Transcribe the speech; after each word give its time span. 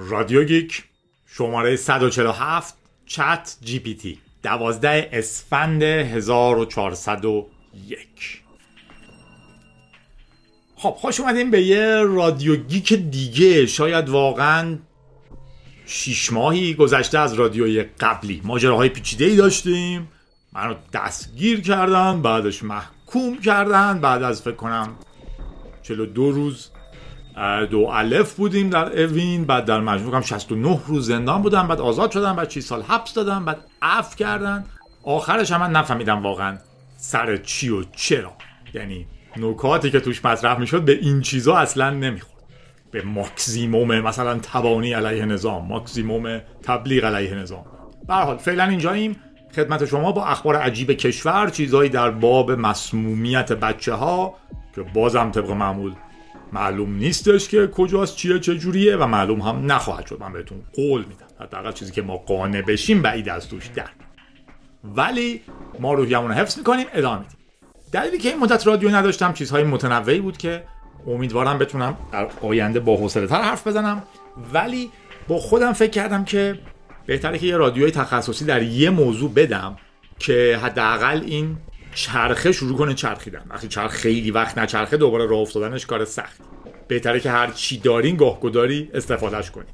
رادیو 0.00 0.44
گیک 0.44 0.84
شماره 1.26 1.76
147 1.76 2.74
ChatGPT. 3.06 4.18
12 4.42 5.08
اسفند 5.12 5.82
1401 5.82 8.42
خب 10.76 10.90
خوش 10.90 11.20
اومدیم 11.20 11.50
به 11.50 11.62
یه 11.62 12.02
رادیو 12.02 12.56
گیک 12.56 12.94
دیگه. 12.94 13.66
شاید 13.66 14.08
واقعا 14.08 14.78
شیش 15.86 16.32
ماهی 16.32 16.74
گذشته 16.74 17.18
از 17.18 17.34
رادیوی 17.34 17.82
قبلی. 17.82 18.40
ماجراهای 18.44 18.88
پیچیده 18.88 19.24
ای 19.24 19.36
داشتیم. 19.36 20.08
منو 20.52 20.74
دستگیر 20.92 21.60
کردن 21.60 22.22
بعدش 22.22 22.62
محکوم 22.62 23.40
کردن 23.40 24.00
بعد 24.00 24.22
از 24.22 24.42
فکر 24.42 24.54
کنم 24.54 24.96
42 25.82 26.30
روز 26.30 26.70
دو 27.70 27.78
الف 27.78 28.34
بودیم 28.34 28.70
در 28.70 29.02
اوین 29.02 29.44
بعد 29.44 29.64
در 29.64 29.80
مجموع 29.80 30.14
هم 30.14 30.22
69 30.22 30.80
روز 30.86 31.06
زندان 31.06 31.42
بودم 31.42 31.68
بعد 31.68 31.80
آزاد 31.80 32.10
شدم 32.10 32.36
بعد 32.36 32.50
6 32.50 32.60
سال 32.60 32.82
حبس 32.82 33.14
دادم 33.14 33.44
بعد 33.44 33.58
عفو 33.82 34.16
کردن. 34.16 34.64
آخرش 35.04 35.52
هم 35.52 35.60
من 35.60 35.70
نفهمیدم 35.70 36.22
واقعا 36.22 36.58
سر 36.96 37.36
چی 37.36 37.68
و 37.68 37.82
چرا. 37.96 38.32
یعنی 38.74 39.06
نکاتی 39.36 39.90
که 39.90 40.00
توش 40.00 40.24
مطرح 40.24 40.58
می‌شد 40.58 40.82
به 40.82 40.92
این 40.92 41.20
چیزا 41.20 41.56
اصلا 41.56 41.90
نمی‌خورد. 41.90 42.42
به 42.90 43.02
ماکسیموم 43.02 44.00
مثلا 44.00 44.38
تبانی 44.38 44.92
علیه 44.92 45.24
نظام 45.24 45.66
ماکسیموم 45.66 46.40
تبلیغ 46.62 47.04
علیه 47.04 47.34
نظام. 47.34 47.64
به 48.08 48.14
حال 48.14 48.36
فعلا 48.36 48.64
اینجاییم. 48.64 49.16
خدمت 49.56 49.84
شما 49.84 50.12
با 50.12 50.24
اخبار 50.24 50.56
عجیب 50.56 50.92
کشور 50.92 51.48
چیزهایی 51.48 51.90
در 51.90 52.10
باب 52.10 52.52
مسمومیت 52.52 53.52
بچه 53.52 53.94
ها 53.94 54.34
که 54.74 54.82
بازم 54.82 55.30
طبق 55.30 55.50
معمول 55.50 55.94
معلوم 56.52 56.96
نیستش 56.96 57.48
که 57.48 57.66
کجاست 57.66 58.16
چیه 58.16 58.38
چه 58.38 58.58
جوریه 58.58 58.96
و 58.96 59.06
معلوم 59.06 59.40
هم 59.40 59.72
نخواهد 59.72 60.06
شد. 60.06 60.20
من 60.20 60.32
بهتون 60.32 60.62
قول 60.74 61.00
میدم. 61.00 61.26
حداقل 61.40 61.72
چیزی 61.72 61.92
که 61.92 62.02
ما 62.02 62.16
قانع 62.16 62.62
بشیم 62.62 63.02
بعید 63.02 63.28
از 63.28 63.48
توش 63.48 63.66
در 63.66 63.88
ولی 64.84 65.42
ما 65.80 65.94
روحیمون 65.94 66.28
رو 66.28 66.34
حفظ 66.34 66.58
می‌کنیم 66.58 66.86
ادامه 66.92 67.18
میدیم. 67.18 67.38
دلیلی 67.92 68.18
که 68.18 68.28
این 68.28 68.38
مدت 68.38 68.66
رادیو 68.66 68.88
نداشتم 68.88 69.32
چیزهای 69.32 69.64
متنوعی 69.64 70.20
بود 70.20 70.36
که 70.36 70.64
امیدوارم 71.06 71.58
بتونم 71.58 71.96
در 72.12 72.28
آینده 72.42 72.80
با 72.80 72.96
حوصله 72.96 73.26
تر 73.26 73.42
حرف 73.42 73.66
بزنم. 73.66 74.02
ولی 74.52 74.90
با 75.28 75.38
خودم 75.38 75.72
فکر 75.72 75.90
کردم 75.90 76.24
که 76.24 76.58
بهتره 77.06 77.38
که 77.38 77.46
یه 77.46 77.56
رادیوی 77.56 77.90
تخصصی 77.90 78.44
در 78.44 78.62
یه 78.62 78.90
موضوع 78.90 79.32
بدم 79.32 79.76
که 80.18 80.58
حداقل 80.62 81.22
این 81.26 81.56
چرخه 81.94 82.52
شروع 82.52 82.78
کنه 82.78 82.94
چرخیدن. 82.94 83.44
وقتی 83.50 83.68
چرخ 83.68 83.90
خیلی 83.90 84.30
وقت 84.30 84.58
نچرخه 84.58 84.96
دوباره 84.96 85.26
راه 85.26 85.40
افتادنش 85.40 85.86
کار 85.86 86.04
سخت. 86.04 86.40
بهتره 86.88 87.20
که 87.20 87.30
هر 87.30 87.50
چی 87.50 87.78
دارین 87.78 88.16
گاهگداری 88.16 88.90
استفادهش 88.94 89.50
کنین. 89.50 89.68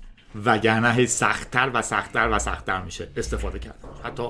وگرنه 0.45 0.92
هی 0.92 1.07
سختتر 1.07 1.70
و 1.75 1.83
سختتر 1.83 2.29
و 2.33 2.39
سختتر 2.39 2.83
میشه 2.83 3.09
استفاده 3.17 3.59
کردن. 3.59 3.89
حتی 4.05 4.23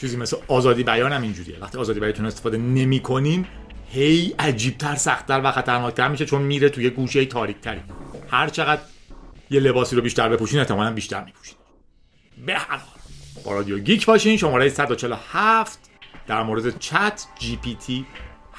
چیزی 0.00 0.16
مثل 0.16 0.36
آزادی 0.48 0.82
بیان 0.82 1.12
هم 1.12 1.22
اینجوریه. 1.22 1.58
وقتی 1.60 1.78
آزادی 1.78 2.00
بیانتون 2.00 2.26
استفاده 2.26 2.56
نمی‌کنین 2.56 3.46
هی 3.90 4.34
عجیبتر 4.38 4.94
سختتر 4.96 5.40
و 5.44 5.52
خطرناکتر 5.52 6.08
میشه 6.08 6.26
چون 6.26 6.42
میره 6.42 6.68
توی 6.68 6.90
گوشه 6.90 7.24
تاریکتری. 7.24 7.80
هر 8.30 8.48
چقدر 8.48 8.82
یه 9.50 9.60
لباسی 9.60 9.96
رو 9.96 10.02
بیشتر 10.02 10.28
بپوشین 10.28 10.58
احتمالاً 10.58 10.92
بیشتر 10.92 11.24
میپوشین. 11.24 11.56
به 12.46 12.54
هر 12.54 12.76
حال 12.76 13.00
با 13.44 13.52
رادیو 13.52 13.78
گیک 13.78 14.06
باشین. 14.06 14.36
شماره 14.36 14.68
147 14.68 15.81
در 16.26 16.42
مورد 16.42 16.78
ChatGPT 16.78 18.06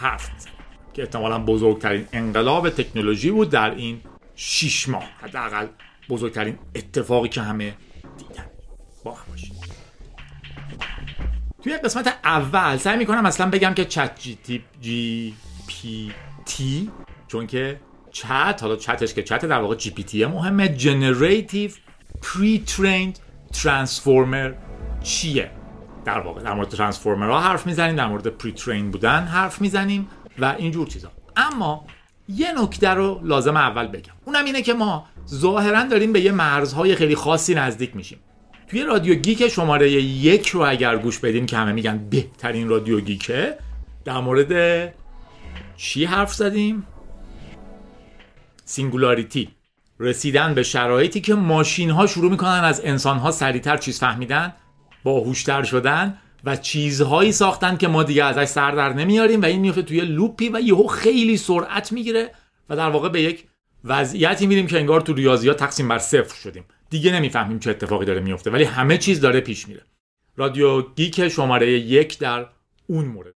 می‌زنیم 0.02 0.54
که 0.94 1.02
احتمالا 1.02 1.40
بزرگترین 1.40 2.08
انقلاب 2.14 2.70
تکنولوژی 2.70 3.32
بود 3.32 3.50
در 3.50 3.72
این 3.72 4.02
شیش 4.36 4.90
ماه. 4.90 5.04
حداقل 5.22 5.68
بزرگترین 6.10 6.58
اتفاقی 6.76 7.30
که 7.30 7.42
همه 7.42 7.76
دیدن. 8.18 8.46
با 9.04 9.12
هم 9.12 9.26
باشید 9.30 9.54
توی 11.64 11.78
قسمت 11.78 12.20
اول 12.24 12.78
سعی 12.78 12.98
می‌کنم 12.98 13.26
اصلا 13.26 13.50
بگم 13.50 13.74
که 13.74 13.86
Chat 13.86 14.20
G, 14.20 14.36
T 14.36 14.64
GPT 14.82 16.92
چون 17.28 17.48
که 17.48 17.80
چت 18.12 18.60
حالا 18.62 18.76
چتش 18.76 19.14
که 19.14 19.24
چت 19.24 19.46
در 19.46 19.60
واقع 19.60 19.76
GPT 19.76 20.26
مهمه. 20.26 20.70
generative 20.70 21.72
پری 22.22 22.64
ترینed 22.68 23.20
ترانسفورمر 23.54 24.54
چیه؟ 25.04 25.52
در 26.06 26.20
واقع 26.20 26.42
در 26.42 26.54
مورد 26.54 26.70
ترانسفورمرها 26.70 27.40
حرف 27.40 27.66
می‌زنیم 27.66 27.96
در 27.96 28.08
مورد 28.08 28.28
پری 28.28 28.52
ترین 28.52 28.92
بودن 28.92 29.24
حرف 29.24 29.62
می‌زنیم 29.62 30.08
و 30.40 30.56
اینجور 30.58 30.88
چیزا. 30.88 31.12
اما 31.36 31.86
یه 32.30 32.62
نکته 32.62 32.90
رو 32.90 33.20
لازم 33.24 33.58
اول 33.58 33.88
بگم. 33.88 34.14
اونم 34.26 34.46
اینه 34.46 34.62
که 34.62 34.74
ما 34.74 35.06
ظاهرا 35.30 35.84
داریم 35.84 36.14
به 36.14 36.22
یه 36.22 36.32
مرزهای 36.32 36.96
خیلی 36.96 37.16
خاصی 37.16 37.56
نزدیک 37.56 37.96
میشیم. 37.96 38.20
توی 38.68 38.84
رادیو 38.84 39.16
گیک 39.16 39.48
شماره 39.48 39.92
یک 39.92 40.50
رو 40.50 40.62
اگر 40.70 40.98
گوش 40.98 41.20
بدین 41.20 41.46
که 41.46 41.58
همه 41.58 41.72
میگن 41.72 42.10
بهترین 42.10 42.70
رادیو 42.70 43.00
گیکه 43.00 43.58
در 44.06 44.20
مورد 44.20 44.94
چی 45.78 46.06
حرف 46.06 46.34
زدیم؟ 46.34 46.88
singularity. 48.66 49.50
رسیدن 50.00 50.54
به 50.54 50.64
شرایطی 50.64 51.22
که 51.22 51.36
ماشین 51.36 51.90
ها 51.90 52.08
شروع 52.08 52.32
می‌کنن 52.32 52.64
از 52.64 52.82
انسان 52.84 53.18
ها 53.18 53.32
سریعتر 53.32 53.78
چیز 53.78 54.00
فهمیدن. 54.00 54.54
باهوشتر 55.04 55.64
شدن 55.64 56.18
و 56.44 56.56
چیزهایی 56.56 57.32
ساختن 57.32 57.78
که 57.78 57.88
ما 57.88 58.04
دیگه 58.04 58.24
ازش 58.24 58.46
سر 58.46 58.72
در 58.72 58.94
نمیاریم 58.94 59.42
و 59.42 59.46
این 59.46 59.60
میفته 59.60 59.82
توی 59.82 60.02
loop 60.02 60.40
ی 60.40 60.50
و 60.50 60.60
یهو 60.60 60.88
خیلی 60.88 61.38
سرعت 61.38 61.92
می‌گیره 61.92 62.32
و 62.70 62.76
در 62.76 62.90
واقع 62.90 63.10
به 63.10 63.22
یک 63.22 63.48
وضعیتی 63.84 64.48
میریم 64.48 64.68
که 64.68 64.80
انگار 64.80 65.02
تو 65.02 65.14
ریاضیات 65.14 65.58
تقسیم 65.58 65.88
بر 65.88 65.98
صفر 65.98 66.36
شدیم. 66.36 66.66
دیگه 66.90 67.14
نمی‌فهمیم 67.14 67.60
چه 67.60 67.70
اتفاقی 67.70 68.06
داره 68.06 68.20
میفته 68.20 68.52
ولی 68.52 68.64
همه 68.64 68.98
چیز 68.98 69.22
داره 69.22 69.40
پیش 69.40 69.68
میره. 69.68 69.82
رادیو 70.38 70.82
گیک 70.82 71.28
شماره 71.28 71.72
یک 71.72 72.20
در 72.20 72.46
اون 72.88 73.06
مورد. 73.06 73.34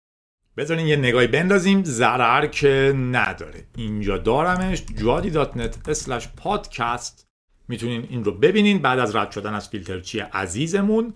بذارین 0.57 0.87
یه 0.87 0.97
نگاهی 0.97 1.27
بندازیم. 1.27 1.85
ضرر 1.85 2.47
که 2.47 2.95
نداره. 2.97 3.65
اینجا 3.77 4.19
دارمش. 4.19 4.83
جادی.net 4.99 6.27
پادکست. 6.37 7.29
می‌تونین 7.69 8.07
این 8.11 8.25
رو 8.25 8.33
ببینین. 8.33 8.79
بعد 8.79 8.99
از 8.99 9.17
رد 9.17 9.31
شدن 9.31 9.55
از 9.55 9.69
فیلترچی 9.69 10.21
عزیزمون. 10.21 11.15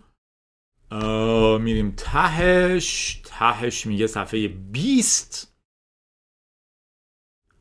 میریم 1.60 1.94
تهش. 1.96 3.20
تهش 3.24 3.86
میگه 3.86 4.06
صفحه 4.06 4.48
20 4.48 5.54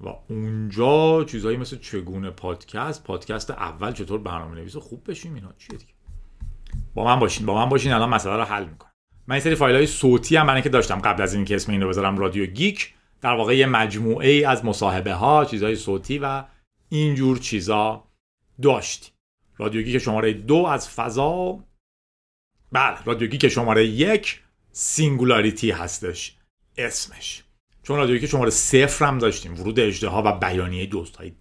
و 0.01 0.09
اونجا 0.29 1.23
چیزهایی 1.23 1.57
مثل 1.57 1.77
چگونه 1.77 2.29
پادکست. 2.29 3.03
پادکست 3.03 3.51
اول 3.51 3.91
چطور 3.91 4.19
برنامه 4.19 4.55
نویس 4.55 4.77
خوب 4.77 5.11
بشیم 5.11 5.33
اینا. 5.33 5.53
چیه 5.57 5.77
دیگه؟ 5.77 5.93
با 6.93 7.03
من 7.03 7.19
باشین. 7.19 7.45
با 7.45 7.55
من 7.55 7.69
باشین. 7.69 7.93
الان 7.93 8.09
مسئله 8.09 8.35
رو 8.35 8.43
حل 8.43 8.66
می‌کنم. 8.66 8.91
من 9.27 9.33
این 9.33 9.43
سری 9.43 9.55
فایل 9.55 9.75
های 9.75 9.87
صوتی 9.87 10.35
هم 10.35 10.47
برای 10.47 10.61
که 10.61 10.69
داشتم 10.69 10.99
قبل 10.99 11.21
از 11.21 11.33
اینکه 11.33 11.55
اسم 11.55 11.71
این 11.71 11.81
رو 11.81 11.89
بذارم 11.89 12.17
رادیو 12.17 12.45
گیک. 12.45 12.93
در 13.21 13.33
واقع 13.33 13.57
یه 13.57 13.66
مجموعه 13.66 14.29
ای 14.29 14.43
از 14.43 14.66
مصاحبه 14.66 15.13
ها 15.13 15.45
چیزهای 15.45 15.75
صوتی 15.75 16.19
و 16.19 16.43
اینجور 16.89 17.37
چیزا 17.37 18.03
داشتیم. 18.61 19.13
رادیو 19.57 19.81
گیک 19.81 19.97
شماره 19.97 20.33
دو 20.33 20.66
از 20.66 20.89
فضا. 20.89 21.59
بله 22.72 22.97
رادیو 23.05 23.28
گیک 23.28 23.47
شماره 23.47 23.85
یک 23.85 24.41
singularity 24.72 25.72
هستش 25.72 26.35
اسمش. 26.78 27.44
چون 27.83 27.97
رادیو 27.97 28.17
گیک 28.17 28.29
شماره 28.29 28.50
صفر 28.50 29.05
هم 29.05 29.17
داشتیم 29.17 29.59
ورود 29.59 29.79
اجده 29.79 30.09
و 30.09 30.39
بیانیه 30.39 30.85
دوست 30.85 31.16
های 31.16 31.31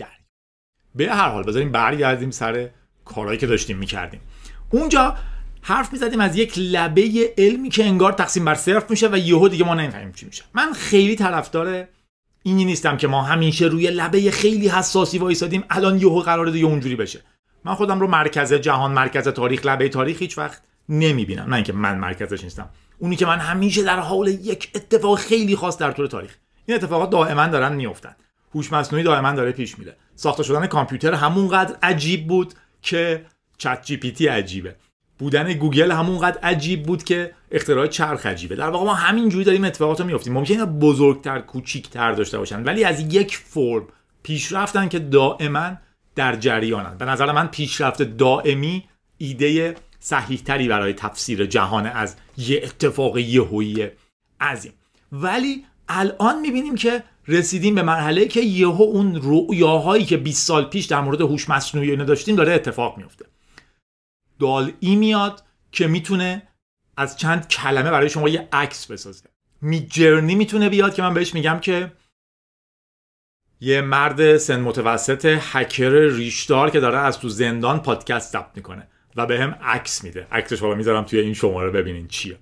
به 0.94 1.14
هر 1.14 1.28
حال 1.28 1.42
بذاریم 1.42 1.72
برگردیم 1.72 2.30
سر 2.30 2.70
کارهایی 3.04 3.38
که 3.38 3.46
داشتیم 3.46 3.78
می‌کردیم. 3.78 4.20
اونجا 4.70 5.16
حرف 5.62 5.92
می‌زدیم 5.92 6.20
از 6.20 6.36
یک 6.36 6.54
لبه 6.56 7.34
علمی 7.38 7.68
که 7.68 7.84
انگار 7.84 8.12
تقسیم 8.12 8.44
بر 8.44 8.54
صرف 8.54 8.90
میشه 8.90 9.08
و 9.08 9.16
یهو 9.16 9.48
دیگه 9.48 9.64
ما 9.64 9.74
نمی‌فهمیم 9.74 10.12
چی 10.12 10.26
میشه. 10.26 10.44
من 10.54 10.72
خیلی 10.72 11.16
طرفدار 11.16 11.88
اینی 12.42 12.64
نیستم 12.64 12.96
که 12.96 13.08
ما 13.08 13.22
همیشه 13.22 13.64
روی 13.64 13.90
لبه 13.90 14.30
خیلی 14.30 14.68
حساسی 14.68 15.18
وایسادیم 15.18 15.64
الان 15.70 15.98
یهو 15.98 16.20
قراره 16.20 16.50
دیگه 16.50 16.66
اونجوری 16.66 16.96
بشه. 16.96 17.20
من 17.64 17.74
خودم 17.74 18.00
رو 18.00 18.06
مرکز 18.06 18.52
جهان 18.52 18.92
مرکز 18.92 19.28
تاریخ 19.28 19.66
لبه 19.66 19.88
تاریخ 19.88 20.18
هیچ 20.18 20.38
وقت 20.38 20.62
نمی‌بینم. 20.88 21.48
نه 21.48 21.54
اینکه 21.54 21.72
من 21.72 21.98
مرکزش 21.98 22.44
نیستم. 22.44 22.68
اونی 22.98 23.16
که 23.16 23.26
من 23.26 23.38
همیشه 23.38 23.82
در 23.82 23.98
حال 23.98 24.28
یک 24.28 24.70
اتفاق 24.74 25.18
خیلی 25.18 25.56
خاص 25.56 25.78
در 25.78 25.92
طول 25.92 26.06
تاریخ. 26.06 26.36
این 26.66 26.76
اتفاقات 26.76 27.10
دائما 27.10 27.46
دارن 27.46 27.72
میافتن. 27.72 28.16
هوش 28.54 28.72
مصنوعی 28.72 29.04
دائما 29.04 29.32
داره 29.32 29.52
پیش 29.52 29.78
میره. 29.78 29.96
ساخته 30.14 30.42
شدن 30.42 30.66
کامپیوتر 30.66 31.14
همونقدر 31.14 31.76
عجیب 31.82 32.26
بود 32.26 32.54
که 32.82 33.26
چت 33.58 33.82
جی 33.82 33.96
پی 33.96 34.12
تی 34.12 34.26
عجیبه. 34.26 34.76
بودن 35.18 35.52
گوگل 35.52 35.90
همونقدر 35.90 36.38
عجیب 36.42 36.82
بود 36.82 37.04
که 37.04 37.32
اختراع 37.50 37.86
چرخ 37.86 38.26
عجیبه. 38.26 38.56
در 38.56 38.70
واقع 38.70 38.84
ما 38.84 38.94
همینجوری 38.94 39.44
داریم 39.44 39.64
اتفاقات 39.64 40.00
رو 40.00 40.06
میافتیم 40.06 40.32
ممکنه 40.32 40.64
بزرگتر 40.64 41.40
کوچیکتر 41.40 42.12
داشته 42.12 42.38
باشن 42.38 42.62
ولی 42.62 42.84
از 42.84 43.14
یک 43.14 43.36
فرم 43.36 43.86
پیشرفتن 44.22 44.88
که 44.88 44.98
دائما 44.98 45.76
در 46.14 46.36
جریانن. 46.36 46.96
به 46.98 47.04
نظر 47.04 47.32
من 47.32 47.46
پیشرفت 47.46 48.02
دائمی 48.02 48.84
ایده 49.18 49.74
صحیح 50.06 50.42
برای 50.46 50.92
تفسیر 50.92 51.46
جهان 51.46 51.86
از 51.86 52.16
یه 52.36 52.60
اتفاق 52.64 53.18
یهویی 53.18 53.88
عظیم. 54.40 54.72
ولی 55.12 55.64
الان 55.88 56.40
می‌بینیم 56.40 56.74
که 56.74 57.02
رسیدیم 57.28 57.74
به 57.74 57.82
مرحله 57.82 58.26
که 58.26 58.40
یهو 58.40 58.82
اون 58.82 59.20
رؤیاهایی 59.22 60.04
که 60.04 60.16
20 60.16 60.46
سال 60.46 60.64
پیش 60.64 60.84
در 60.84 61.00
مورد 61.00 61.20
هوش 61.20 61.50
مصنوعی 61.50 61.90
اینو 61.90 62.04
داشتیم 62.04 62.36
داره 62.36 62.52
اتفاق 62.52 62.98
میفته 62.98 63.24
دال 64.38 64.72
ای 64.80 64.96
میاد 64.96 65.42
که 65.72 65.86
می‌تونه 65.86 66.42
از 66.96 67.16
چند 67.16 67.48
کلمه 67.48 67.90
برای 67.90 68.10
شما 68.10 68.28
یه 68.28 68.48
عکس 68.52 68.86
بسازه. 68.86 69.28
می 69.60 69.86
جرنی 69.86 70.34
می‌تونه 70.34 70.68
بیاد 70.68 70.94
که 70.94 71.02
من 71.02 71.14
بهش 71.14 71.34
میگم 71.34 71.58
که 71.58 71.92
یه 73.60 73.80
مرد 73.80 74.36
سن 74.36 74.60
متوسط 74.60 75.38
هکر 75.40 75.90
ریشدار 75.90 76.70
که 76.70 76.80
داره 76.80 76.98
از 76.98 77.18
تو 77.18 77.28
زندان 77.28 77.82
پادکست 77.82 78.32
ضبط 78.32 78.56
می‌کنه. 78.56 78.88
و 79.16 79.26
به 79.26 79.40
هم 79.40 79.56
عکس 79.62 80.04
میده. 80.04 80.26
عکسش 80.32 80.58
رو 80.58 80.74
می‌ذارم 80.74 81.04
توی 81.04 81.20
این 81.20 81.34
شماره 81.34 81.70
ببینین 81.70 82.08
چیه. 82.08 82.38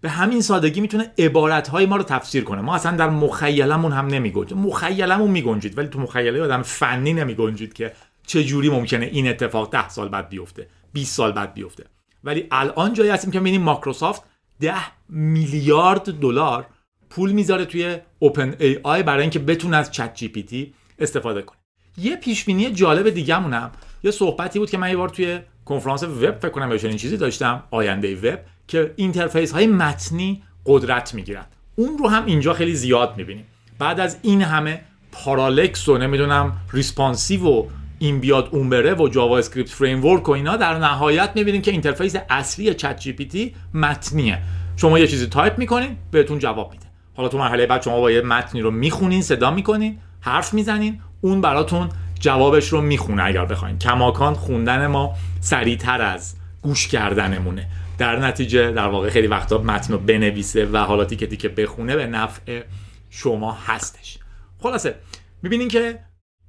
به 0.00 0.08
همین 0.08 0.40
سادگی 0.40 0.80
می‌تونه 0.80 1.12
عبارت 1.18 1.68
های 1.68 1.86
ما 1.86 1.96
رو 1.96 2.02
تفسیر 2.02 2.44
کنه. 2.44 2.60
ما 2.60 2.74
اصلا 2.74 2.96
در 2.96 3.10
مخیلمون 3.10 3.92
هم 3.92 4.06
نمیگنجیم. 4.06 4.58
مخیلمون 4.58 5.30
میگنجید 5.30 5.78
ولی 5.78 5.88
تو 5.88 6.00
مخیله 6.00 6.42
آدم 6.42 6.62
فنی 6.62 7.12
نمیگنجید 7.12 7.72
که 7.72 7.92
چه 8.26 8.44
جوری 8.44 8.68
ممکنه 8.68 9.06
این 9.06 9.28
اتفاق 9.28 9.70
ده 9.72 9.88
سال 9.88 10.08
بعد 10.08 10.28
بیفته 10.28 10.66
20 10.92 11.16
سال 11.16 11.32
بعد 11.32 11.54
بیفته. 11.54 11.84
ولی 12.24 12.46
الان 12.50 12.92
جایی 12.92 13.10
هستیم 13.10 13.30
که 13.30 13.38
می‌بینیم 13.38 13.62
ماکروسافت 13.62 14.22
10 14.60 14.74
میلیارد 15.08 16.20
دلار 16.20 16.66
پول 17.10 17.32
می‌ذاره 17.32 17.64
توی 17.64 17.96
اوپن 18.18 18.54
ای 18.58 18.78
آی 18.82 19.02
برای 19.02 19.20
اینکه 19.20 19.38
بتونه 19.38 19.76
از 19.76 19.90
چت 19.90 20.14
جی 20.14 20.28
پی 20.28 20.42
تی 20.42 20.74
استفاده 20.98 21.42
کنه. 21.42 21.58
یه 21.98 22.16
پیش 22.16 22.44
بینی 22.44 22.70
جالب 22.70 23.10
دیگه‌مونم 23.10 23.72
یه 24.02 24.10
صحبتی 24.10 24.58
بود 24.58 24.70
که 24.70 24.78
من 24.78 24.90
یه 24.90 24.96
بار 24.96 25.08
توی 25.08 25.40
کنفرانس 25.68 26.02
وب 26.02 26.38
فکر 26.38 26.48
کنم 26.48 26.70
این 26.70 26.96
چیزی 26.96 27.16
داشتم 27.16 27.62
آینده 27.70 28.14
وب 28.14 28.38
که 28.68 28.92
interface 28.96 29.52
های 29.52 29.66
متنی 29.66 30.42
قدرت 30.66 31.14
می‌گیرن. 31.14 31.44
اون 31.76 31.98
رو 31.98 32.08
هم 32.08 32.26
اینجا 32.26 32.52
خیلی 32.52 32.74
زیاد 32.74 33.14
می‌بینیم. 33.16 33.44
بعد 33.78 34.00
از 34.00 34.16
این 34.22 34.42
همه 34.42 34.80
parallax 35.12 35.88
و 35.88 35.98
نمی‌دونم 35.98 36.56
responsive 36.72 37.46
و 37.46 37.64
این 37.98 38.20
بیاد 38.20 38.48
اون 38.52 38.70
بره 38.70 38.94
و 38.94 39.08
JavaScript 39.08 39.70
framework 39.70 40.28
و 40.28 40.32
اینا 40.32 40.56
در 40.56 40.78
نهایت 40.78 41.30
می‌بینیم 41.34 41.62
که 41.62 41.70
interface 41.70 42.16
اصلی 42.30 42.74
چت 42.74 42.98
جی 42.98 43.12
پی 43.12 43.24
تی 43.24 43.54
متنیه. 43.74 44.38
شما 44.76 44.98
یه 44.98 45.06
چیزی 45.06 45.26
تایپ 45.26 45.58
می‌کنین 45.58 45.96
بهتون 46.10 46.38
جواب 46.38 46.72
میده. 46.72 46.86
حالا 47.16 47.28
تو 47.28 47.38
مرحله 47.38 47.66
بعد 47.66 47.82
شما 47.82 48.00
با 48.00 48.10
یه 48.10 48.20
متنی 48.20 48.60
رو 48.60 48.70
می‌خونین 48.70 49.22
صدا 49.22 49.50
می‌کنین 49.50 49.98
حرف 50.20 50.54
می‌زنین 50.54 51.00
اون 51.20 51.40
براتون 51.40 51.88
جوابش 52.20 52.68
رو 52.68 52.80
می‌خونه 52.80 53.24
اگر 53.24 53.44
بخواین. 53.44 53.78
کماکان 53.78 54.34
خوندن 54.34 54.86
ما 54.86 55.14
سریعتر 55.40 56.02
از 56.02 56.34
گوش 56.62 56.88
کردنمونه. 56.88 57.66
در 57.98 58.18
نتیجه 58.18 58.70
در 58.70 58.86
واقع 58.86 59.10
خیلی 59.10 59.26
وقتا 59.26 59.58
متن 59.58 59.92
رو 59.92 59.98
بنویسه 59.98 60.66
و 60.66 60.76
حالا 60.76 61.04
تیکه 61.04 61.26
تیکه 61.26 61.48
بخونه 61.48 61.96
به 61.96 62.06
نفع 62.06 62.62
شما 63.10 63.52
هستش. 63.52 64.18
خلاصه 64.62 64.94
می‌بینین 65.42 65.68
که 65.68 65.98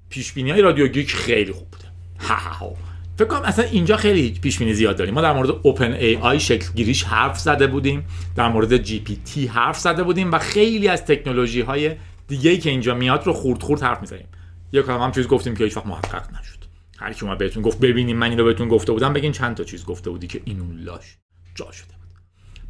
پیش 0.10 0.34
بینی 0.34 0.52
های 0.52 0.62
رادیو 0.62 0.88
گیک 0.88 1.16
خیلی 1.16 1.52
خوب 1.52 1.68
بوده. 1.72 1.86
ها 2.20 2.76
فکر 3.18 3.28
کنم 3.28 3.42
اصلا 3.42 3.66
اینجا 3.66 3.98
خیلی 3.98 4.40
پیش 4.42 4.60
بینی 4.60 4.74
زیاد 4.74 4.98
داریم. 4.98 5.14
ما 5.14 5.22
در 5.22 5.34
مورد 5.34 5.50
OpenAI 5.64 6.40
شکل 6.40 6.74
گیریش 6.76 7.04
حرف 7.04 7.40
زده 7.40 7.68
بودیم. 7.68 8.06
در 8.36 8.50
مورد 8.50 8.78
GPT 8.78 9.48
حرف 9.48 9.80
زده 9.80 10.04
بودیم 10.04 10.32
و 10.32 10.40
خیلی 10.40 10.88
از 10.88 11.06
تکنولوژی 11.06 11.62
های 11.62 11.96
دیگه 12.28 12.52
ای 12.52 12.58
که 12.58 12.70
اینجا 12.70 12.94
میاد 12.94 13.28
رو 13.28 13.34
خورد 13.34 13.64
خورد 13.64 13.82
حرف 13.82 14.02
می‌زنیم. 14.02 14.28
یه 14.72 14.82
کلام 14.82 15.02
هم 15.02 15.12
چیز 15.12 15.28
گفتیم 15.28 15.56
که 15.56 15.64
هیچ 15.64 15.78
وقت 15.78 15.86
محقق 15.86 16.40
نشد. 16.40 16.60
هر 17.00 17.14
کی 17.14 17.26
بهتون 17.40 17.64
گفت 17.64 17.80
ببینیم 17.80 18.18
من 18.18 18.30
اینو 18.30 18.44
بهتون 18.44 18.68
گفته 18.68 18.92
بودم 18.92 19.14
بگین 19.14 19.32
چند 19.32 19.56
تا 19.56 19.64
چیز 19.64 19.86
گفته 19.86 20.10
بودی 20.10 20.28
که 20.28 20.42
اینو 20.46 20.64
لاش 20.74 21.18
جا 21.56 21.72
شده 21.72 21.88
بود. 21.88 22.20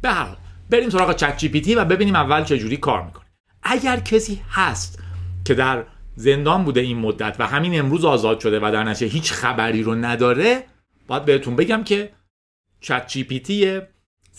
به 0.02 0.10
هر 0.10 0.36
بریم 0.70 0.90
سراغ 0.90 1.16
ChatGPT 1.16 1.74
و 1.74 1.84
ببینیم 1.84 2.16
اول 2.16 2.44
چه 2.44 2.58
جوری 2.58 2.76
کار 2.76 3.04
می‌کنه. 3.04 3.24
اگر 3.62 4.00
کسی 4.00 4.42
هست 4.50 5.02
که 5.44 5.54
در 5.54 5.84
زندان 6.16 6.64
بوده 6.64 6.80
این 6.80 6.98
مدت 6.98 7.36
و 7.38 7.46
همین 7.46 7.78
امروز 7.78 8.04
آزاد 8.04 8.40
شده 8.40 8.58
و 8.58 8.70
در 8.72 8.84
نتیجه 8.84 9.12
هیچ 9.12 9.32
خبری 9.32 9.82
رو 9.82 9.94
نداره 9.94 10.64
باید 11.06 11.24
بهتون 11.24 11.56
بگم 11.56 11.84
که 11.84 12.12
ChatGPT 12.80 13.80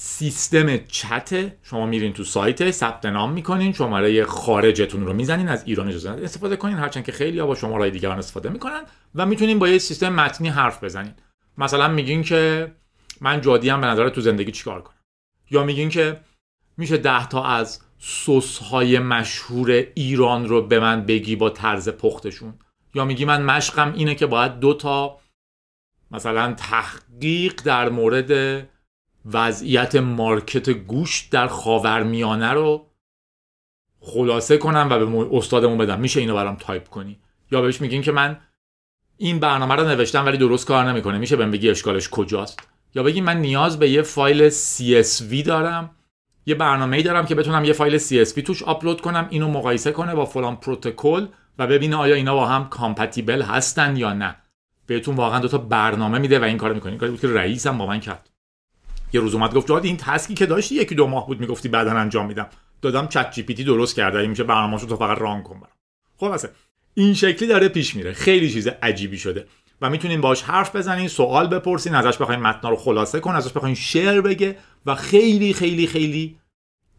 سیستم 0.03 0.77
چت 0.77 1.51
شما 1.63 1.86
میرین 1.86 2.13
تو 2.13 2.24
سایت 2.24 2.71
ثبت 2.71 3.06
نام 3.06 3.31
می‌کنین 3.31 3.74
شماره 3.74 4.25
خارجتون 4.25 5.06
رو 5.06 5.13
می‌زنین 5.13 5.48
از 5.48 5.63
ایران 5.65 5.88
اجازه 5.88 6.09
استفاده 6.09 6.56
کنین 6.56 6.77
هرچند 6.77 7.06
که 7.06 7.12
خیلی 7.12 7.39
ها 7.39 7.48
با 7.48 7.56
شماره 7.56 7.89
دیگران 7.89 8.18
استفاده 8.18 8.50
می‌کنن 8.50 8.81
و 9.15 9.25
می‌تونین 9.25 9.59
با 9.59 9.68
یه 9.68 9.77
سیستم 9.77 10.13
متنی 10.13 10.50
حرف 10.50 10.83
بزنین. 10.83 11.13
مثلا 11.57 11.88
میگین 11.88 12.24
که 12.24 12.71
من 13.21 13.42
جادی 13.42 13.69
هم 13.69 13.81
به 13.81 13.88
نظر 13.88 14.09
تو 14.09 14.21
زندگی 14.21 14.51
چیکار 14.51 14.81
کنم؟ 14.81 14.98
یا 15.51 15.63
میگین 15.63 15.89
که 15.89 16.21
میشه 16.77 16.97
ده 16.97 17.27
تا 17.27 17.44
از 17.44 17.81
سس 18.00 18.57
های 18.57 19.00
مشهور 19.00 19.71
ایران 19.95 20.47
رو 20.47 20.68
به 20.68 20.80
من 20.80 21.06
بگی 21.06 21.36
با 21.36 21.50
طرز 21.50 21.89
پختشون؟ 21.89 22.54
یا 22.94 23.06
میگی 23.06 23.25
من 23.25 23.42
مشقم 23.42 23.94
اینه 23.94 24.15
که 24.15 24.25
باید 24.25 24.59
دو 24.59 24.74
تا 24.74 25.19
مثلا 26.12 26.54
تحقیق 26.54 27.62
در 27.63 27.89
مورد 27.89 28.31
وضعیت 29.25 29.95
market 29.95 30.69
گوشت 30.69 31.31
در 31.31 31.47
خاورمیانه 31.47 32.50
رو 32.50 32.88
خلاصه 34.00 34.57
کنم 34.57 34.88
و 34.91 35.06
به 35.06 35.38
استادمون 35.38 35.77
بدم. 35.77 36.00
میشه 36.00 36.19
اینو 36.19 36.35
برام 36.35 36.56
تایپ 36.56 36.88
کنی؟ 36.88 37.19
یا 37.51 37.62
بهش 37.62 37.81
میگین 37.81 38.01
که 38.01 38.12
من 38.12 38.39
این 39.18 39.39
برنامه 39.39 39.75
رو 39.75 39.88
نوشتم 39.88 40.25
ولی 40.25 40.38
درست 40.38 40.68
کار 40.68 40.89
نمی‌کنه. 40.89 41.18
میشه 41.18 41.35
بهم 41.35 41.51
بگی 41.51 41.69
اشکالش 41.69 42.09
کجاست؟ 42.09 42.59
یا 42.95 43.03
بگی 43.03 43.21
من 43.21 43.38
نیاز 43.38 43.79
به 43.79 43.89
یه 43.89 44.01
فایل 44.01 44.50
CSV 44.50 45.45
دارم 45.45 45.89
یه 46.45 46.56
برنامه 46.56 46.97
ای 46.97 47.03
دارم 47.03 47.25
که 47.25 47.35
بتونم 47.35 47.65
یه 47.65 47.73
فایل 47.73 48.00
CSV 48.00 48.44
توش 48.44 48.63
آپلود 48.63 49.01
کنم 49.01 49.27
اینو 49.29 49.47
مقایسه 49.47 49.91
کنه 49.91 50.15
با 50.15 50.25
فلان 50.25 50.56
پروتکل 50.56 51.27
و 51.59 51.68
ببینه 51.68 51.95
آیا 51.95 52.15
اینا 52.15 52.35
با 52.35 52.45
هم 52.45 52.69
compatible 52.69 53.42
هستن 53.41 53.97
یا 53.97 54.13
نه. 54.13 54.35
بهتون 54.85 55.15
واقعا 55.15 55.39
دو 55.39 55.47
تا 55.47 55.57
برنامه 55.57 56.19
میده 56.19 56.39
و 56.39 56.44
این 56.44 56.57
کارو 56.57 56.73
می‌کنه. 56.73 56.89
این 56.91 57.00
کاری 57.00 57.12
بود 57.12 57.21
که 57.21 57.27
رئیسم 57.27 57.77
با 57.77 57.85
من 57.85 58.00
کرد. 58.00 58.29
یه 59.13 59.22
روز 59.22 59.36
اومد 59.36 59.54
گفت 59.54 59.68
جاد 59.68 59.86
این 59.86 59.98
task 59.98 60.26
ی 60.26 60.33
که 60.34 60.46
داشتی 60.46 60.75
یکی 60.75 60.96
دو 60.96 61.08
ماه 61.08 61.28
بود 61.28 61.40
می‌گفتی 61.40 61.69
بعدا 61.69 61.92
انجام 61.92 62.25
میدم. 62.25 62.48
دادم 62.81 63.08
چت 63.08 63.31
جی 63.31 63.44
پی 63.44 63.54
تی 63.54 63.63
درست 63.63 63.96
کرده. 63.96 64.18
این 64.18 64.30
میشه 64.30 64.44
برنامه‌شو 64.44 64.88
تو 64.88 64.96
فقط 64.96 65.18
ران 65.18 65.44
کن 65.44 65.60
برام. 65.60 66.36
خب 66.38 66.50
این 66.94 67.13
شکلی 67.13 67.48
داره 67.48 67.69
پیش 67.69 67.96
میره. 67.96 68.13
خیلی 68.13 68.52
چیز 68.52 68.68
عجیبی 68.68 69.18
شده. 69.18 69.48
و 69.81 69.90
می‌تونین 69.90 70.22
باش 70.22 70.44
حرف 70.44 70.75
بزنین 70.75 71.08
سوال 71.08 71.48
بپرسین 71.48 71.96
ازش 71.96 72.18
بخواین 72.18 72.42
متنا 72.42 72.69
رو 72.69 72.75
خلاصه 72.75 73.19
کن 73.19 73.36
ازش 73.36 73.52
بخواین 73.52 73.75
شعر 73.75 74.22
بگه 74.22 74.58
و 74.86 74.96
خیلی 74.96 75.54
خیلی 75.54 75.88
خیلی 75.88 76.38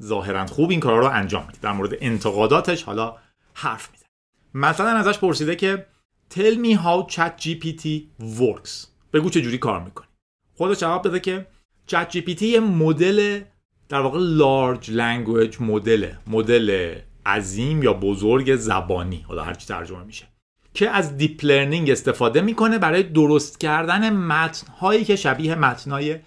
ظاهرا 0.03 0.47
خوب 0.47 0.71
این 0.71 0.81
کارا 0.81 0.99
رو 0.99 1.07
انجام 1.07 1.47
میده. 1.47 1.59
در 1.63 1.73
مورد 1.73 1.95
انتقاداتش 2.01 2.83
حالا 2.83 3.17
حرف 3.55 3.91
می‌زنه. 3.91 4.09
مثلا 4.55 4.91
ازش 4.91 5.19
پرسیده 5.19 5.57
که 5.57 5.87
tell 6.35 6.57
me 6.65 6.79
how 6.79 7.15
chat 7.15 7.43
gpt 7.43 7.87
works. 8.21 8.87
بگو 9.13 9.31
چه 9.31 9.41
جوری 9.41 9.59
کار 9.59 9.81
می‌کنی. 9.81 10.07
خودش 10.55 10.79
جواب 10.81 11.09
بده 11.09 11.21
که 11.21 11.47
ChatGPT 11.91 12.43
یه 12.43 12.61
مدل 12.61 13.41
در 13.89 14.01
واقع 14.01 14.19
large 14.19 14.87
language 14.87 15.61
مدل 15.61 16.13
مدل 16.27 16.95
عظیم 17.27 17.83
یا 17.83 17.93
بزرگ 17.93 18.57
زبانی. 18.57 19.25
حالا 19.29 19.43
هرچی 19.43 19.67
ترجمه 19.67 20.05
میشه. 20.05 20.27
که 20.75 20.91
از 20.91 21.17
deep 21.17 21.45
learning 21.45 21.91
استفاده 21.91 22.41
می‌کنه 22.41 22.79
برای 22.79 23.03
درست 23.03 23.61
کردن 23.61 24.13
متن 24.13 24.73
هایی 24.73 25.05
که 25.05 25.17
شبیه 25.17 25.55
متنای 25.55 26.19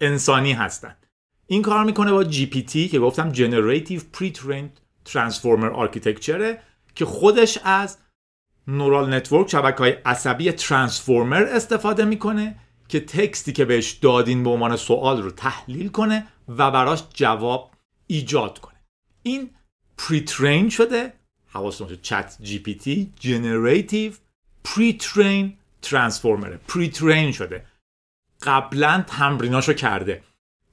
انسانی 0.00 0.52
هستند 0.52 1.06
این 1.46 1.62
کار 1.62 1.84
می‌کنه 1.84 2.12
با 2.12 2.24
GPT 2.24 2.88
که 2.88 2.98
گفتم 2.98 3.32
Generative 3.32 4.02
Pre-trained 4.16 4.80
Transformer 5.12 5.76
Architecture 5.76 6.56
که 6.94 7.04
خودش 7.04 7.58
از 7.64 7.98
neural 8.66 9.14
network 9.14 9.50
شبکه 9.50 9.78
های 9.78 9.90
عصبی 9.90 10.52
transformer 10.52 11.42
استفاده 11.42 12.04
می‌کنه 12.04 12.58
که 12.92 13.00
text 13.00 13.42
ی 13.42 13.52
که 13.52 13.64
بهش 13.64 13.90
دادین 13.90 14.44
به 14.44 14.50
عنوان 14.50 14.76
سوال 14.76 15.22
رو 15.22 15.30
تحلیل 15.30 15.88
کنه 15.88 16.26
و 16.48 16.70
براش 16.70 17.02
جواب 17.14 17.70
ایجاد 18.06 18.58
کنه. 18.58 18.80
این 19.22 19.50
pre 19.98 20.70
شده 20.70 21.12
حواستون 21.48 21.86
باشه 21.86 22.00
ChatGPT 22.02 23.12
generative 23.20 24.12
pre-trained 24.64 25.56
transformer 25.82 26.60
ه 26.68 26.84
pre 26.84 27.32
شده. 27.32 27.66
قبلا 28.42 29.04
تمریناشو 29.06 29.72
کرده. 29.72 30.22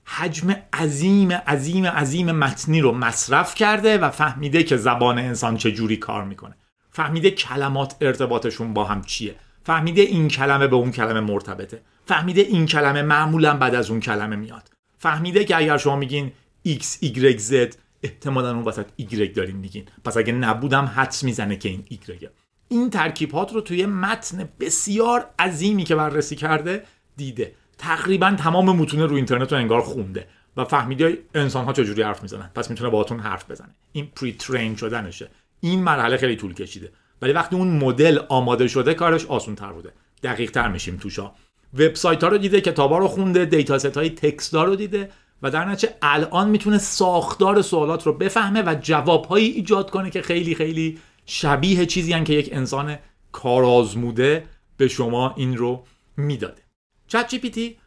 حجم 0.06 0.56
عظیم 0.74 1.32
عظیم 1.32 1.86
عظیم 1.86 2.32
متنی 2.32 2.82
رو 2.82 2.92
مصرف 2.92 3.56
کرده 3.56 3.98
و 3.98 4.10
فهمیده 4.10 4.64
که 4.64 4.78
زبان 4.78 5.20
انسان 5.20 5.58
چجوری 5.58 5.98
کار 5.98 6.24
می‌کنه. 6.24 6.56
فهمیده 6.92 7.32
کلمات 7.32 7.96
ارتباطشون 8.02 8.74
با 8.74 8.84
هم 8.84 9.02
چیه. 9.02 9.36
فهمیده 9.64 10.02
این 10.02 10.28
کلمه 10.28 10.68
به 10.68 10.76
اون 10.76 10.92
کلمه 10.92 11.20
مرتبطه. 11.20 11.82
فهمیده 12.10 12.42
این 12.42 12.66
کلمه 12.66 13.02
معمولا 13.02 13.58
بعد 13.58 13.76
از 13.76 13.90
اون 13.90 14.00
کلمه 14.00 14.36
میاد. 14.36 14.70
فهمیده 14.98 15.44
که 15.44 15.58
اگر 15.58 15.78
شما 15.78 15.96
میگین 15.96 16.32
x 16.68 16.84
y 17.04 17.40
z 17.40 17.76
احتمالا 18.04 18.56
اون 18.56 18.64
وسط 18.64 18.86
ایگرگ 18.96 19.34
دارین 19.34 19.56
میگین. 19.56 19.86
پس 20.06 20.18
اگه 20.18 20.34
نبودم 20.34 20.86
حدس 20.86 21.24
می‌زنه 21.24 21.58
که 21.58 21.70
این 21.70 21.84
ایگرگه 21.88 22.32
این 22.68 22.90
ترکیبات 22.90 23.54
رو 23.54 23.62
توی 23.62 23.86
متن 23.86 24.50
بسیار 24.60 25.26
عظیمی 25.40 25.84
که 25.84 25.96
بررسی 25.96 26.36
کرده 26.36 26.84
دیده. 27.18 27.54
تقریبا 27.78 28.36
تمام 28.38 28.78
متون 28.78 29.00
رو 29.00 29.16
اینترنت 29.16 29.52
رو 29.52 29.58
انگار 29.58 29.82
خونده 29.82 30.28
و 30.58 30.66
فهمیده 30.66 31.18
انسان 31.36 31.66
ها 31.66 31.74
چجوری 31.74 32.02
حرف 32.02 32.22
می‌زنن. 32.22 32.50
پس 32.56 32.70
می‌تونه 32.70 32.90
باهاتون 32.90 33.20
حرف 33.20 33.52
بزنه. 33.52 33.76
این 33.92 34.08
پری 34.16 34.34
ترین 34.34 34.76
شدنشه. 34.76 35.30
این 35.60 35.84
مرحله 35.84 36.18
خیلی 36.18 36.36
طول 36.36 36.54
کشیده. 36.54 36.92
ولی 37.22 37.34
وقتی 37.34 37.56
اون 37.56 37.68
مدل 37.68 38.20
آماده 38.30 38.68
شده 38.68 38.94
کارش 38.94 39.26
آسون 39.26 39.56
تر 39.56 39.72
بوده. 39.72 39.94
دقیق 40.24 40.52
تر 40.52 40.68
میشیم 40.68 40.98
توشا 40.98 41.32
وبسایت 41.74 42.24
ها 42.24 42.30
رو 42.30 42.38
دیده 42.38 42.62
کتابا 42.62 42.98
رو 42.98 43.08
خونده 43.08 43.46
data 43.46 43.80
set 43.80 43.98
های 43.98 44.10
text 44.10 44.54
رو 44.54 44.76
دیده 44.76 45.10
و 45.42 45.52
در 45.52 45.66
نتیجه 45.66 45.94
الان 46.02 46.50
می‌تونه 46.50 46.78
ساختار 46.78 47.62
سوالات 47.62 48.06
رو 48.06 48.14
بفهمه 48.14 48.62
و 48.62 48.76
جوابهایی 48.82 49.48
ایجاد 49.48 49.90
کنه 49.90 50.10
که 50.10 50.22
خیلی 50.22 50.56
خیلی 50.56 51.00
شبیه 51.26 51.86
چیزی 51.86 52.14
هن 52.14 52.24
که 52.24 52.34
یک 52.34 52.50
انسان 52.52 52.98
کارآزموده 53.32 54.46
به 54.78 54.88
شما 54.88 55.34
این 55.38 55.58
رو 55.58 55.84
می‌داده. 56.18 56.62
ChatGPT 57.08 57.78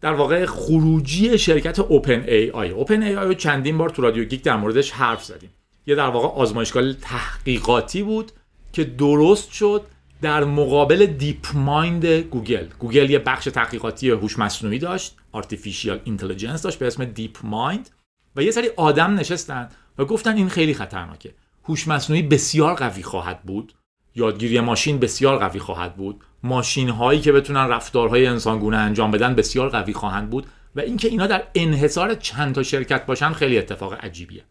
در 0.00 0.14
واقع 0.14 0.46
خروجی 0.46 1.38
شرکت 1.38 1.78
اوپن 1.78 2.24
ای 2.28 2.50
آی 2.50 2.70
اوپن 2.70 3.02
ای 3.02 3.16
آی 3.16 3.26
رو 3.26 3.34
چندین 3.34 3.78
بار 3.78 3.90
تو 3.90 4.02
رادیو 4.02 4.24
گیک 4.24 4.42
در 4.42 4.56
موردش 4.56 4.90
حرف 4.90 5.24
زدیم. 5.24 5.50
یه 5.86 5.94
در 5.94 6.08
واقع 6.08 6.28
آزمایشگاه 6.28 6.92
تحقیقاتی 6.92 8.02
بود 8.02 8.32
که 8.72 8.84
درست 8.84 9.52
شد 9.52 9.82
در 10.22 10.44
مقابل 10.44 11.06
DeepMind 11.06 12.06
گوگل. 12.06 12.66
گوگل 12.78 13.10
یه 13.10 13.18
بخش 13.18 13.44
تحقیقاتی 13.44 14.10
هوش 14.10 14.38
مصنوعی 14.38 14.78
داشت 14.78 15.16
artificial 15.32 16.00
intelligence 16.04 16.62
داشت 16.62 16.78
به 16.78 16.86
اسم 16.86 17.04
DeepMind 17.04 17.90
و 18.36 18.42
یه 18.42 18.50
سری 18.50 18.70
آدم 18.76 19.14
نشستن 19.14 19.68
و 19.98 20.04
گفتن 20.04 20.36
این 20.36 20.48
خیلی 20.48 20.74
خطرناکه. 20.74 21.34
هوش 21.64 21.88
مصنوعی 21.88 22.22
بسیار 22.22 22.74
قوی 22.74 23.02
خواهد 23.02 23.42
بود. 23.42 23.74
یادگیری 24.14 24.60
ماشین 24.60 24.98
بسیار 24.98 25.38
قوی 25.38 25.60
خواهد 25.60 25.96
بود. 25.96 26.20
ماشین 26.42 26.88
هایی 26.88 27.20
که 27.20 27.32
بتونن 27.32 27.68
رفتارهای 27.68 28.26
انسانگونه 28.26 28.76
انجام 28.76 29.10
بدن 29.10 29.34
بسیار 29.34 29.68
قوی 29.68 29.92
خواهند 29.92 30.30
بود 30.30 30.46
و 30.76 30.80
اینکه 30.80 31.08
اینا 31.08 31.26
در 31.26 31.42
انحصار 31.54 32.14
چند 32.14 32.54
تا 32.54 32.62
شرکت 32.62 33.06
باشن 33.06 33.32
خیلی 33.32 33.58
اتفاق 33.58 33.94
عجیبیه. 34.04 34.44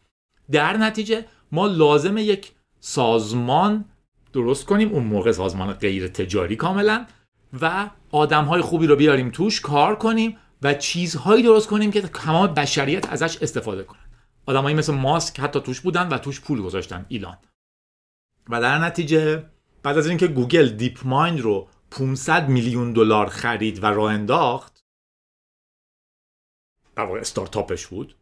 در 0.51 0.77
نتیجه 0.77 1.25
ما 1.51 1.67
لازم 1.67 2.17
یک 2.17 2.51
سازمان 2.79 3.85
درست 4.35 4.65
کنیم 4.65 4.91
اون 4.91 5.03
موقع 5.03 5.31
سازمان 5.31 5.73
غیر 5.73 6.07
تجاری 6.07 6.55
کاملا 6.55 7.05
و 7.61 7.89
آدم 8.11 8.45
های 8.45 8.61
خوبی 8.61 8.87
رو 8.87 8.95
بیاریم 8.95 9.29
توش 9.29 9.61
کار 9.61 9.95
کنیم 9.95 10.37
و 10.61 10.73
چیزهایی 10.73 11.43
درست 11.43 11.67
کنیم 11.67 11.91
که 11.91 12.01
تمام 12.01 12.53
بشریت 12.53 13.09
ازش 13.09 13.37
استفاده 13.37 13.83
کنن. 13.83 13.99
آدمایی 14.45 14.75
مثل 14.75 14.93
ماسک 14.93 15.39
حتی 15.39 15.59
توش 15.59 15.81
بودن 15.81 16.07
و 16.07 16.17
توش 16.17 16.41
پول 16.41 16.61
گذاشتن 16.61 17.05
ایلان. 17.09 17.37
و 18.49 18.61
در 18.61 18.77
نتیجه 18.77 19.45
بعد 19.83 19.97
از 19.97 20.07
اینکه 20.07 20.27
گوگل 20.27 20.69
دیپ 20.69 20.99
مایند 21.05 21.39
رو 21.39 21.67
500 21.91 22.49
میلیون 22.49 22.93
دلار 22.93 23.27
خرید 23.27 23.83
و 23.83 23.85
راه 23.85 24.13
انداخت 24.13 24.83
در 26.95 27.03
واقع 27.03 27.19
استارتاپش 27.19 27.87
بود 27.87 28.15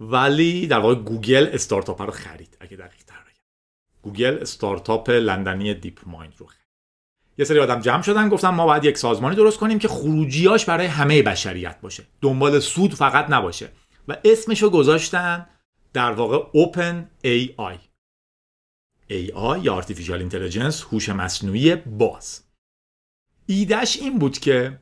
ولی 0.00 0.66
در 0.66 0.78
واقع 0.78 0.94
گوگل 0.94 1.48
استارتاپ 1.52 2.02
رو 2.02 2.10
خرید 2.10 2.56
اگه 2.60 2.76
دقیق 2.76 3.04
گوگل 4.02 4.38
استارتاپ 4.40 5.10
لندنی 5.10 5.74
دیپ 5.74 6.00
مایند 6.06 6.34
رو 6.38 6.46
خرید. 6.46 6.62
یه 7.38 7.44
سری 7.44 7.58
آدم 7.58 7.80
جمع 7.80 8.02
شدن 8.02 8.28
گفتن 8.28 8.48
ما 8.48 8.66
باید 8.66 8.84
یک 8.84 8.98
سازمانی 8.98 9.36
درست 9.36 9.58
کنیم 9.58 9.78
که 9.78 9.88
خروجیاش 9.88 10.64
برای 10.64 10.86
همه 10.86 11.22
بشریت 11.22 11.80
باشه. 11.80 12.06
دنبال 12.20 12.60
سود 12.60 12.94
فقط 12.94 13.30
نباشه. 13.30 13.68
و 14.08 14.16
اسمشو 14.24 14.70
گذاشتن 14.70 15.46
در 15.92 16.12
واقع 16.12 16.62
Open 16.62 17.24
AI 17.24 17.78
AI 19.10 19.58
یا 19.62 19.82
Artificial 19.82 20.30
Intelligence 20.30 20.82
هوش 20.92 21.08
مصنوعی 21.08 21.76
باز. 21.76 22.42
ایدهش 23.46 23.96
این 24.00 24.18
بود 24.18 24.38
که 24.38 24.80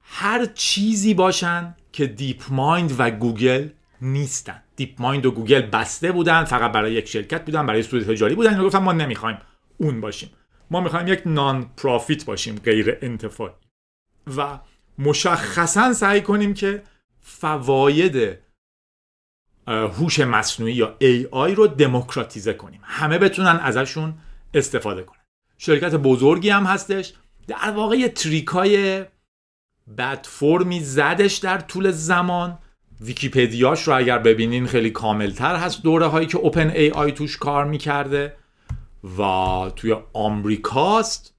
هر 0.00 0.46
چیزی 0.46 1.14
باشن 1.14 1.76
که 1.92 2.06
دیپ 2.06 2.42
مایند 2.50 2.94
و 2.98 3.10
گوگل 3.10 3.68
نیستن. 4.00 4.62
دیپ 4.78 5.02
مایند 5.02 5.26
و 5.26 5.30
گوگل 5.30 5.60
بسته 5.60 6.12
بودن 6.12 6.44
فقط 6.44 6.72
برای 6.72 6.92
یک 6.92 7.08
شرکت 7.08 7.44
بودن 7.44 7.66
برای 7.66 7.82
سود 7.82 8.02
تجاری 8.02 8.34
بودن. 8.34 8.50
اینو 8.50 8.66
گفتن 8.66 8.78
ما 8.78 8.92
نمی‌خوایم 8.92 9.38
اون 9.78 10.00
باشیم. 10.00 10.30
ما 10.70 10.80
می‌خوایم 10.80 11.08
یک 11.08 11.22
non-profit 11.26 12.24
باشیم 12.24 12.58
غیر 12.64 12.98
انتفاعی. 13.02 13.54
و 14.36 14.58
مشخصا 14.98 15.92
سعی 15.92 16.20
کنیم 16.20 16.54
که 16.54 16.82
فواید 17.20 18.38
هوش 19.66 20.20
مصنوعی 20.20 20.74
یا 20.74 20.96
AI 21.00 21.54
رو 21.54 21.66
دموکراتیزه 21.66 22.52
کنیم. 22.52 22.80
همه 22.84 23.18
بتونن 23.18 23.60
ازشون 23.62 24.14
استفاده 24.54 25.02
کنن. 25.02 25.18
شرکت 25.58 25.94
بزرگی 25.94 26.50
هم 26.50 26.64
هستش. 26.64 27.12
در 27.46 27.70
واقع 27.70 27.96
یه 27.96 28.08
تریکای 28.08 29.04
بد 29.98 30.26
فرمی 30.26 30.80
زدش 30.80 31.36
در 31.36 31.58
طول 31.58 31.90
زمان. 31.90 32.58
ویکیپدیاش 33.00 33.82
رو 33.82 33.96
اگر 33.96 34.18
ببینین 34.18 34.66
خیلی 34.66 34.90
کاملتر 34.90 35.56
هست 35.56 35.82
دوره 35.82 36.06
هایی 36.06 36.26
که 36.26 36.38
اوپن 36.38 36.70
ای 36.70 36.90
آی 36.90 37.12
توش 37.12 37.36
کار 37.36 37.64
می‌کرده 37.64 38.36
و 39.18 39.22
توی 39.76 39.96
آمریکاست 40.12 41.34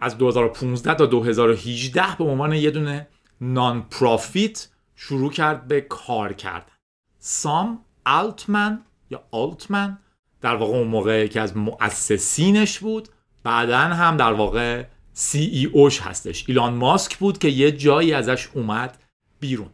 از 0.00 0.18
2015 0.18 0.94
تا 0.94 1.06
2018 1.06 2.16
به 2.18 2.24
عنوان 2.24 2.52
یه 2.52 2.70
دونه 2.70 3.08
نان 3.40 3.82
پرافیت 3.82 4.68
شروع 4.96 5.32
کرد 5.32 5.68
به 5.68 5.80
کار 5.80 6.32
کردن. 6.32 6.72
سام 7.18 7.84
آلتمن 8.06 8.82
یا 9.10 9.22
آلتمن 9.30 9.98
در 10.40 10.54
واقع 10.54 10.76
اون 10.76 10.88
موقع 10.88 11.26
که 11.26 11.40
از 11.40 11.56
مؤسسینش 11.56 12.78
بود. 12.78 13.08
بعدا 13.42 13.78
هم 13.78 14.16
در 14.16 14.32
واقع 14.32 14.84
سی 15.12 15.38
ای 15.38 15.64
اوش 15.64 16.00
هستش. 16.00 16.44
ایلان 16.48 16.74
ماسک 16.74 17.16
بود 17.18 17.38
که 17.38 17.48
یه 17.48 17.72
جایی 17.72 18.12
ازش 18.12 18.48
اومد 18.54 18.98
بیرون. 19.40 19.70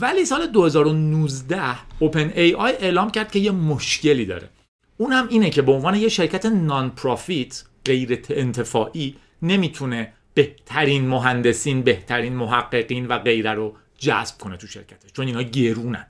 ولی 0.00 0.24
سال 0.24 0.46
2019 0.46 1.60
اوپن 1.98 2.32
ای 2.34 2.54
آی 2.54 2.72
اعلام 2.72 3.10
کرد 3.10 3.32
که 3.32 3.38
یه 3.38 3.50
مشکلی 3.50 4.26
داره. 4.26 4.48
اون 4.96 5.12
هم 5.12 5.28
اینه 5.28 5.50
که 5.50 5.62
به 5.62 5.72
عنوان 5.72 5.94
یه 5.94 6.08
شرکت 6.08 6.46
نان 6.46 6.90
پرافیت 6.90 7.64
غیر 7.84 8.22
انتفاعی 8.30 9.16
نمی‌تونه 9.42 10.12
بهترین 10.34 11.08
مهندسین 11.08 11.82
بهترین 11.82 12.36
محققین 12.36 13.06
و 13.06 13.18
غیره 13.18 13.52
رو 13.52 13.76
جذب 13.98 14.38
کنه 14.38 14.56
تو 14.56 14.66
شرکتش 14.66 15.12
چون 15.12 15.26
اینا 15.26 15.42
گرونن. 15.42 16.06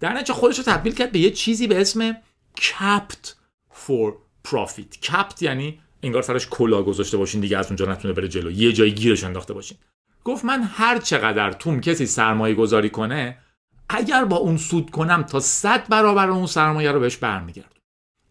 در 0.00 0.12
نتیجه 0.12 0.34
خودش 0.34 0.58
رو 0.58 0.64
تبدیل 0.64 0.94
کرد 0.94 1.12
به 1.12 1.18
یه 1.18 1.30
چیزی 1.30 1.66
به 1.66 1.80
اسم 1.80 2.16
کپت 2.56 3.36
فور 3.70 4.14
پروفیت 4.44 5.00
کپت 5.00 5.42
یعنی 5.42 5.80
انگار 6.02 6.22
سرش 6.22 6.48
کلا 6.50 6.82
گذاشته 6.82 7.16
باشین 7.16 7.40
دیگه 7.40 7.58
از 7.58 7.66
اونجا 7.66 7.86
نتونه 7.86 8.14
بره 8.14 8.28
جلو. 8.28 8.50
یه 8.50 8.72
جایی 8.72 8.92
گیرش 8.92 9.24
انداخته 9.24 9.54
باشین. 9.54 9.78
گفت 10.24 10.44
من 10.44 10.62
هر 10.62 10.98
چقدر 10.98 11.52
توم 11.52 11.80
کسی 11.80 12.06
سرمایه 12.06 12.54
گذاری 12.54 12.90
کنه 12.90 13.38
اگر 13.88 14.24
با 14.24 14.36
اون 14.36 14.56
سود 14.56 14.90
کنم 14.90 15.22
تا 15.22 15.40
صد 15.40 15.88
برابر 15.88 16.30
اون 16.30 16.46
سرمایه 16.46 16.92
رو 16.92 17.00
بهش 17.00 17.16
برمیگردم 17.16 17.68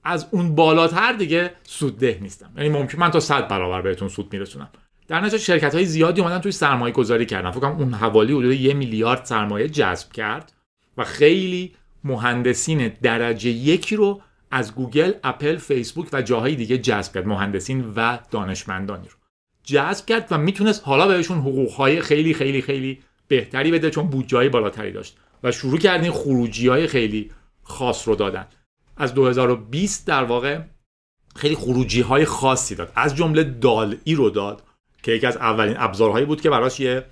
از 0.04 0.28
اون 0.32 0.56
بالاتر 0.56 1.14
دیگه 1.14 1.54
سودده 1.64 2.20
نیستم. 2.22 2.52
یعنی 2.58 2.70
ممکن 2.70 3.00
من 3.00 3.12
تا 3.12 3.20
صد 3.20 3.48
برابر 3.48 3.82
بهتون 3.82 4.08
سود 4.08 4.34
میرسونم. 4.34 4.70
در 5.08 5.22
نتیجه 5.22 5.38
شرکت 5.38 5.76
های 5.76 5.86
زیادی 5.86 6.22
اومدن 6.22 6.40
توی 6.40 6.52
سرمایه 6.52 6.94
گذاری 6.94 7.26
کردن. 7.26 7.52
فکر 7.52 7.66
اون 7.66 7.94
حوالی 7.94 8.34
حدود 8.34 8.54
یه 8.54 8.74
میلیارد 8.74 9.26
سرمایه 9.26 9.68
جذب 9.68 10.12
کرد 10.12 10.54
و 10.98 11.04
خیلی 11.04 11.76
مهندسین 12.04 12.88
درجه 12.88 13.50
یکی 13.50 13.96
رو 13.96 14.22
از 14.52 14.76
گوگل، 14.76 15.14
اپل، 15.24 15.58
فیسبوک 15.58 16.08
و 16.14 16.22
جاهای 16.22 16.56
دیگه 16.56 16.78
جذب 16.78 17.14
کرد. 17.14 17.28
مهندسین 17.28 17.94
و 17.96 18.18
دانشمندانی 18.32 19.08
رو. 19.08 19.23
جذب 19.64 20.06
کرد 20.06 20.28
و 20.32 20.38
می‌تونست 20.38 20.82
حالا 20.86 21.08
بهشون 21.08 21.38
حقوقهای 21.38 22.02
خیلی 22.02 22.34
خیلی 22.34 22.62
خیلی 22.62 23.00
بهتری 23.28 23.72
بده 23.72 23.90
چون 23.90 24.08
بودجه 24.08 24.50
بالاتری 24.50 24.92
داشت 24.92 25.18
و 25.44 25.52
شروع 25.52 25.78
کردین 25.78 26.12
خروجی 26.12 26.68
های 26.68 26.88
خیلی 26.88 27.32
خاص 27.64 28.08
رو 28.08 28.16
دادن. 28.16 28.48
از 28.98 29.14
2020 29.14 30.08
در 30.08 30.24
واقع 30.24 30.62
خیلی 31.36 31.56
خروجی 31.56 32.02
های 32.02 32.26
خاصی 32.26 32.76
داد. 32.76 32.92
از 32.96 33.16
جمله 33.16 33.44
دال 33.44 33.98
ای 34.04 34.16
رو 34.16 34.30
داد 34.30 34.64
که 35.04 35.12
یکی 35.12 35.28
از 35.28 35.38
اولین 35.38 35.76
ابزارهایی 35.78 36.26
بود 36.26 36.42
که 36.42 36.50
براش 36.50 36.80
یه 36.80 37.06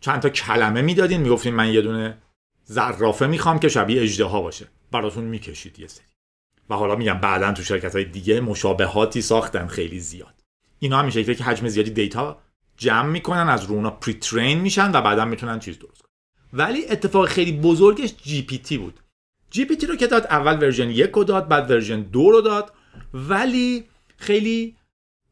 چند 0.00 0.20
تا 0.20 0.28
کلمه 0.28 0.82
می‌دادین. 0.82 1.20
می‌گفتین 1.20 1.54
من 1.54 1.72
یه 1.72 1.80
دونه 1.80 2.18
زرافه 2.64 3.26
می‌خوام 3.26 3.58
که 3.58 3.68
شبیه 3.68 4.02
اژدها 4.02 4.40
باشه. 4.42 4.66
براتون 4.92 5.24
می‌کشید 5.24 5.78
یه 5.78 5.86
سری. 5.86 6.04
و 6.70 6.74
حالا 6.74 6.96
میگم 6.96 7.18
بعدا 7.18 7.52
تو 7.52 7.62
شرکت 7.62 7.94
های 7.94 8.04
دیگه 8.04 8.40
مشابهاتی 8.40 9.22
ساختن 9.22 9.66
خیلی 9.66 10.00
زیاد. 10.00 10.35
اینا 10.78 10.98
هم 10.98 11.10
شکلی 11.10 11.34
که 11.34 11.44
حجم 11.44 11.68
زیادی 11.68 11.90
data 11.90 12.38
جمع 12.76 13.08
می‌کنن 13.08 13.48
از 13.48 13.64
رو 13.64 13.90
اونا 13.90 14.14
pre-train 14.14 14.60
میشن 14.60 14.90
و 14.92 15.00
بعدا 15.00 15.24
می‌تونن 15.24 15.58
چیز 15.58 15.78
درست 15.78 16.02
کنن. 16.02 16.10
ولی 16.52 16.86
اتفاق 16.90 17.28
خیلی 17.28 17.52
بزرگش 17.52 18.14
جی 18.22 18.42
پی 18.42 18.58
تی 18.58 18.78
بود. 18.78 19.00
جی 19.50 19.64
پی 19.64 19.76
تی 19.76 19.86
رو 19.86 19.96
که 19.96 20.06
داد 20.06 20.26
اول 20.26 20.62
version 20.62 20.90
یک 20.90 21.10
رو 21.10 21.24
داد 21.24 21.48
بعد 21.48 21.70
version 21.70 22.00
دو 22.00 22.30
رو 22.30 22.40
داد. 22.40 22.72
ولی 23.14 23.84
خیلی 24.16 24.76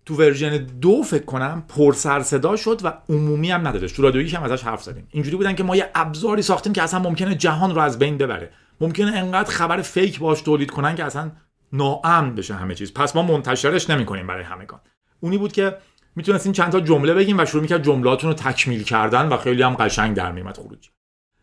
تو 0.06 0.14
version 0.14 0.56
دو 0.56 1.02
فکر 1.02 1.24
کنم 1.24 1.64
پر 1.68 1.92
سر 1.92 2.22
صدا 2.22 2.56
شد 2.56 2.80
و 2.84 2.92
عمومی 3.08 3.50
هم 3.50 3.68
ندادش 3.68 3.92
تو 3.92 4.02
رادیو 4.02 4.36
هم 4.36 4.42
ازش 4.42 4.62
حرف 4.62 4.82
زدیم. 4.82 5.08
اینجوری 5.10 5.36
بودن 5.36 5.54
که 5.54 5.62
ما 5.62 5.76
یه 5.76 5.90
ابزاری 5.94 6.42
ساختیم 6.42 6.72
که 6.72 6.82
اصلا 6.82 7.00
ممکنه 7.00 7.34
جهان 7.34 7.74
رو 7.74 7.80
از 7.80 7.98
بین 7.98 8.18
ببره. 8.18 8.52
ممکنه 8.80 9.16
انقدر 9.16 9.50
خبر 9.50 9.82
fake 9.82 10.18
باهاش 10.18 10.40
تولید 10.40 10.70
کنن 10.70 10.94
که 10.94 11.04
اصلا 11.04 11.32
ناامن 11.72 12.34
بشه 12.34 12.54
همه 12.54 12.74
چیز. 12.74 12.94
پس 12.94 13.16
ما 13.16 13.22
منتشرش 13.22 13.90
نمی‌کنیم 13.90 14.26
برای 14.26 14.44
همگان. 14.44 14.80
اونی 15.20 15.38
بود 15.38 15.52
که 15.52 15.76
می‌تونستیم 16.16 16.52
چند 16.52 16.72
تا 16.72 16.80
جمله 16.80 17.14
بگیم 17.14 17.38
و 17.38 17.44
شروع 17.44 17.62
می‌کرد 17.62 17.82
جملاتون 17.82 18.30
رو 18.30 18.34
تکمیل 18.34 18.82
کردن 18.82 19.28
و 19.28 19.36
خیلی 19.36 19.62
هم 19.62 19.74
قشنگ 19.74 20.16
در 20.16 20.32
میومد 20.32 20.56
خروجی. 20.56 20.90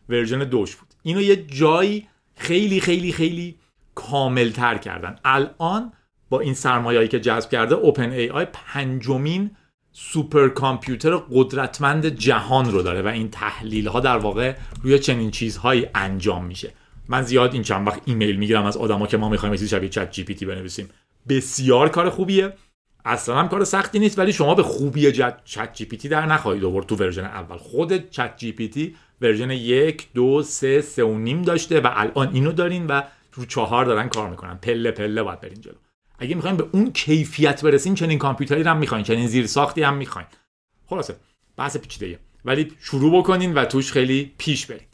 version 0.10 0.40
دوش 0.40 0.76
بود. 0.76 0.88
اینو 1.04 1.22
یه 1.22 1.36
جایی 1.36 2.08
خیلی 2.36 2.80
خیلی 2.80 3.12
خیلی 3.12 3.56
کامل 3.96 4.50
تر 4.50 4.78
کردن. 4.78 5.16
الان 5.26 5.94
با 6.30 6.40
این 6.40 6.54
سرمایه‌ای 6.54 7.08
که 7.08 7.20
جذب 7.20 7.50
کرده 7.50 7.76
OpenAI 7.76 8.46
پنجمین 8.54 9.52
super 9.92 10.50
computer 10.50 11.16
قدرتمند 11.32 12.06
جهان 12.06 12.72
رو 12.72 12.82
داره 12.82 13.02
و 13.02 13.08
این 13.08 13.30
تحلیل 13.30 13.88
ها 13.88 14.00
در 14.00 14.18
واقع 14.18 14.56
روی 14.84 15.00
چنین 15.00 15.32
چیزهایی 15.32 15.88
انجام 15.96 16.46
میشه. 16.46 16.74
من 17.08 17.22
زیاد 17.22 17.54
این 17.54 17.64
چند 17.64 17.88
وقت 17.88 18.02
ایمیل 18.06 18.36
می‌گیرم 18.36 18.66
از 18.66 18.78
آدما 18.78 19.08
که 19.08 19.18
ما 19.18 19.30
می‌خوایم 19.30 19.56
چیزی 19.56 19.68
شبیه 19.68 19.90
ChatGPT 19.90 20.46
بنویسیم. 20.46 20.90
بسیار 21.30 21.90
کار 21.90 22.10
خوبیه. 22.10 22.54
اصلا 23.06 23.36
هم 23.36 23.48
کار 23.48 23.64
سختی 23.64 24.00
نیست 24.00 24.20
ولی 24.20 24.34
شما 24.34 24.56
به 24.56 24.64
خوبی 24.64 25.12
ChatGPT 25.46 26.10
در 26.10 26.26
نخواهید 26.26 26.66
آورد 26.66 26.86
تو 26.86 26.96
version 26.96 27.26
اول. 27.26 27.58
خود 27.58 28.10
ChatGPT 28.10 28.96
version 29.22 29.52
یک 29.52 30.08
دو 30.14 30.44
سه 30.44 30.82
سه 30.82 31.04
و 31.04 31.18
نیم 31.18 31.42
داشته 31.42 31.80
و 31.80 31.90
الان 31.94 32.30
اینو 32.34 32.52
دارین 32.52 32.88
و 32.88 33.02
رو 33.34 33.46
چهار 33.46 33.86
دارن 33.86 34.10
کار 34.10 34.30
می‌کنن. 34.30 34.58
پله 34.58 34.92
پله 34.92 35.24
باید 35.24 35.42
برین 35.42 35.62
جلو. 35.62 35.76
اگه 36.20 36.36
می‌خواین 36.36 36.58
به 36.58 36.66
اون 36.72 36.92
کیفیت 36.92 37.64
برسین 37.64 37.96
چنین 37.96 38.18
کامپیوتری 38.18 38.62
هم 38.62 38.78
می‌خواین 38.78 39.04
چنین 39.04 39.28
زیر 39.28 39.48
ساختی 39.48 39.84
هم 39.84 39.98
می‌خواین. 39.98 40.28
خلاصه 40.86 41.16
بحث 41.58 41.78
پیچیده 41.78 42.20
ولی 42.46 42.72
شروع 42.80 43.20
بکنین 43.20 43.54
و 43.54 43.66
توش 43.66 43.92
خیلی 43.92 44.32
پیش 44.38 44.66
برین. 44.66 44.88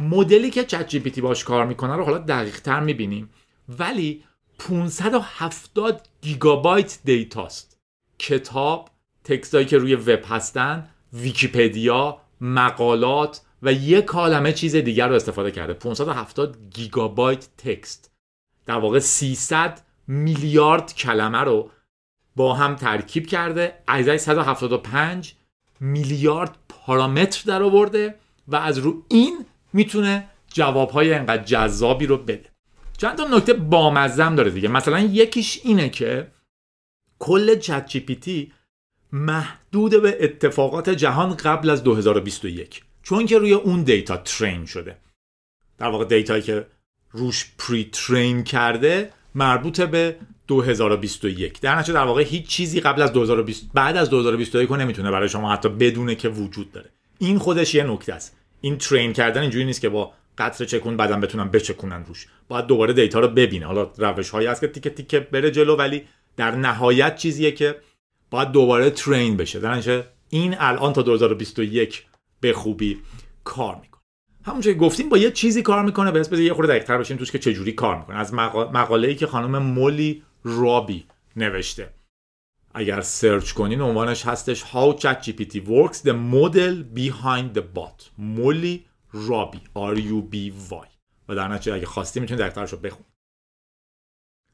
مدلی 0.00 0.50
که 0.50 0.64
ChatGPT 0.64 1.20
باش 1.20 1.44
کار 1.44 1.66
می‌کنه 1.66 1.96
رو 1.96 2.04
حالا 2.04 2.18
دقیق 2.18 2.60
تر 2.60 2.80
می‌بینیم. 2.80 3.30
ولی 3.68 4.24
570 4.58 6.08
گیگابایت 6.26 6.98
dataset 7.04 7.78
کتاب 8.18 8.90
تکستایی 9.24 9.66
که 9.66 9.78
روی 9.78 9.94
وب 9.94 10.24
هستن 10.28 10.88
ویکیپدیا 11.12 12.20
مقالات 12.40 13.40
و 13.62 13.72
یک 13.72 14.04
کالمه 14.04 14.52
چیز 14.52 14.76
دیگر 14.76 15.08
رو 15.08 15.14
استفاده 15.14 15.50
کرده. 15.50 15.72
570 15.72 16.56
گیگابایت 16.74 17.48
تکست. 17.58 18.10
در 18.66 18.78
واقع 18.78 18.98
300 18.98 19.80
میلیارد 20.06 20.94
کلمه 20.94 21.38
رو 21.38 21.70
با 22.36 22.54
هم 22.54 22.76
ترکیب 22.76 23.26
کرده. 23.26 23.82
از 23.86 24.20
175 24.20 25.34
میلیارد 25.80 26.56
پارامتر 26.68 27.42
در 27.46 27.62
آورده 27.62 28.14
و 28.48 28.56
از 28.56 28.78
رو 28.78 29.02
این 29.08 29.46
می‌تونه 29.72 30.28
جوابهای 30.48 31.14
انقدر 31.14 31.44
جذابی 31.44 32.06
رو 32.06 32.16
بده. 32.16 32.55
چند 32.98 33.16
تا 33.16 33.26
نکته 33.36 33.52
بامزم 33.52 34.34
داره 34.34 34.50
دیگه. 34.50 34.68
مثلا 34.68 35.00
یکیش 35.00 35.60
اینه 35.64 35.88
که 35.88 36.30
کل 37.18 37.58
ChatGPT 37.58 38.52
محدود 39.12 40.02
به 40.02 40.16
اتفاقات 40.20 40.90
جهان 40.90 41.34
قبل 41.34 41.70
از 41.70 41.84
2021 41.84 42.82
چون 43.02 43.26
که 43.26 43.38
روی 43.38 43.52
اون 43.52 43.82
data 43.82 44.16
train 44.16 44.66
شده. 44.66 44.96
در 45.78 45.88
واقع 45.88 46.04
data 46.04 46.29
یی 46.29 46.42
که 46.42 46.66
روش 47.10 47.52
pre-train 47.58 48.44
کرده 48.44 49.12
مربوط 49.34 49.80
به 49.80 50.16
2021 50.46 51.60
در 51.60 51.78
نتیجه 51.78 51.92
در 51.92 52.04
واقع 52.04 52.22
هیچ 52.22 52.46
چیزی 52.46 52.80
قبل 52.80 53.02
از 53.02 53.12
2020 53.12 53.70
بعد 53.74 53.96
از 53.96 54.10
2021 54.10 54.72
نمی‌تونه 54.72 55.10
برای 55.10 55.28
شما 55.28 55.52
حتی 55.52 55.68
بدونه 55.68 56.14
که 56.14 56.28
وجود 56.28 56.72
داره. 56.72 56.90
این 57.18 57.38
خودش 57.38 57.74
یه 57.74 57.84
نکته 57.84 58.14
است. 58.14 58.36
این 58.60 58.78
train 58.78 59.12
کردن 59.12 59.40
اینجوری 59.40 59.64
نیست 59.64 59.80
که 59.80 59.88
با 59.88 60.12
قطر 60.38 60.64
چکون 60.64 60.96
بعدم 60.96 61.20
بتونن 61.20 61.48
بچکونن 61.48 62.04
روش. 62.04 62.26
باید 62.48 62.66
دوباره 62.66 62.92
data 62.92 63.20
رو 63.20 63.28
ببینه. 63.28 63.66
حالا 63.66 63.90
روش 63.98 64.30
هایی 64.30 64.46
هست 64.46 64.60
که 64.60 64.68
تیکه 64.68 64.90
تیکه 64.90 65.20
بره 65.20 65.50
جلو 65.50 65.76
ولی 65.76 66.02
در 66.36 66.50
نهایت 66.50 67.16
چیزیه 67.16 67.52
که 67.52 67.76
باید 68.30 68.50
دوباره 68.50 68.90
ترین 68.90 69.36
بشه. 69.36 69.60
در 69.60 70.04
این 70.28 70.56
الان 70.58 70.92
تا 70.92 71.02
2021 71.02 72.04
به 72.40 72.52
خوبی 72.52 72.98
کار 73.44 73.74
می‌کنه. 73.74 74.00
همونجوری 74.44 74.74
که 74.74 74.80
گفتیم 74.80 75.08
با 75.08 75.18
یه 75.18 75.30
چیزی 75.30 75.62
کار 75.62 75.84
می‌کنه. 75.84 76.10
به 76.10 76.20
اسم 76.20 76.34
یه 76.34 76.54
خورده 76.54 76.72
دقیق‌تر 76.72 76.98
بشیم 76.98 77.16
توش 77.16 77.30
که 77.30 77.38
چجوری 77.38 77.72
کار 77.72 77.98
می‌کنه. 77.98 78.16
از 78.16 78.34
مقاله‌ای 78.34 79.14
که 79.14 79.26
خانم 79.26 79.58
مولی 79.62 80.22
رابی 80.44 81.06
نوشته. 81.36 81.90
اگر 82.74 83.00
سرچ 83.00 83.52
کنین 83.52 83.80
عنوانش 83.80 84.26
هستش 84.26 84.64
How 84.64 85.00
ChatGPT 85.00 85.54
Works 85.54 85.96
The 85.96 86.14
Model 86.32 86.98
Behind 86.98 87.58
the 87.58 87.62
Bot. 87.76 88.04
مولی 88.18 88.85
رابی 89.12 89.60
R 89.74 89.98
U 89.98 90.34
B 90.34 90.52
Y 90.70 90.88
و 91.28 91.34
در 91.34 91.48
نتیجه 91.48 91.74
اگه 91.74 91.86
خواستی 91.86 92.20
می‌تونید 92.20 92.40
دقیق‌ترش 92.40 92.72
رو 92.72 92.78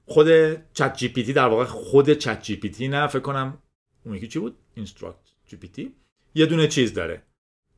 خود 0.06 0.28
ChatGPT 0.72 1.32
در 1.32 1.46
واقع 1.46 1.64
خود 1.64 2.12
ChatGPT 2.12 2.88
نه 2.88 3.06
فکر 3.06 3.20
کنم 3.20 3.62
اون 4.04 4.14
یکی 4.14 4.28
چی 4.28 4.38
بود؟ 4.38 4.58
InstructGPT. 4.74 5.96
یه 6.34 6.46
دونه 6.46 6.68
چیز 6.68 6.94
داره. 6.94 7.22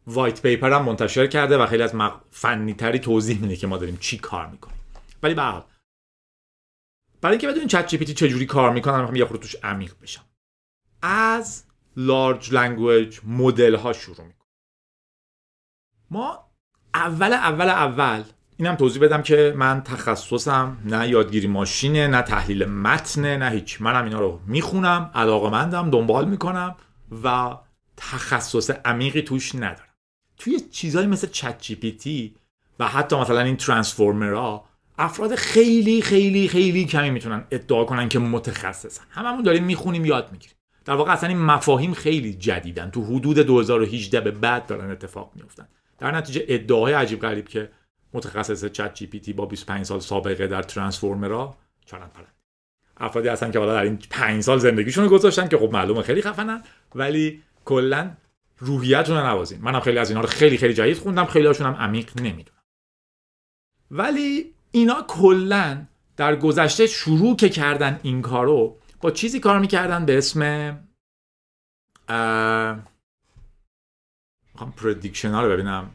white 0.06 0.42
paper 0.42 0.72
هم 0.72 0.84
منتشر 0.84 1.26
کرده 1.26 1.58
و 1.58 1.66
خیلی 1.66 1.82
از 1.82 1.94
مق... 1.94 2.24
فنی 2.30 2.74
تری 2.74 2.98
توضیح 2.98 3.40
میده 3.40 3.56
که 3.56 3.66
ما 3.66 3.78
داریم 3.78 3.96
چی 3.96 4.18
کار 4.18 4.46
می‌کنیم. 4.46 4.80
ولی 5.22 5.34
به 5.34 5.64
برای 7.20 7.34
اینکه 7.34 7.48
بدونین 7.48 7.68
ChatGPT 7.68 8.14
چجوری 8.14 8.46
کار 8.46 8.72
می‌کنن 8.72 8.96
می‌خوام 8.96 9.16
یه 9.16 9.24
خورده 9.24 9.42
توش 9.42 9.56
عمیق 9.62 9.94
بشم. 10.02 10.24
از 11.02 11.64
large 11.96 12.52
language 12.52 13.20
model 13.24 13.74
ها 13.74 13.92
شروع 13.92 14.26
می‌کنیم. 14.26 14.48
ما 16.10 16.43
اول 16.94 17.32
اول 17.32 17.68
اول. 17.68 18.22
اینم 18.56 18.74
توضیح 18.74 19.02
بدم 19.02 19.22
که 19.22 19.54
من 19.56 19.82
تخصصم 19.82 20.76
نه 20.84 21.08
یادگیری 21.08 21.46
ماشینه 21.46 22.06
نه 22.06 22.22
تحلیل 22.22 22.64
متنه 22.64 23.36
نه 23.36 23.50
هیچ. 23.50 23.80
منم 23.80 24.04
اینا 24.04 24.20
رو 24.20 24.40
می‌خونم 24.46 25.10
علاقمندم 25.14 25.90
دنبال 25.90 26.28
می‌کنم 26.28 26.76
و 27.24 27.56
تخصص 27.96 28.70
عمیقی 28.70 29.22
توش 29.22 29.54
ندارم. 29.54 29.94
توی 30.38 30.60
چیزهایی 30.60 31.08
مثل 31.08 31.26
چت 31.26 31.60
جی 31.60 31.74
پی 31.74 31.92
تی 31.92 32.34
و 32.78 32.88
حتی 32.88 33.16
مثلا 33.16 33.40
این 33.40 33.56
ترانسفورمرها 33.56 34.64
افراد 34.98 35.34
خیلی 35.34 36.02
خیلی 36.02 36.48
خیلی 36.48 36.84
کمی 36.84 37.10
می‌تونن 37.10 37.44
ادعا 37.50 37.84
کنن 37.84 38.08
که 38.08 38.18
متخصصن. 38.18 39.04
هممون 39.10 39.42
داریم 39.42 39.64
می‌خونیم 39.64 40.04
یاد 40.04 40.28
می‌گیریم. 40.32 40.56
در 40.84 40.94
واقع 40.94 41.12
اصلا 41.12 41.28
این 41.28 41.38
مفاهیم 41.38 41.94
خیلی 41.94 42.34
جدیدن. 42.34 42.90
تو 42.90 43.04
حدود 43.04 43.38
2018 43.38 44.20
به 44.20 44.30
بعد 44.30 44.66
دارن 44.66 44.90
اتفاق 44.90 45.32
میفتن 45.34 45.68
در 45.98 46.10
نتیجه 46.10 46.44
ادعاهای 46.48 46.92
عجیب 46.92 47.20
غریب 47.20 47.48
که 47.48 47.70
متخصص 48.12 48.64
چت 48.64 48.94
جی 48.94 49.06
پی 49.06 49.20
تی 49.20 49.32
با 49.32 49.46
25 49.46 49.86
سال 49.86 50.00
سابقه 50.00 50.46
در 50.46 50.62
ترانسفورمرها 50.62 51.56
چالن 51.86 52.08
پرند 52.08 52.34
افرادی 52.96 53.28
هستن 53.28 53.50
که 53.50 53.58
حالا 53.58 53.74
در 53.74 53.82
این 53.82 53.98
5 54.10 54.42
سال 54.42 54.58
زندگیشون 54.58 55.04
رو 55.04 55.10
گذاشتن 55.10 55.48
که 55.48 55.58
خب 55.58 55.72
معلومه 55.72 56.02
خیلی 56.02 56.22
خفنن 56.22 56.62
ولی 56.94 57.42
کلا 57.64 58.10
روحیتون 58.58 59.16
رو 59.16 59.26
نوازین. 59.26 59.60
منم 59.60 59.80
خیلی 59.80 59.98
از 59.98 60.10
اینا 60.10 60.20
رو 60.20 60.26
خیلی 60.26 60.56
خیلی 60.56 60.74
جدید 60.74 60.98
خوندم 60.98 61.24
خیلی 61.24 61.46
هاشون 61.46 61.66
هم 61.66 61.74
عمیق 61.74 62.20
نمی‌دونم. 62.20 62.58
ولی 63.90 64.54
اینا 64.70 65.04
کلا 65.08 65.86
در 66.16 66.36
گذشته 66.36 66.86
شروع 66.86 67.36
که 67.36 67.48
کردن 67.48 68.00
این 68.02 68.22
کارو 68.22 68.78
با 69.00 69.10
چیزی 69.10 69.40
کار 69.40 69.58
می‌کردن 69.58 70.06
به 70.06 70.18
اسم 70.18 70.40
می‌خوام 74.54 74.72
prediction 74.72 75.30
ها 75.30 75.42
رو 75.42 75.50
ببینم. 75.50 75.90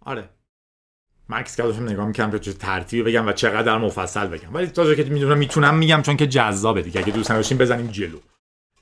آره. 0.00 0.28
مکس 1.28 1.56
داشتم 1.56 1.88
نگاه 1.88 2.06
می‌کنم 2.06 2.30
که 2.30 2.38
چه 2.38 2.52
ترتیبی 2.52 3.02
بگم 3.02 3.28
و 3.28 3.32
چقدر 3.32 3.78
مفصل 3.78 4.26
بگم. 4.26 4.54
ولی 4.54 4.66
تا 4.66 4.94
که 4.94 5.04
می‌دونم 5.04 5.38
می‌تونم 5.38 5.78
میگم 5.78 6.02
چون 6.02 6.16
که 6.16 6.26
جذابه 6.26 6.82
دیگه. 6.82 7.00
اگه 7.00 7.12
دوست 7.12 7.30
نداشتین 7.30 7.58
بزنیم 7.58 7.86
جلو. 7.86 8.18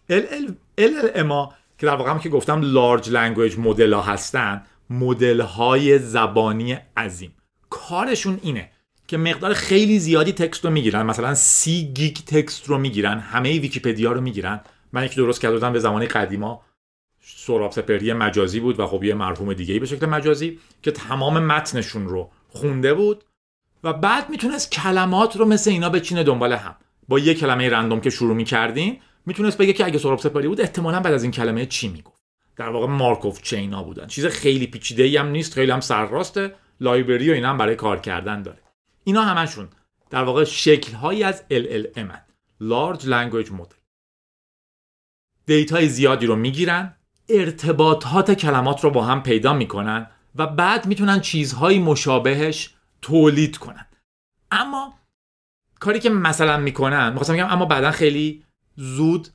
LLM 0.08 1.46
که 1.78 1.86
در 1.86 1.94
واقع 1.96 2.10
هم 2.10 2.18
که 2.18 2.28
گفتم 2.28 2.60
large 2.62 3.10
language 3.10 3.58
model 3.58 3.92
ها 3.92 4.02
هستن. 4.02 4.66
مدل 4.90 5.40
های 5.40 5.98
زبانی 5.98 6.76
عظیم. 6.96 7.34
کارشون 7.70 8.40
اینه 8.42 8.70
که 9.06 9.16
مقدار 9.16 9.52
خیلی 9.52 9.98
زیادی 9.98 10.32
text 10.32 10.64
رو 10.64 10.70
می‌گیرن. 10.70 11.02
مثلا 11.02 11.34
سی 11.34 11.92
گیگ 11.94 12.16
text 12.16 12.68
رو 12.68 12.78
می‌گیرن. 12.78 13.18
همه 13.18 13.58
ویکیپدیا 13.58 14.12
رو 14.12 14.20
می‌گیرن. 14.20 14.60
من 14.92 15.04
یکی 15.04 15.16
درست 15.16 15.40
کرده 15.40 15.70
به 15.70 15.80
زمانی 15.80 16.06
قدیما 16.06 16.62
سهراب 17.26 17.72
سپهری 17.72 18.12
مجازی 18.12 18.60
بود 18.60 18.80
و 18.80 18.86
خب 18.86 19.04
یه 19.04 19.14
مرحوم 19.14 19.52
دیگه 19.54 19.78
به 19.78 19.86
شکل 19.86 20.06
مجازی 20.06 20.58
که 20.82 20.90
تمام 20.90 21.38
متنشون 21.38 22.08
رو 22.08 22.30
خونده 22.48 22.94
بود 22.94 23.24
و 23.84 23.92
بعد 23.92 24.30
می‌تونست 24.30 24.72
کلمات 24.72 25.36
رو 25.36 25.44
مثل 25.44 25.70
اینا 25.70 25.90
بچینه 25.90 26.22
دنبال 26.22 26.52
هم. 26.52 26.76
با 27.08 27.18
یه 27.18 27.34
کلمه 27.34 27.68
random 27.68 28.00
که 28.00 28.10
شروع 28.10 28.34
می‌کردین 28.34 29.00
می‌تونست 29.26 29.58
بگه 29.58 29.72
که 29.72 29.84
اگه 29.84 29.98
سهراب 29.98 30.18
سپهری 30.18 30.48
بود 30.48 30.60
احتمالا 30.60 31.00
بعد 31.00 31.14
از 31.14 31.22
این 31.22 31.32
کلمه 31.32 31.66
چی 31.66 31.88
می‌گفت. 31.88 32.23
در 32.56 32.68
واقع 32.68 32.86
Markov 32.86 33.42
chain 33.42 33.75
ا 33.75 33.82
بودن. 33.82 34.06
چیز 34.06 34.26
خیلی 34.26 34.66
پیچیده 34.66 35.02
ای 35.02 35.16
هم 35.16 35.26
نیست 35.26 35.54
خیلی 35.54 35.72
هم 35.72 35.80
سرراسته. 35.80 36.54
لایبرری 36.80 37.30
و 37.30 37.32
اینا 37.32 37.50
هم 37.50 37.58
برای 37.58 37.76
کار 37.76 38.00
کردن 38.00 38.42
داره. 38.42 38.58
اینا 39.04 39.22
همشون 39.22 39.68
در 40.10 40.24
واقع 40.24 40.44
شکل 40.44 40.92
هایی 40.92 41.22
از 41.22 41.44
LLM 41.50 42.12
Large 42.62 43.02
Language 43.02 43.48
Model. 43.48 43.76
دیتای 45.46 45.88
زیادی 45.88 46.26
رو 46.26 46.36
می‌گیرن 46.36 46.96
ارتباطات 47.28 48.30
کلمات 48.30 48.84
رو 48.84 48.90
با 48.90 49.04
هم 49.04 49.22
پیدا 49.22 49.52
می‌کنن 49.52 50.10
و 50.34 50.46
بعد 50.46 50.86
می‌تونن 50.86 51.20
چیزهای 51.20 51.78
مشابهش 51.78 52.74
تولید 53.02 53.58
کنن. 53.58 53.86
اما 54.50 54.98
کاری 55.80 56.00
که 56.00 56.10
مثلا 56.10 56.56
می‌کنن 56.56 57.08
می‌خواستم 57.08 57.34
بگم 57.34 57.48
اما 57.50 57.66
بعدا 57.66 57.90
خیلی 57.90 58.44
زود 58.76 59.28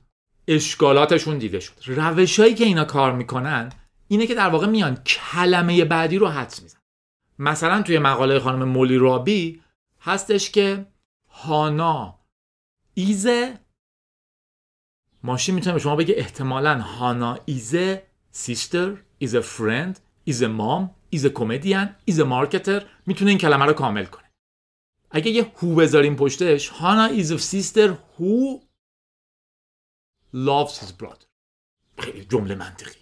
اشکالاتشون 0.50 1.38
دیده 1.38 1.60
شد. 1.60 1.74
روشهایی 1.86 2.54
که 2.54 2.64
اینا 2.64 2.86
کار 2.86 3.14
می‌کنن 3.14 3.72
اینه 4.08 4.28
که 4.28 4.36
در 4.36 4.50
واقع 4.50 4.68
میان 4.68 4.96
کلمه 4.96 5.86
بعدی 5.86 6.18
رو 6.18 6.28
حدس 6.28 6.64
میزن 6.64 6.80
مثلا 7.40 7.82
توی 7.82 8.00
مقاله 8.00 8.40
خانم 8.40 8.64
مولی 8.64 8.98
رابی 8.98 9.62
هستش 10.02 10.52
که 10.52 10.86
Hannah 11.30 12.20
is 12.94 13.38
a 13.38 13.60
ماشین 15.24 15.56
می‌تونه 15.56 15.74
به 15.74 15.80
شما 15.80 15.96
بگه 15.96 16.14
احتمالا 16.18 16.80
هانا 16.80 17.38
ایزه 17.46 18.04
سیستر 18.32 18.98
ایزه 19.18 19.40
فرند 19.40 20.00
ایزه 20.24 20.48
مام 20.48 20.96
ایزه 21.10 21.30
کمدین 21.30 21.90
ایزه 22.06 22.24
مارکتر 22.24 22.86
می‌تونه 23.06 23.30
این 23.30 23.38
کلمه 23.38 23.66
رو 23.66 23.74
کامل 23.74 24.06
کنه. 24.06 24.32
اگه 25.12 25.32
یه 25.32 25.52
who 25.62 25.76
بذاریم 25.76 26.16
پشتش 26.16 26.70
Hannah 26.70 27.06
is 27.06 27.34
sister 27.34 27.94
who 28.20 28.60
loves 30.36 30.74
his 30.74 31.04
brother. 31.04 31.26
خیلی 31.98 32.26
جمله 32.26 32.56
منطقی 32.56 33.00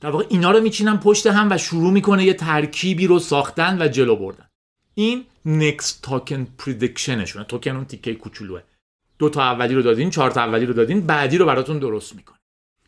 در 0.00 0.10
واقع 0.10 0.26
اینا 0.28 0.50
رو 0.50 0.60
میچینن 0.60 0.96
پشت 0.96 1.26
هم 1.26 1.48
و 1.50 1.58
شروع 1.58 1.90
می‌کنه 1.90 2.24
یه 2.24 2.34
ترکیبی 2.34 3.06
رو 3.06 3.18
ساختن 3.18 3.82
و 3.82 3.88
جلو 3.88 4.16
بردن. 4.16 4.48
این 4.94 5.24
next 5.46 6.06
token 6.06 6.62
predictionشونه. 6.62 7.44
توکن 7.44 7.76
اون 7.76 7.84
تیکه 7.84 8.14
کوچولوه. 8.14 8.62
دو 9.18 9.28
تا 9.28 9.42
اولی 9.42 9.74
رو 9.74 9.82
دادین 9.82 10.10
چهار 10.10 10.30
تا 10.30 10.40
اولی 10.40 10.66
رو 10.66 10.72
دادین 10.72 11.06
بعدی 11.06 11.38
رو 11.38 11.46
براتون 11.46 11.78
درست 11.78 12.16
می‌کنه. 12.16 12.38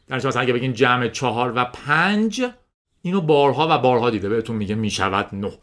در 0.07 0.17
مثلا 0.17 0.43
اگه 0.43 0.53
بگین 0.53 0.73
جمع 0.73 1.09
چهار 1.09 1.53
و 1.57 1.65
پنج 1.65 2.47
اینو 3.03 3.21
بارها 3.21 3.69
و 3.71 3.79
بارها 3.79 4.11
دیده. 4.11 4.29
بهتون 4.29 4.57
میگه 4.57 4.75
می‌شود 4.75 5.29
نه. 5.33 5.59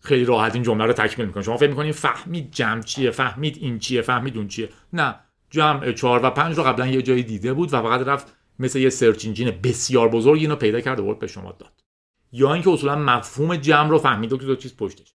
خیلی 0.00 0.24
راحت 0.24 0.54
این 0.54 0.62
جمله 0.62 0.84
رو 0.84 0.92
تکمیل 0.92 1.26
می‌کنه. 1.26 1.42
شما 1.42 1.56
فکر 1.56 1.70
می‌کنین 1.70 1.92
فهمید 1.92 2.52
جمع 2.52 2.82
چیه 2.82 3.10
فهمید 3.10 3.56
این 3.56 3.78
چیه 3.78 4.02
فهمید 4.02 4.36
اون 4.36 4.48
چیه؟ 4.48 4.68
نه. 4.92 5.14
جمع 5.50 5.92
چهار 5.92 6.24
و 6.24 6.30
پنج 6.30 6.56
رو 6.56 6.62
قبلا 6.62 6.86
یه 6.86 7.02
جایی 7.02 7.22
دیده 7.22 7.52
بود 7.52 7.74
و 7.74 7.82
فقط 7.82 8.00
رفت 8.00 8.36
مثل 8.58 8.78
یه 8.78 8.90
search 8.90 9.26
engine 9.26 9.50
بسیار 9.50 10.08
بزرگ 10.08 10.40
اینو 10.40 10.56
پیدا 10.56 10.80
کرد 10.80 11.00
و 11.00 11.14
به 11.14 11.26
شما 11.26 11.52
داد. 11.52 11.82
یا 12.32 12.54
اینکه 12.54 12.70
اصولا 12.70 12.96
مفهوم 12.96 13.56
جمع 13.56 13.88
رو 13.88 13.98
فهمید 13.98 14.32
و 14.32 14.36
دو 14.36 14.56
چیز 14.56 14.76
پشتش. 14.76 15.14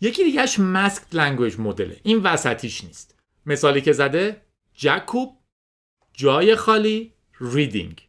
یکی 0.00 0.24
دیگهش 0.24 0.58
masked 0.58 1.16
language 1.16 1.58
مدله 1.58 2.00
این 2.02 2.22
وسطیش 2.22 2.84
نیست. 2.84 3.18
مثالی 3.46 3.80
که 3.80 3.92
زده 3.92 4.42
جکوب 4.74 5.38
جای 6.12 6.56
خالی 6.56 7.12
reading 7.40 8.08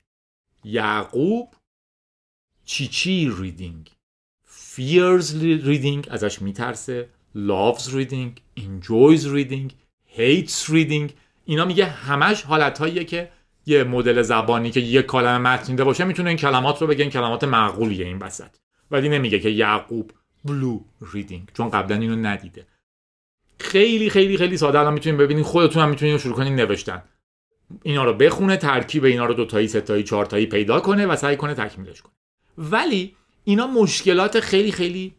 جکوب 0.64 1.54
چی‌چی 2.66 3.34
reading 3.38 3.92
fears 4.48 5.26
reading 5.66 6.10
ازش 6.12 6.42
میترسه. 6.42 7.10
loves 7.36 7.92
reading. 7.92 8.32
enjoys 8.56 9.30
reading. 9.30 9.72
hates 10.06 10.70
reading. 10.70 11.12
اینا 11.48 11.66
میگه 11.66 11.86
همش 11.86 12.42
حالت 12.42 13.08
که 13.08 13.32
یه 13.66 13.84
مدل 13.84 14.22
زبانی 14.22 14.72
که 14.72 14.80
یه 14.80 15.02
کلمه 15.02 15.38
متنیده 15.38 15.84
باشه 15.84 16.04
می‌تونه 16.04 16.30
این 16.30 16.38
کلمات 16.38 16.82
رو 16.82 16.88
بگه 16.88 17.02
این 17.02 17.12
کلمات 17.12 17.44
معقولیه 17.44 18.06
این 18.06 18.20
وسط. 18.20 18.50
ولی 18.92 19.10
نمیگه 19.10 19.40
که 19.40 19.50
یعقوب 19.50 20.12
بلو 20.46 20.80
ریدینگ 21.14 21.50
چون 21.58 21.70
قبلا 21.70 21.96
اینو 21.96 22.16
ندیده. 22.16 22.68
خیلی 23.60 24.10
خیلی 24.10 24.38
خیلی 24.38 24.58
ساده 24.58 24.80
الان 24.80 24.94
می‌تونین 24.94 25.18
ببینین 25.18 25.44
خودتون 25.44 25.84
هم 25.84 25.90
می‌تونین 25.90 26.18
شروع 26.18 26.36
کنین 26.36 26.56
نوشتن. 26.56 27.04
اینا 27.84 28.04
رو 28.04 28.14
بخونه 28.14 28.58
ترکیب 28.58 29.06
اینا 29.06 29.26
رو 29.26 29.46
تایی 29.46 30.04
چهار 30.04 30.26
تایی 30.26 30.46
پیدا 30.46 30.80
کنه 30.80 31.06
و 31.06 31.16
سعی 31.16 31.36
کنه 31.36 31.54
تکمیلش 31.54 32.02
کنه. 32.02 32.14
ولی 32.58 33.16
اینا 33.44 33.68
مشکلات 33.68 34.40
خیلی 34.40 34.72
خیلی 34.72 35.16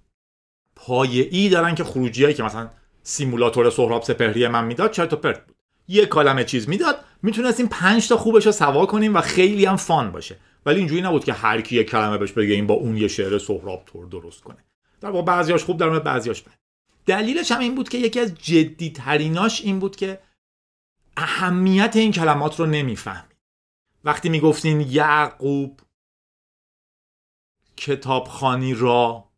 پایه‌ای 0.76 1.48
دارن 1.48 1.74
که 1.74 1.84
خروجیایی 1.84 2.34
که 2.34 2.42
مثلا 2.42 2.70
سیمولاتور 3.02 3.70
سهراب 3.70 4.02
سپهری 4.02 4.48
من 4.48 4.64
می‌داد 4.64 4.90
چرت 4.90 5.12
و 5.12 5.16
پرت 5.16 5.46
بود. 5.46 5.56
یه 5.88 6.06
کلمه 6.06 6.44
چیز 6.44 6.68
می‌داد 6.68 7.04
می‌تونستیم 7.22 7.66
پنج 7.66 8.08
تا 8.08 8.16
خوبش 8.16 8.46
رو 8.46 8.52
سوا 8.52 8.86
کنیم 8.86 9.16
و 9.16 9.20
خیلی 9.20 9.64
هم 9.64 9.76
فان 9.76 10.12
باشه. 10.12 10.36
ولی 10.66 10.78
اینجوری 10.78 11.02
نبود 11.02 11.24
که 11.24 11.32
هر 11.32 11.60
کی 11.60 11.76
یه 11.76 11.84
کلمه 11.84 12.18
بهش 12.18 12.32
بگه 12.32 12.54
این 12.54 12.66
با 12.66 12.74
اون 12.74 12.96
یه 12.96 13.08
شعر 13.08 13.38
سهراب 13.38 13.84
تور 13.86 14.06
درست 14.06 14.42
کنه. 14.42 14.64
در 15.00 15.10
واقع 15.10 15.24
بعضیاش 15.24 15.64
خوب 15.64 15.78
در 15.78 15.98
بعضیاش 15.98 16.42
بد. 16.42 16.58
دلیلش 17.06 17.52
هم 17.52 17.60
این 17.60 17.74
بود 17.74 17.88
که 17.88 17.98
یکی 17.98 18.20
از 18.20 18.34
جدی 18.34 18.90
تریناش 18.90 19.60
این 19.60 19.78
بود 19.78 19.96
که 19.96 20.20
اهمیت 21.16 21.96
این 21.96 22.12
کلمات 22.12 22.60
رو 22.60 22.66
نمی‌فهمید. 22.66 23.36
وقتی 24.04 24.28
می‌گفتین 24.28 24.80
یعقوب 24.80 25.80
کتابخانی 27.76 28.74
را 28.74 29.28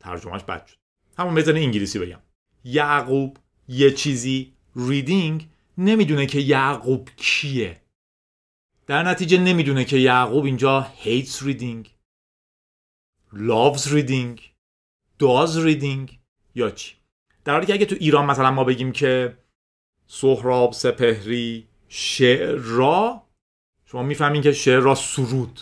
ترجمهش 0.00 0.42
بد 0.42 0.66
شد. 0.66 0.76
همون 1.18 1.34
بزن 1.34 1.56
انگلیسی 1.56 1.98
بگم. 1.98 2.20
یعقوب 2.64 3.36
یه 3.68 3.90
چیزی 3.90 4.51
ریدینگ 4.76 5.48
نمی‌دونه 5.78 6.26
که 6.26 6.38
یعقوب 6.38 7.08
کیه. 7.16 7.80
در 8.86 9.02
نتیجه 9.02 9.38
نمی‌دونه 9.38 9.84
که 9.84 9.96
یعقوب 9.96 10.44
اینجا 10.44 10.92
hates 11.04 11.36
reading 11.36 11.88
loves 13.32 13.86
reading 13.86 14.40
does 15.22 15.56
reading 15.56 16.10
یا 16.54 16.70
چی. 16.70 16.94
در 17.44 17.52
حالی 17.52 17.66
که 17.66 17.72
اگه 17.72 17.86
تو 17.86 17.96
ایران 18.00 18.26
مثلا 18.26 18.50
ما 18.50 18.64
بگیم 18.64 18.92
که 18.92 19.38
سهراب 20.06 20.72
سپهری 20.72 21.68
شعر 21.88 22.54
را 22.54 23.22
شما 23.84 24.02
می‌فهمین 24.02 24.42
که 24.42 24.52
شعر 24.52 24.80
را 24.80 24.94
سرود 24.94 25.60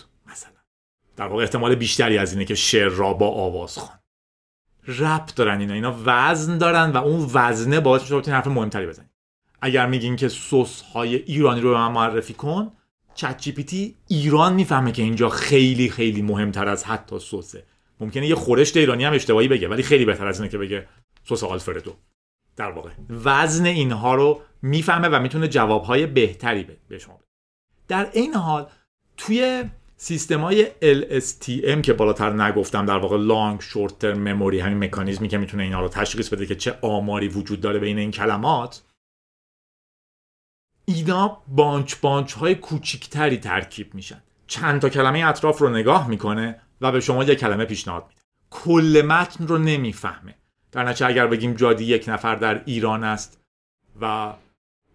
در 1.15 1.27
واقع 1.27 1.43
احتمال 1.43 1.75
بیشتری 1.75 2.17
از 2.17 2.33
اینه 2.33 2.45
که 2.45 2.55
شعر 2.55 2.89
را 2.89 3.13
با 3.13 3.29
آواز 3.29 3.77
خوان 3.77 3.99
رپ 4.87 5.25
دارن 5.35 5.59
اینا. 5.59 5.73
اینا 5.73 5.95
وزن 6.05 6.57
دارن 6.57 6.91
و 6.91 6.97
اون 6.97 7.29
وزنه 7.33 7.79
باعث 7.79 8.11
میشه 8.11 8.31
حرف 8.31 8.47
مهمتری 8.47 8.87
بزنید 8.87 9.09
اگر 9.61 9.87
میگین 9.87 10.15
که 10.15 10.27
سس 10.27 10.81
های 10.81 11.15
ایرانی 11.15 11.61
رو 11.61 11.69
به 11.69 11.75
من 11.77 11.91
معرفی 11.91 12.33
کن 12.33 12.71
چت 13.15 13.37
جی 13.37 13.95
ایران 14.07 14.53
می‌فهمه 14.53 14.91
که 14.91 15.03
اینجا 15.03 15.29
خیلی 15.29 15.89
خیلی 15.89 16.21
مهمتر 16.21 16.67
از 16.67 16.83
حتی 16.83 17.19
سسه. 17.19 17.63
ممکنه 17.99 18.27
یه 18.27 18.35
خورشت 18.35 18.77
ایرانی 18.77 19.03
هم 19.03 19.13
اشتباهی 19.13 19.47
بگه 19.47 19.67
ولی 19.67 19.83
خیلی 19.83 20.05
بهتر 20.05 20.27
از 20.27 20.39
اینه 20.39 20.51
که 20.51 20.57
بگه 20.57 20.87
سس 21.23 21.43
آلفردو. 21.43 21.93
در 22.55 22.71
واقع 22.71 22.89
وزن 23.09 23.65
اینها 23.65 24.15
رو 24.15 24.41
می‌فهمه 24.61 25.07
و 25.07 25.19
می‌تونه 25.19 25.47
جوابهای 25.47 26.05
بهتری 26.05 26.67
به 26.89 26.97
شما 26.97 27.13
بده. 27.13 27.25
در 27.87 28.09
این 28.13 28.33
حال 28.33 28.67
توی 29.17 29.63
سیستم 30.03 30.41
های 30.41 30.67
LSTM 30.81 31.81
که 31.81 31.93
بالاتر 31.93 32.33
نگفتم 32.33 32.85
در 32.85 32.97
واقع 32.97 33.17
long 33.17 33.61
short-term 33.61 34.19
memory 34.19 34.59
همین 34.59 34.83
مکانیزمی 34.83 35.27
که 35.27 35.37
می‌تونه 35.37 35.63
اینا 35.63 35.81
رو 35.81 35.87
تشخیص 35.87 36.29
بده 36.29 36.45
که 36.45 36.55
چه 36.55 36.79
آماری 36.81 37.27
وجود 37.27 37.61
داره 37.61 37.79
بین 37.79 37.97
این 37.97 38.11
کلمات 38.11 38.83
اینا 40.85 41.41
bunch 41.47 41.95
bunch 41.95 42.33
های 42.33 42.55
کوچیکتری 42.55 43.37
ترکیب 43.37 43.93
میشن. 43.93 44.23
چند 44.47 44.81
تا 44.81 44.89
کلمه 44.89 45.25
اطراف 45.25 45.59
رو 45.59 45.69
نگاه 45.69 46.07
می‌کنه 46.07 46.61
و 46.81 46.91
به 46.91 46.99
شما 46.99 47.23
یک 47.23 47.39
کلمه 47.39 47.65
پیشنهاد 47.65 48.05
میده. 48.09 48.21
کل 48.49 49.03
متن 49.07 49.47
رو 49.47 49.57
نمی‌فهمه. 49.57 50.35
در 50.71 50.83
نتیجه 50.83 51.07
اگر 51.07 51.27
بگیم 51.27 51.53
جادی 51.53 51.85
یک 51.85 52.05
نفر 52.07 52.35
در 52.35 52.63
ایران 52.65 53.03
است 53.03 53.41
و 54.01 54.33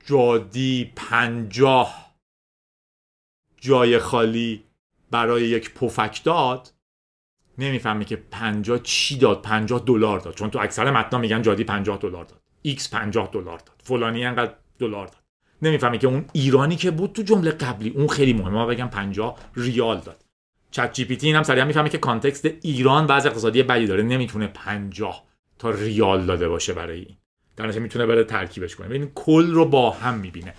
جادی 0.06 0.92
پنجاه 0.96 2.16
جای 3.60 3.98
خالی 3.98 4.65
برای 5.10 5.42
یک 5.42 5.74
پفک 5.74 6.24
داد 6.24 6.72
نمی‌فهمی 7.58 8.04
که 8.04 8.16
50 8.30 8.78
چی 8.78 9.18
داد 9.18 9.42
50 9.42 9.82
دلار 9.86 10.20
داد. 10.20 10.34
چون 10.34 10.50
تو 10.50 10.58
اکثر 10.58 10.90
متنا 10.90 11.18
میگن 11.18 11.42
جادی 11.42 11.64
50 11.64 11.98
دلار 11.98 12.24
داد. 12.24 12.40
X 12.62 12.90
50 12.90 13.30
دلار 13.32 13.58
داد. 13.58 13.76
فلانی 13.82 14.24
انقدر 14.24 14.52
دلار 14.78 15.06
داد. 15.06 15.22
نمی‌فهمی 15.62 15.98
که 15.98 16.06
اون 16.06 16.24
ایرانی 16.32 16.76
که 16.76 16.90
بود 16.90 17.12
تو 17.12 17.22
جمله 17.22 17.50
قبلی 17.50 17.90
اون 17.90 18.08
خیلی 18.08 18.32
مهمه. 18.32 18.50
ما 18.50 18.66
بگم 18.66 18.88
50 18.88 19.38
ریال 19.56 20.00
داد. 20.00 20.24
چت 20.70 20.92
جی 20.92 21.04
پی 21.04 21.16
تی 21.16 21.26
اینم 21.26 21.42
سریع 21.42 21.64
می‌فهمه 21.64 21.88
که 21.88 21.98
context 21.98 22.44
ایران 22.62 23.06
وضع 23.06 23.28
اقتصادی 23.28 23.62
بدی 23.62 23.86
داره. 23.86 24.02
نمی‌تونه 24.02 24.46
50 24.46 25.24
تا 25.58 25.70
ریال 25.70 26.26
داده 26.26 26.48
باشه 26.48 26.72
برای 26.72 26.98
این. 26.98 27.16
در 27.56 27.78
می‌تونه 27.78 28.06
بره 28.06 28.24
ترکیبش 28.24 28.76
کنه. 28.76 28.88
ببین 28.88 29.10
کل 29.14 29.50
رو 29.50 29.64
با 29.64 29.90
هم 29.90 30.14
می‌بینه. 30.14 30.54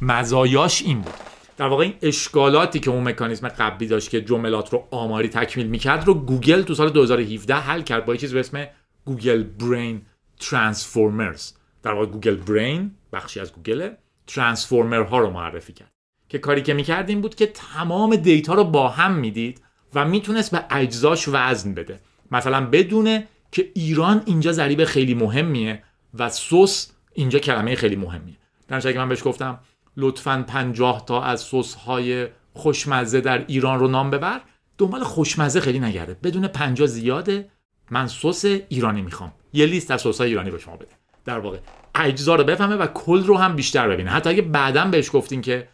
مزایاش 0.00 0.82
این 0.82 1.00
بود. 1.00 1.14
در 1.62 1.68
واقع 1.68 1.84
این 1.84 1.94
اشکالاتی 2.02 2.80
که 2.80 2.90
اون 2.90 3.08
مکانیزم 3.08 3.48
قبلی 3.48 3.88
داشت 3.88 4.10
که 4.10 4.20
جملات 4.20 4.72
رو 4.72 4.88
آماری 4.90 5.28
تکمیل 5.28 5.66
می‌کرد 5.66 6.06
رو 6.06 6.14
گوگل 6.14 6.62
تو 6.62 6.74
سال 6.74 6.90
2017 6.90 7.54
حل 7.54 7.82
کرد 7.82 8.04
با 8.04 8.14
یه 8.14 8.20
چیز 8.20 8.34
به 8.34 8.40
اسم 8.40 8.66
گوگل 9.04 9.42
برین 9.42 10.02
transformers. 10.40 11.52
در 11.82 11.92
واقع 11.92 12.06
گوگل 12.06 12.34
برین 12.34 12.90
بخشی 13.12 13.40
از 13.40 13.52
گوگل 13.52 13.90
transformer 14.26 15.02
ها 15.02 15.18
رو 15.18 15.30
معرفی 15.30 15.72
کرد. 15.72 15.90
که 16.28 16.38
کاری 16.38 16.62
که 16.62 16.74
می‌کرد 16.74 17.08
این 17.08 17.20
بود 17.20 17.34
که 17.34 17.46
تمام 17.46 18.16
دیتا 18.16 18.54
رو 18.54 18.64
با 18.64 18.88
هم 18.88 19.14
می‌دید 19.14 19.60
و 19.94 20.04
می‌تونست 20.04 20.50
به 20.50 20.64
اجزاش 20.70 21.28
وزن 21.28 21.74
بده. 21.74 22.00
مثلا 22.30 22.66
بدونه 22.66 23.28
که 23.52 23.70
ایران 23.74 24.22
اینجا 24.26 24.52
ضریب 24.52 24.84
خیلی 24.84 25.14
مهمیه 25.14 25.82
و 26.18 26.28
سس 26.28 26.92
اینجا 27.12 27.38
کلمه 27.38 27.74
خیلی 27.74 27.96
مهمیه. 27.96 28.36
در 28.68 28.98
من 28.98 29.08
بهش 29.08 29.24
گفتم 29.24 29.58
لطفا 29.96 30.44
پنجاه 30.48 31.04
تا 31.06 31.22
از 31.22 31.40
سس 31.40 31.74
های 31.74 32.26
خوشمزه 32.54 33.20
در 33.20 33.44
ایران 33.46 33.78
رو 33.78 33.88
نام 33.88 34.10
ببر. 34.10 34.40
دنبال 34.78 35.02
خوشمزه 35.04 35.60
خیلی 35.60 35.80
نگرده. 35.80 36.16
بدون 36.22 36.48
پنجاه 36.48 36.86
زیاده. 36.86 37.48
من 37.90 38.06
سس 38.06 38.44
ایرانی 38.44 39.02
می‌خوام. 39.02 39.32
یه 39.52 39.66
لیست 39.66 39.90
از 39.90 40.00
سس 40.00 40.20
ایرانی 40.20 40.50
به 40.50 40.58
شما 40.58 40.76
بده. 40.76 40.92
در 41.24 41.38
واقع 41.38 41.58
اجزا 41.94 42.34
رو 42.34 42.44
بفهمه 42.44 42.76
و 42.76 42.86
کل 42.86 43.24
رو 43.24 43.36
هم 43.36 43.56
بیشتر 43.56 43.88
ببینه. 43.88 44.10
حتی 44.10 44.30
اگه 44.30 44.42
بعدا 44.42 44.84
بهش 44.84 45.10
گفتین 45.12 45.40
که 45.40 45.68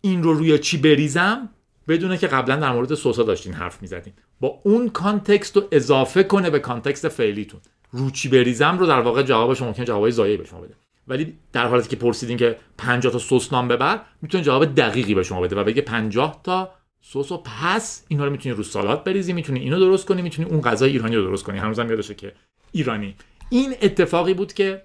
این 0.00 0.22
رو 0.22 0.32
روی 0.34 0.58
چی 0.58 0.78
بریزم 0.78 1.48
بدونه 1.88 2.18
که 2.18 2.26
قبلا 2.26 2.56
در 2.56 2.72
مورد 2.72 2.94
سس‌ها 2.94 3.22
داشتین 3.22 3.52
حرف 3.52 3.82
می‌زدین. 3.82 4.12
با 4.40 4.60
اون 4.64 4.88
context 4.88 5.56
رو 5.56 5.68
اضافه 5.72 6.22
کنه 6.22 6.50
به 6.50 6.58
context 6.58 7.08
فعلیتون. 7.08 7.60
رو 7.90 8.10
چی 8.10 8.28
بریزم 8.28 8.78
رو 8.78 8.86
در 8.86 9.00
واقع 9.00 9.22
جوابش 9.22 9.62
ممکن 9.62 9.84
جوابای 9.84 10.12
زیادی 10.12 10.36
به 10.36 10.44
شما 10.44 10.60
بده. 10.60 10.74
ولی 11.08 11.38
در 11.52 11.66
حالتی 11.66 11.88
که 11.88 11.96
پرسیدین 11.96 12.36
که 12.36 12.56
50 12.78 13.12
تا 13.12 13.18
سس 13.18 13.52
نام 13.52 13.68
ببر 13.68 14.00
می‌تونه 14.22 14.44
جواب 14.44 14.74
دقیقی 14.74 15.14
به 15.14 15.22
شما 15.22 15.40
بده 15.40 15.56
و 15.56 15.64
بگه 15.64 15.82
50 15.82 16.40
تا 16.44 16.74
سس 17.00 17.32
و 17.32 17.42
پس 17.44 18.04
اینا 18.08 18.24
رو 18.24 18.30
می‌تونی 18.30 18.54
رو 18.54 18.62
سالاد 18.62 19.04
بریزی 19.04 19.32
می‌تونی 19.32 19.60
اینو 19.60 19.78
درست 19.78 20.06
کنی 20.06 20.22
می‌تونی 20.22 20.48
اون 20.48 20.60
غذای 20.60 20.90
ایرانی 20.90 21.16
رو 21.16 21.22
درست 21.22 21.44
کنی. 21.44 21.58
هنوزم 21.58 21.90
یادشه 21.90 22.14
که 22.14 22.32
ایرانی. 22.72 23.16
این 23.50 23.74
اتفاقی 23.82 24.34
بود 24.34 24.52
که 24.52 24.82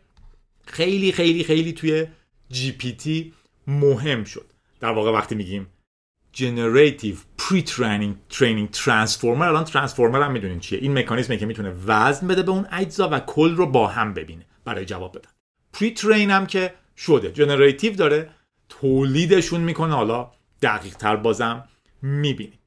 خیلی 0.65 1.11
خیلی 1.11 1.43
خیلی 1.43 1.73
توی 1.73 2.07
جی 2.49 2.71
پی 2.71 2.91
تی 2.91 3.33
مهم 3.67 4.23
شد. 4.23 4.45
در 4.79 4.91
واقع 4.91 5.11
وقتی 5.11 5.35
میگیم 5.35 5.67
Generative 6.37 7.17
Pre-Training 7.41 8.33
Training 8.35 8.77
Transformer 8.77 9.25
الان 9.25 9.63
transformer 9.63 10.21
هم 10.21 10.31
می‌دونین 10.31 10.59
چیه. 10.59 10.79
این 10.79 10.97
مکانیزمه 10.97 11.37
که 11.37 11.45
می‌تونه 11.45 11.73
وزن 11.87 12.27
بده 12.27 12.43
به 12.43 12.51
اون 12.51 12.65
اجزا 12.71 13.09
و 13.11 13.19
کل 13.19 13.55
رو 13.55 13.65
با 13.65 13.87
هم 13.87 14.13
ببینه. 14.13 14.45
برای 14.65 14.85
جواب 14.85 15.17
بدن 15.17 15.29
pre-train 15.77 16.31
هم 16.31 16.45
که 16.45 16.73
شده. 16.97 17.31
generative 17.31 17.95
داره. 17.95 18.29
تولیدشون 18.69 19.61
می‌کنه. 19.61 19.93
حالا 19.95 20.31
دقیق 20.61 20.95
تر 20.95 21.15
بازم 21.15 21.67
می‌بینیم. 22.01 22.59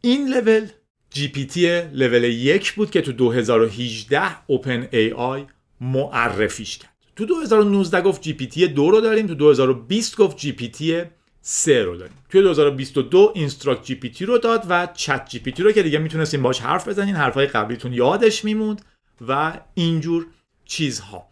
این 0.00 0.28
لول 0.28 0.68
جی 1.10 1.28
پی 1.28 1.44
تی 1.44 1.80
لول 1.80 2.24
یک 2.24 2.72
بود 2.72 2.90
که 2.90 3.00
تو 3.00 3.12
2018 3.12 4.46
OpenAI 4.46 5.46
معرفیش 5.80 6.78
کرد. 6.78 6.94
تو 7.16 7.24
2019 7.24 8.00
گفت 8.00 8.22
جی 8.22 8.32
پی 8.32 8.46
تی 8.46 8.66
دو 8.66 8.90
رو 8.90 9.00
داریم. 9.00 9.26
تو 9.26 9.34
2020 9.34 10.16
گفت 10.16 10.36
جی 10.36 10.52
پی 10.52 10.68
تی 10.68 11.02
3 11.40 11.82
رو 11.82 11.96
داریم. 11.96 12.16
توی 12.28 12.42
2022 12.42 13.32
InstructGPT 13.34 14.24
رو 14.24 14.38
داد 14.38 14.66
و 14.68 14.88
چت 14.94 15.28
جی 15.28 15.38
پی 15.38 15.52
تی 15.52 15.62
رو 15.62 15.72
که 15.72 15.82
دیگه 15.82 15.98
می‌تونستیم 15.98 16.42
باش 16.42 16.60
حرف 16.60 16.88
بزنین. 16.88 17.14
حرفای 17.14 17.46
قبلیتون 17.46 17.92
یادش 17.92 18.44
میموند 18.44 18.84
و 19.28 19.60
اینجور 19.74 20.26
چیزها. 20.64 21.28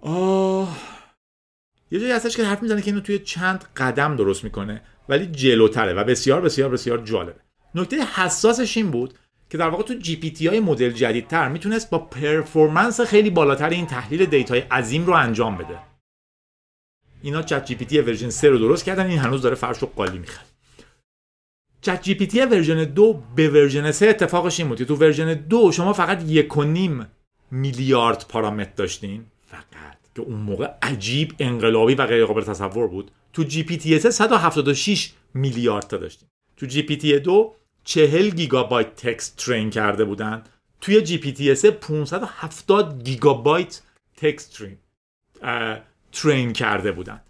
آه. 0.00 0.76
یه 1.90 2.00
جایی 2.00 2.12
هستش 2.12 2.36
که 2.36 2.44
حرف 2.44 2.62
می‌زنه 2.62 2.82
که 2.82 2.90
اینو 2.90 3.00
توی 3.00 3.18
چند 3.18 3.64
قدم 3.76 4.16
درست 4.16 4.44
می‌کنه 4.44 4.82
ولی 5.08 5.26
جلوتره 5.26 5.92
و 5.92 6.04
بسیار 6.04 6.40
بسیار 6.40 6.70
بسیار 6.70 6.98
جالبه. 6.98 7.40
نکته 7.74 8.04
حساسش 8.04 8.76
این 8.76 8.90
بود 8.90 9.18
که 9.50 9.58
در 9.58 9.68
واقع 9.68 9.82
تو 9.82 9.94
جی 9.94 10.16
پی 10.16 10.30
تی 10.30 10.46
های 10.46 10.60
مدل 10.60 10.90
جدیدتر 10.90 11.48
می‌تونست 11.48 11.90
با 11.90 11.98
performance 11.98 13.00
خیلی 13.00 13.30
بالاتر 13.30 13.68
این 13.68 13.86
تحلیل 13.86 14.26
دیتای 14.26 14.60
عظیم 14.60 15.06
رو 15.06 15.12
انجام 15.12 15.58
بده. 15.58 15.78
اینا 17.22 17.42
چت 17.42 17.64
جی 17.64 17.74
پی 17.74 17.84
تی 17.84 18.00
version 18.00 18.30
3 18.30 18.48
رو 18.48 18.58
درست 18.58 18.84
کردن 18.84 19.06
این 19.06 19.18
هنوز 19.18 19.42
داره 19.42 19.54
فرش 19.54 19.82
و 19.82 19.86
قالی 19.86 20.18
می‌خواد 20.18 20.46
چت 21.80 22.02
جی 22.02 22.14
پی 22.14 22.26
تی 22.26 22.40
version 22.40 22.84
2 22.84 23.22
به 23.36 23.48
version 23.48 23.92
3 23.92 24.08
اتفاقش 24.08 24.60
این 24.60 24.68
بود 24.68 24.82
تو 24.82 24.96
version 24.96 25.34
2 25.34 25.72
شما 25.72 25.92
فقط 25.92 26.22
یک 26.22 26.56
و 26.56 26.64
نیم 26.64 27.06
میلیارد 27.54 28.26
پارامتر 28.28 28.72
داشتین. 28.76 29.24
فقط. 29.46 30.04
که 30.14 30.22
اون 30.22 30.40
موقع 30.40 30.68
عجیب 30.82 31.34
انقلابی 31.38 31.94
و 31.94 32.06
غیر 32.06 32.26
قابل 32.26 32.42
تصور 32.42 32.86
بود. 32.86 33.10
تو 33.32 33.42
جی 33.42 33.62
پی 33.62 33.76
تی 33.76 33.98
176 33.98 35.12
میلیارد 35.34 35.86
تا 35.86 35.96
داشتیم 35.96 36.28
تو 36.56 36.66
جی 36.66 36.82
پی 36.82 36.96
تی 36.96 37.18
2 37.18 37.54
40 37.84 38.30
گیگابایت 38.30 38.96
text 38.96 39.36
train 39.36 39.70
کرده 39.70 40.04
بودن. 40.04 40.42
توی 40.80 41.02
جی 41.02 41.18
پی 41.18 41.32
تی 41.32 41.70
570 41.70 43.04
گیگابایت 43.04 43.82
text 44.16 44.58
train 44.58 44.76
train 46.12 46.52
کرده 46.52 46.92
بودن. 46.92 47.20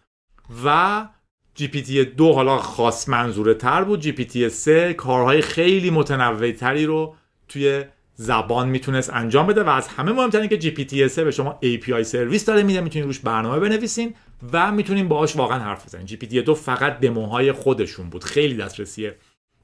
و 0.64 1.08
جی 1.54 1.68
پی 1.68 1.82
تی 1.82 2.04
2 2.04 2.32
حالا 2.32 2.58
خاص 2.58 3.08
منظوره 3.08 3.54
تر 3.54 3.84
بود. 3.84 4.00
جی 4.00 4.12
پی 4.12 4.24
تی 4.24 4.48
3 4.48 4.92
کارهای 4.92 5.42
خیلی 5.42 5.90
متنوع 5.90 6.52
تری 6.52 6.86
رو 6.86 7.14
توی 7.48 7.84
زبان 8.14 8.68
می‌تونست 8.68 9.10
انجام 9.12 9.46
بده 9.46 9.62
و 9.62 9.68
از 9.68 9.88
همه 9.88 10.12
مهمتر 10.12 10.46
که 10.46 10.58
جی 10.58 10.70
پی 10.70 10.84
تی 10.84 11.08
3 11.08 11.24
به 11.24 11.30
شما 11.30 11.58
API 11.62 12.02
service 12.02 12.44
داره 12.44 12.62
میده 12.62 12.80
می‌تونید 12.80 13.06
روش 13.06 13.18
برنامه 13.18 13.58
بنویسین 13.58 14.14
و 14.52 14.72
می‌تونین 14.72 15.08
باهاش 15.08 15.36
واقعا 15.36 15.58
حرف 15.58 15.86
بزنین 15.86 16.06
جی 16.06 16.16
پی 16.16 16.42
2 16.42 16.54
فقط 16.54 17.00
دموهای 17.00 17.52
خودشون 17.52 18.10
بود 18.10 18.24
خیلی 18.24 18.56
دسترسی 18.56 19.10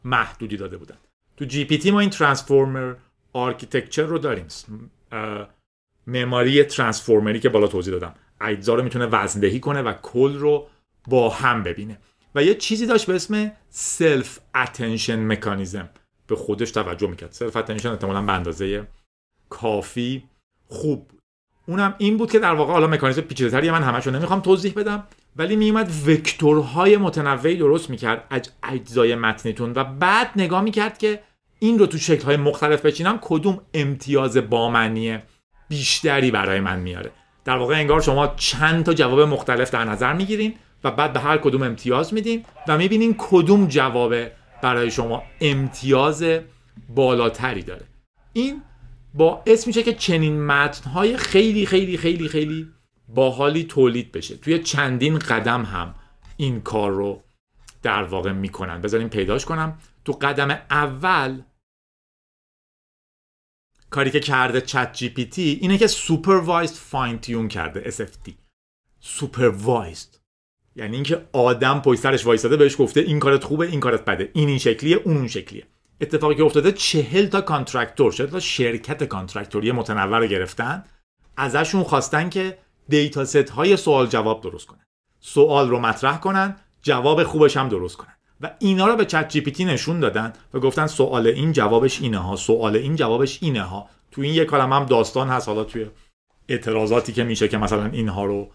محدودی 0.04 0.56
داده 0.56 0.76
بودن. 0.76 0.96
تو 1.36 1.44
جی 1.44 1.64
پی 1.64 1.78
تی 1.78 1.90
ما 1.90 2.00
این 2.00 2.10
transformer 2.10 2.94
architecture 3.32 4.02
رو 4.02 4.18
داریم. 4.18 4.46
معماری 6.06 6.64
transformer 6.64 7.34
ی 7.34 7.40
که 7.40 7.48
بالا 7.48 7.66
توضیح 7.66 7.92
دادم. 7.92 8.14
اجزا 8.40 8.74
رو 8.74 8.82
می‌تونه 8.82 9.06
وزندهی 9.06 9.60
کنه 9.60 9.82
و 9.82 9.92
کل 9.92 10.34
رو 10.34 10.68
با 11.08 11.30
هم 11.30 11.62
ببینه. 11.62 11.98
و 12.34 12.42
یه 12.42 12.54
چیزی 12.54 12.86
داشت 12.86 13.06
به 13.06 13.14
اسم 13.14 13.52
self-attention 13.70 15.26
mechanism 15.26 15.88
به 16.30 16.36
خودش 16.36 16.70
توجه 16.70 17.06
می‌کرد. 17.06 17.32
self-attention 17.32 17.88
احتمالا 17.88 18.22
به 18.22 18.32
اندازه 18.32 18.86
کافی 19.48 20.24
خوب 20.68 21.10
اونم 21.66 21.94
این 21.98 22.16
بود 22.16 22.32
که 22.32 22.38
در 22.38 22.54
واقع 22.54 22.72
حالا 22.72 22.86
مکانیزم 22.86 23.20
پیچیده‌تری 23.20 23.70
من 23.70 23.82
همشو 23.82 24.10
نمی‌خوام 24.10 24.40
توضیح 24.40 24.72
بدم 24.76 25.04
ولی 25.36 25.56
میومد 25.56 25.90
وکتورهای 26.06 26.96
متنوعی 26.96 27.56
درست 27.56 27.90
می‌کرد 27.90 28.26
از 28.30 28.42
اجزای 28.62 29.14
متنیتون 29.14 29.72
و 29.76 29.84
بعد 29.84 30.30
نگاه 30.36 30.60
می‌کرد 30.62 30.98
که 30.98 31.20
این 31.58 31.78
رو 31.78 31.86
تو 31.86 31.98
شکلهای 31.98 32.36
مختلف 32.36 32.84
بچینم 32.86 33.18
کدوم 33.22 33.60
امتیاز 33.74 34.36
بامعنی 34.36 35.18
بیشتری 35.68 36.30
برای 36.30 36.60
من 36.60 36.80
میاره. 36.80 37.10
در 37.44 37.56
واقع 37.56 37.74
انگار 37.74 38.00
شما 38.00 38.26
چند 38.36 38.84
تا 38.84 38.94
جواب 38.94 39.20
مختلف 39.20 39.70
در 39.70 39.84
نظر 39.84 40.12
می‌گیرین 40.12 40.54
و 40.84 40.90
بعد 40.90 41.12
به 41.12 41.20
هر 41.20 41.38
کدوم 41.38 41.62
امتیاز 41.62 42.14
میدین 42.14 42.44
و 42.68 42.78
می‌بینین 42.78 43.14
کدوم 43.18 43.66
جواب 43.66 44.14
برای 44.62 44.90
شما 44.90 45.22
امتیاز 45.40 46.24
بالاتری 46.88 47.62
داره. 47.62 47.86
این 48.32 48.62
باعث 49.14 49.66
میشه 49.66 49.82
که 49.82 49.94
چنین 49.94 50.46
متنهای 50.46 51.16
خیلی 51.16 51.66
خیلی 51.66 51.96
خیلی 51.96 52.28
خیلی 52.28 52.68
باحالی 53.08 53.64
تولید 53.64 54.12
بشه. 54.12 54.36
توی 54.36 54.58
چندین 54.58 55.18
قدم 55.18 55.62
هم 55.62 55.94
این 56.36 56.60
کار 56.60 56.90
رو 56.90 57.22
در 57.82 58.02
واقع 58.02 58.32
می‌کنن. 58.32 58.80
بذارین 58.80 59.08
پیداش 59.08 59.44
کنم. 59.44 59.78
تو 60.04 60.12
قدم 60.12 60.50
اول 60.70 61.42
کاری 63.90 64.10
که 64.10 64.20
کرده 64.20 64.60
چت 64.60 64.92
جی 64.92 65.08
پی 65.08 65.24
تی 65.24 65.58
اینه 65.60 65.78
که 65.78 65.86
supervised 65.86 66.74
fine-tune 66.74 67.48
کرده 67.48 67.90
SFT 67.90 68.32
supervised. 69.00 70.19
یعنی 70.76 70.94
اینکه 70.94 71.26
آدم 71.32 71.80
پشت 71.80 72.00
سرش 72.00 72.26
وایساده 72.26 72.56
بهش 72.56 72.76
گفته 72.78 73.00
این 73.00 73.18
کارت 73.18 73.44
خوبه 73.44 73.66
این 73.66 73.80
کارت 73.80 74.04
بده. 74.04 74.30
این 74.34 74.48
این 74.48 74.58
شکلیه 74.58 74.96
اون 75.04 75.16
اون 75.16 75.28
شکلیه. 75.28 75.66
اتفاقی 76.00 76.34
که 76.34 76.42
افتاده 76.42 76.72
چهل 76.72 77.26
تا 77.26 77.40
contractor 77.40 78.12
شد 78.12 78.30
تا 78.30 78.40
شرکت 78.40 79.04
contractor 79.04 79.66
ی 79.66 79.72
متنوع 79.72 80.18
رو 80.18 80.26
گرفتن. 80.26 80.84
ازشون 81.36 81.82
خواستن 81.82 82.28
که 82.28 82.58
dataset 82.88 83.36
های 83.50 83.76
سوال 83.76 84.06
جواب 84.06 84.42
درست 84.42 84.66
کنن. 84.66 84.84
سوال 85.20 85.68
رو 85.68 85.78
مطرح 85.78 86.20
کنن 86.20 86.56
جواب 86.82 87.22
خوبش 87.22 87.56
هم 87.56 87.68
درست 87.68 87.96
کنن. 87.96 88.14
و 88.40 88.50
اینا 88.58 88.86
رو 88.86 88.96
به 88.96 89.04
ChatGPT 89.04 89.64
نشون 89.64 90.00
دادن 90.00 90.32
و 90.54 90.60
گفتن 90.60 90.86
سوال 90.86 91.26
این 91.26 91.52
جوابش 91.52 92.00
اینه 92.00 92.18
ها 92.18 92.36
سوال 92.36 92.76
این 92.76 92.96
جوابش 92.96 93.38
اینه 93.42 93.62
ها 93.62 93.88
تو 94.10 94.20
این 94.20 94.34
یک 94.34 94.48
کلمه 94.48 94.76
هم 94.76 94.84
داستان 94.84 95.28
هست. 95.28 95.48
حالا 95.48 95.64
توی 95.64 95.86
اعتراضاتی 96.48 97.12
که 97.12 97.24
میشه 97.24 97.48
که 97.48 97.58
مثلا 97.58 97.86
اینها 97.86 98.24
رو 98.24 98.50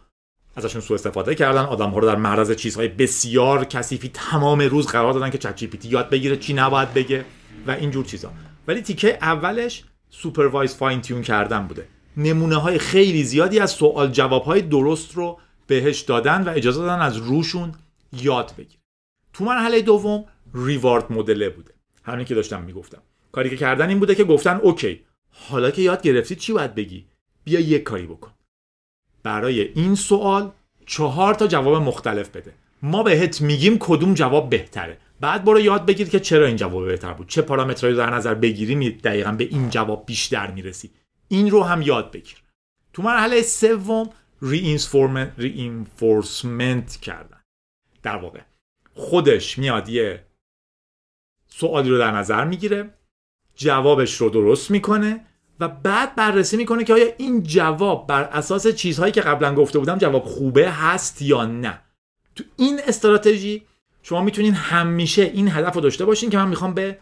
ازشون 0.56 0.82
سوء 0.82 0.96
استفاده 0.96 1.36
کردن. 1.36 1.62
آدم 1.62 1.90
ها 1.90 2.00
رو 2.00 2.08
در 2.08 2.16
معرض 2.16 2.52
چیزهای 2.52 2.88
بسیار 2.88 3.66
کثیفی 3.66 4.12
تمام 4.14 4.62
روز 4.62 4.88
قرار 4.88 5.14
دادن 5.14 5.30
که 5.30 5.38
ChatGPT 5.38 5.70
یاد 5.84 6.10
بگیره 6.10 6.38
چی 6.38 6.54
نباید 6.54 6.94
بگه 6.94 7.26
و 7.68 7.72
اینجور 7.72 8.06
چیزا. 8.06 8.32
ولی 8.68 8.82
تیکه 8.82 9.18
اولش 9.22 9.84
supervised 10.10 10.76
fine 10.76 11.02
tune 11.02 11.22
کردن 11.22 11.68
بوده. 11.68 11.88
نمونه 12.18 12.56
های 12.56 12.78
خیلی 12.78 13.24
زیادی 13.24 13.60
از 13.60 13.72
سوال 13.72 14.12
جواب 14.12 14.44
های 14.44 14.62
درست 14.62 15.14
رو 15.14 15.40
بهش 15.68 16.02
دادن 16.02 16.44
و 16.44 16.50
اجازه 16.50 16.82
دادن 16.82 17.02
از 17.02 17.18
روشون 17.18 17.72
یاد 18.14 18.54
بگیره. 18.58 18.82
تو 19.34 19.44
مرحله 19.44 19.82
دوم 19.82 20.26
reward 20.54 21.12
model 21.12 21.43
ه 21.43 21.50
بوده. 21.50 21.72
همین 22.04 22.26
که 22.26 22.36
داشتم 22.36 22.64
می‌گفتم. 22.64 23.02
کاری 23.32 23.50
که 23.50 23.58
کردن 23.58 23.90
این 23.90 24.00
بوده 24.00 24.16
که 24.16 24.24
گفتن 24.24 24.60
OK 24.64 25.02
حالا 25.30 25.72
که 25.72 25.82
یاد 25.82 26.02
گرفتی 26.02 26.36
چی 26.36 26.54
باید 26.54 26.76
بگی؟ 26.76 27.06
بیا 27.44 27.60
یک 27.60 27.84
کاری 27.84 28.06
بکن. 28.06 28.32
برای 29.26 29.62
این 29.62 29.96
سوال 29.96 30.52
چهار 30.86 31.34
تا 31.34 31.48
جواب 31.48 31.84
مختلف 31.84 32.30
بده. 32.30 32.54
ما 32.82 33.04
بهت 33.04 33.42
میگیم 33.42 33.78
کدوم 33.80 34.14
جواب 34.14 34.50
بهتره. 34.50 34.98
بعد 35.20 35.46
برو 35.46 35.60
یاد 35.60 35.86
بگیر 35.86 36.10
که 36.10 36.20
چرا 36.20 36.46
این 36.46 36.56
جواب 36.56 36.86
بهتر 36.86 37.14
بود. 37.14 37.28
چه 37.28 37.42
پارامترهایی 37.42 37.98
در 37.98 38.10
نظر 38.10 38.34
بگیری 38.34 38.92
دقیقا 38.92 39.32
به 39.32 39.44
این 39.44 39.70
جواب 39.70 40.06
بیشتر 40.06 40.52
می‌رسی. 40.52 40.92
این 41.28 41.52
رو 41.52 41.64
هم 41.64 41.82
یاد 41.82 42.12
بگیر. 42.12 42.44
تو 42.94 43.02
مرحله 43.02 43.42
سوم 43.42 44.10
رینفورسمنت 45.38 46.96
کردن. 46.96 47.42
در 48.04 48.16
واقع 48.16 48.40
خودش 48.94 49.58
میاد 49.58 49.90
یه 49.90 50.26
سوالی 51.48 51.90
رو 51.90 51.98
در 51.98 52.12
نظر 52.12 52.46
می‌گیره 52.46 52.94
جوابش 53.56 54.16
رو 54.16 54.30
درست 54.30 54.72
می‌کنه 54.72 55.26
و 55.60 55.68
بعد 55.68 56.16
بررسی 56.16 56.58
می‌کنه 56.58 56.84
که 56.84 56.94
آیا 56.94 57.08
این 57.18 57.44
جواب 57.44 58.08
بر 58.08 58.24
اساس 58.24 58.68
چیزهایی 58.68 59.12
که 59.12 59.22
قبلا 59.22 59.56
گفته 59.56 59.80
بودم 59.80 59.98
جواب 59.98 60.26
خوبه 60.26 60.72
هست 60.72 61.22
یا 61.22 61.46
نه. 61.46 61.82
تو 62.36 62.44
این 62.58 62.80
استراتژی 62.88 63.64
شما 64.04 64.22
می‌تونین 64.22 64.54
همیشه 64.54 65.22
این 65.22 65.52
هدف 65.52 65.74
رو 65.76 65.82
داشته 65.82 66.06
باشین 66.06 66.30
که 66.30 66.38
من 66.38 66.48
می‌خوام 66.48 66.74
به 66.74 66.98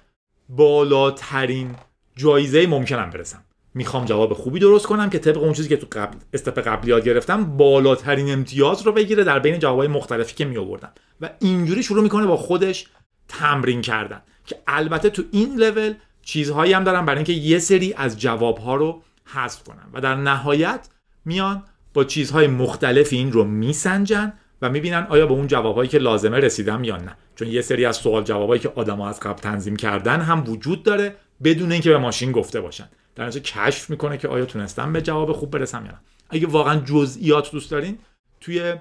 بالاترین 0.49 1.75
جایزه 2.15 2.67
ممکنم 2.67 3.09
برسم. 3.09 3.43
می‌خوام 3.73 4.05
جواب 4.05 4.33
خوبی 4.33 4.59
درست 4.59 4.85
کنم 4.85 5.09
که 5.09 5.19
طبق 5.19 5.37
اون 5.37 5.53
چیزی 5.53 5.69
که 5.69 5.77
تو 5.77 5.87
قبل 5.91 6.17
استپ 6.33 6.59
قبلی 6.59 6.89
یاد 6.89 7.03
گرفتم 7.03 7.57
بالاترین 7.57 8.33
امتیاز 8.33 8.81
رو 8.81 8.91
بگیره 8.91 9.23
در 9.23 9.39
بین 9.39 9.59
جوابهای 9.59 9.87
مختلفی 9.87 10.35
که 10.35 10.45
میآوردم. 10.45 10.91
و 11.21 11.29
اینجوری 11.39 11.83
شروع 11.83 12.03
می‌کنه 12.03 12.25
با 12.25 12.37
خودش 12.37 12.87
تمرین 13.27 13.81
کردن 13.81 14.21
که 14.45 14.55
البته 14.67 15.09
تو 15.09 15.23
این 15.31 15.55
لول 15.55 15.93
چیزهایی 16.23 16.73
هم 16.73 16.83
دارم 16.83 17.05
برای 17.05 17.17
اینکه 17.17 17.33
یه 17.33 17.59
سری 17.59 17.93
از 17.93 18.19
جوابها 18.19 18.75
رو 18.75 19.01
حذف 19.25 19.63
کنم. 19.63 19.89
و 19.93 20.01
در 20.01 20.15
نهایت 20.15 20.89
میان 21.25 21.63
با 21.93 22.03
چیزهای 22.03 22.47
مختلفی 22.47 23.17
این 23.17 23.31
رو 23.31 23.43
میسنجن 23.43 24.33
و 24.61 24.69
می‌بینن 24.69 25.07
آیا 25.09 25.25
به 25.25 25.33
اون 25.33 25.47
جوابهایی 25.47 25.89
که 25.89 25.97
لازمه 25.97 26.37
رسیدم 26.37 26.83
یا 26.83 26.97
نه. 26.97 27.15
چون 27.35 27.47
یه 27.47 27.61
سری 27.61 27.85
از 27.85 27.95
سوال 27.95 28.23
جوابایی 28.23 28.61
که 28.61 28.71
آدما 28.75 29.09
از 29.09 29.19
قبل 29.19 29.41
تنظیم 29.41 29.75
کردن 29.75 30.21
هم 30.21 30.43
وجود 30.49 30.83
داره 30.83 31.15
بدون 31.43 31.71
اینکه 31.71 31.89
به 31.89 31.97
ماشین 31.97 32.31
گفته 32.31 32.61
باشن. 32.61 32.89
در 33.15 33.25
نتیجه 33.25 33.45
کشف 33.45 33.89
می‌کنه 33.89 34.17
که 34.17 34.27
آیا 34.27 34.45
تونستم 34.45 34.93
به 34.93 35.01
جواب 35.01 35.31
خوب 35.31 35.51
برسم 35.51 35.85
یا 35.85 35.91
نه. 35.91 35.99
اگه 36.29 36.47
واقعا 36.47 36.79
جزئیات 36.79 37.51
دوست 37.51 37.71
دارین 37.71 37.97
توی 38.41 38.75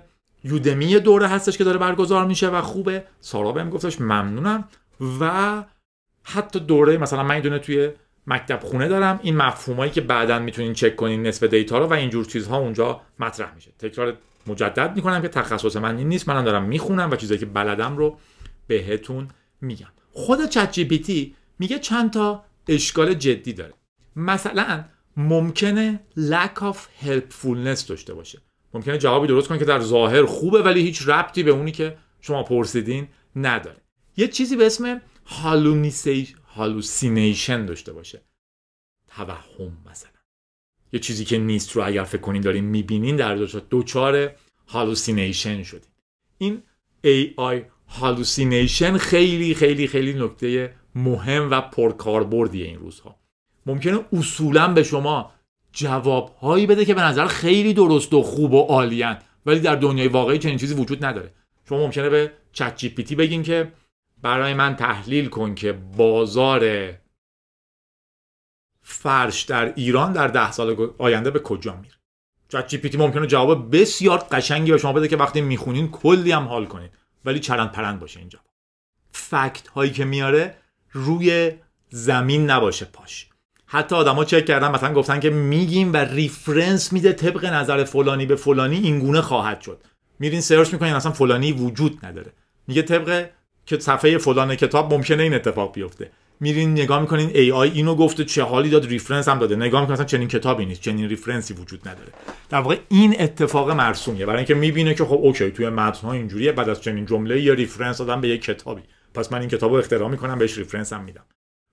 یودمی 0.44 0.98
دوره 1.00 1.28
هستش 1.28 1.58
که 1.58 1.64
داره 1.64 1.78
برگزار 1.78 2.26
میشه 2.26 2.48
و 2.48 2.60
خوبه. 2.60 3.04
سارا 3.20 3.52
بهم 3.52 3.70
گفتش 3.70 4.00
ممنونم. 4.00 4.68
و 5.20 5.64
حتی 6.22 6.60
دوره 6.60 6.96
مثلا 6.96 7.22
من 7.22 7.40
دونه 7.40 7.58
توی 7.58 7.90
مکتب 8.26 8.60
خونه 8.60 8.88
دارم. 8.88 9.20
این 9.22 9.36
مفهومایی 9.36 9.90
که 9.90 10.00
بعدا 10.00 10.38
می‌تونین 10.38 10.72
چک 10.72 10.96
کنین 10.96 11.26
نصف 11.26 11.42
دیتا 11.42 11.78
رو 11.78 11.86
و 11.86 11.92
اینجور 11.92 12.24
چیزها 12.24 12.58
اونجا 12.58 13.00
مطرح 13.18 13.54
میشه. 13.54 13.72
تکرار 13.78 14.16
مجدد 14.46 14.96
می‌کنم 14.96 15.22
که 15.22 15.28
تخصص 15.28 15.76
من 15.76 15.96
این 15.96 16.08
نیست. 16.08 16.28
منم 16.28 16.44
دارم 16.44 16.62
می‌خونم 16.62 17.10
و 17.10 17.16
چیزایی 17.16 17.40
که 17.40 17.46
بلدم 17.46 17.96
رو 17.96 18.18
بهتون 18.66 19.28
میگم. 19.60 19.88
خود 20.12 20.48
چت 20.48 20.72
جی 20.72 20.84
پی 20.84 20.98
تی 20.98 21.34
میگه 21.58 21.78
چند 21.78 22.10
تا 22.10 22.44
اشکال 22.68 23.14
جدی 23.14 23.52
داره. 23.52 23.74
مثلا 24.16 24.84
ممکنه 25.16 26.00
lack 26.18 26.60
of 26.60 27.06
helpfulness 27.06 27.86
داشته 27.88 28.14
باشه. 28.14 28.38
ممکنه 28.74 28.98
جوابی 28.98 29.26
درست 29.26 29.48
کنه 29.48 29.58
که 29.58 29.64
در 29.64 29.80
ظاهر 29.80 30.24
خوبه 30.24 30.62
ولی 30.62 30.80
هیچ 30.80 31.08
ربطی 31.08 31.42
به 31.42 31.50
اونی 31.50 31.72
که 31.72 31.96
شما 32.20 32.42
پرسیدین 32.42 33.08
نداره. 33.36 33.76
یه 34.16 34.28
چیزی 34.28 34.56
به 34.56 34.66
اسم 34.66 35.00
hallucination 36.56 37.66
داشته 37.66 37.92
باشه. 37.92 38.22
توهم 39.08 39.78
مثلا. 39.90 40.10
یه 40.92 41.00
چیزی 41.00 41.24
که 41.24 41.38
نیست 41.38 41.72
رو 41.72 41.86
اگر 41.86 42.04
فکر 42.04 42.20
کنین 42.20 42.42
دارین 42.42 42.64
می‌بینین 42.64 43.16
در 43.16 43.34
دوچار 43.70 44.30
hallucination 44.68 45.62
شدین. 45.62 45.90
این 46.38 46.62
AI 47.04 47.62
hallucination 47.88 48.98
خیلی 48.98 49.54
خیلی 49.54 49.86
خیلی 49.86 50.12
نکته 50.12 50.74
مهم 50.94 51.50
و 51.50 51.60
پرکاربردی 51.60 52.62
این 52.62 52.78
روزها. 52.78 53.16
ممکنه 53.66 54.04
اصولا 54.12 54.68
به 54.68 54.82
شما 54.82 55.32
جوابهایی 55.72 56.66
بده 56.66 56.84
که 56.84 56.94
به 56.94 57.02
نظر 57.02 57.26
خیلی 57.26 57.74
درست 57.74 58.14
و 58.14 58.22
خوب 58.22 58.52
و 58.52 58.62
عالیان 58.62 59.18
ولی 59.46 59.60
در 59.60 59.76
دنیای 59.76 60.08
واقعی 60.08 60.38
چنین 60.38 60.58
چیزی 60.58 60.74
وجود 60.74 61.04
نداره. 61.04 61.32
شما 61.68 61.78
ممکنه 61.78 62.08
به 62.08 62.32
ChatGPT 62.52 63.14
بگین 63.14 63.42
که 63.42 63.72
برای 64.22 64.54
من 64.54 64.76
تحلیل 64.76 65.28
کن 65.28 65.54
که 65.54 65.72
بازار 65.72 66.92
فرش 68.82 69.42
در 69.42 69.72
ایران 69.74 70.12
در 70.12 70.28
ده 70.28 70.52
سال 70.52 70.90
آینده 70.98 71.30
به 71.30 71.38
کجا 71.38 71.76
میره. 71.76 71.94
ChatGPT 72.48 72.98
ممکنه 72.98 73.26
جواب 73.26 73.76
بسیار 73.76 74.18
قشنگی 74.18 74.72
به 74.72 74.78
شما 74.78 74.92
بده 74.92 75.08
که 75.08 75.16
وقتی 75.16 75.40
می‌خونین 75.40 75.90
کلی 75.90 76.32
هم 76.32 76.48
حال 76.48 76.66
کنین. 76.66 76.88
ولی 77.24 77.40
چرند 77.40 77.72
پرند 77.72 78.00
باشه 78.00 78.20
اینجا. 78.20 78.38
fact 79.12 79.68
هایی 79.68 79.90
که 79.90 80.04
میاره 80.04 80.54
روی 80.92 81.52
زمین 81.88 82.50
نباشه 82.50 82.84
پاش. 82.84 83.28
حتی 83.66 83.94
آدما 83.94 84.24
چک 84.24 84.46
کردن 84.46 84.70
مثلا 84.70 84.94
گفتن 84.94 85.20
که 85.20 85.30
میگیم 85.30 85.92
و 85.92 85.96
reference 85.96 86.92
میده 86.92 87.12
طبق 87.12 87.44
نظر 87.44 87.84
فلانی 87.84 88.26
به 88.26 88.36
فلانی 88.36 88.76
اینگونه 88.76 89.20
خواهد 89.20 89.60
شد. 89.60 89.84
میرین 90.18 90.40
search 90.40 90.72
می‌کنین 90.72 90.94
اصلا 90.94 91.12
فلانی 91.12 91.52
وجود 91.52 92.06
نداره. 92.06 92.32
میگه 92.66 92.82
طبق 92.82 93.28
که 93.66 93.78
صفحه 93.78 94.18
فلان 94.18 94.56
کتاب 94.56 94.94
ممکنه 94.94 95.22
این 95.22 95.34
اتفاق 95.34 95.74
بیفته. 95.74 96.10
میرین 96.40 96.72
نگاه 96.72 97.00
می‌کنین 97.00 97.30
AI 97.34 97.70
اینو 97.70 97.94
گفته 97.94 98.24
چه 98.24 98.42
حالی 98.42 98.70
داد 98.70 98.86
reference 98.86 99.28
هم 99.28 99.38
داده. 99.38 99.56
نگاه 99.56 99.80
می‌کنین 99.80 100.06
چنین 100.06 100.28
کتابی 100.28 100.66
نیست 100.66 100.80
چنین 100.80 101.08
reference 101.08 101.50
ی 101.50 101.54
وجود 101.54 101.88
نداره. 101.88 102.12
در 102.48 102.58
واقع 102.58 102.78
این 102.88 103.20
اتفاق 103.20 103.70
مرسومیه. 103.70 104.26
برای 104.26 104.38
اینکه 104.38 104.54
می‌بینه 104.54 104.94
که 104.94 105.04
خب 105.04 105.18
OK 105.22 105.50
توی 105.50 105.68
متن 105.68 106.06
ها 106.06 106.12
اینجوریه 106.12 106.52
بعد 106.52 106.68
از 106.68 106.80
چنین 106.80 107.06
جمله 107.06 107.40
ای 107.40 107.54
reference 107.54 107.98
دادن 107.98 108.20
به 108.20 108.28
یک 108.28 108.42
کتابی. 108.42 108.82
پس 109.14 109.32
من 109.32 109.40
این 109.40 109.48
کتابو 109.48 109.74
اختراع 109.74 110.10
می‌کنم 110.10 110.38
بهش 110.38 110.58
reference 110.58 110.92
هم 110.92 111.04
میدم. 111.04 111.24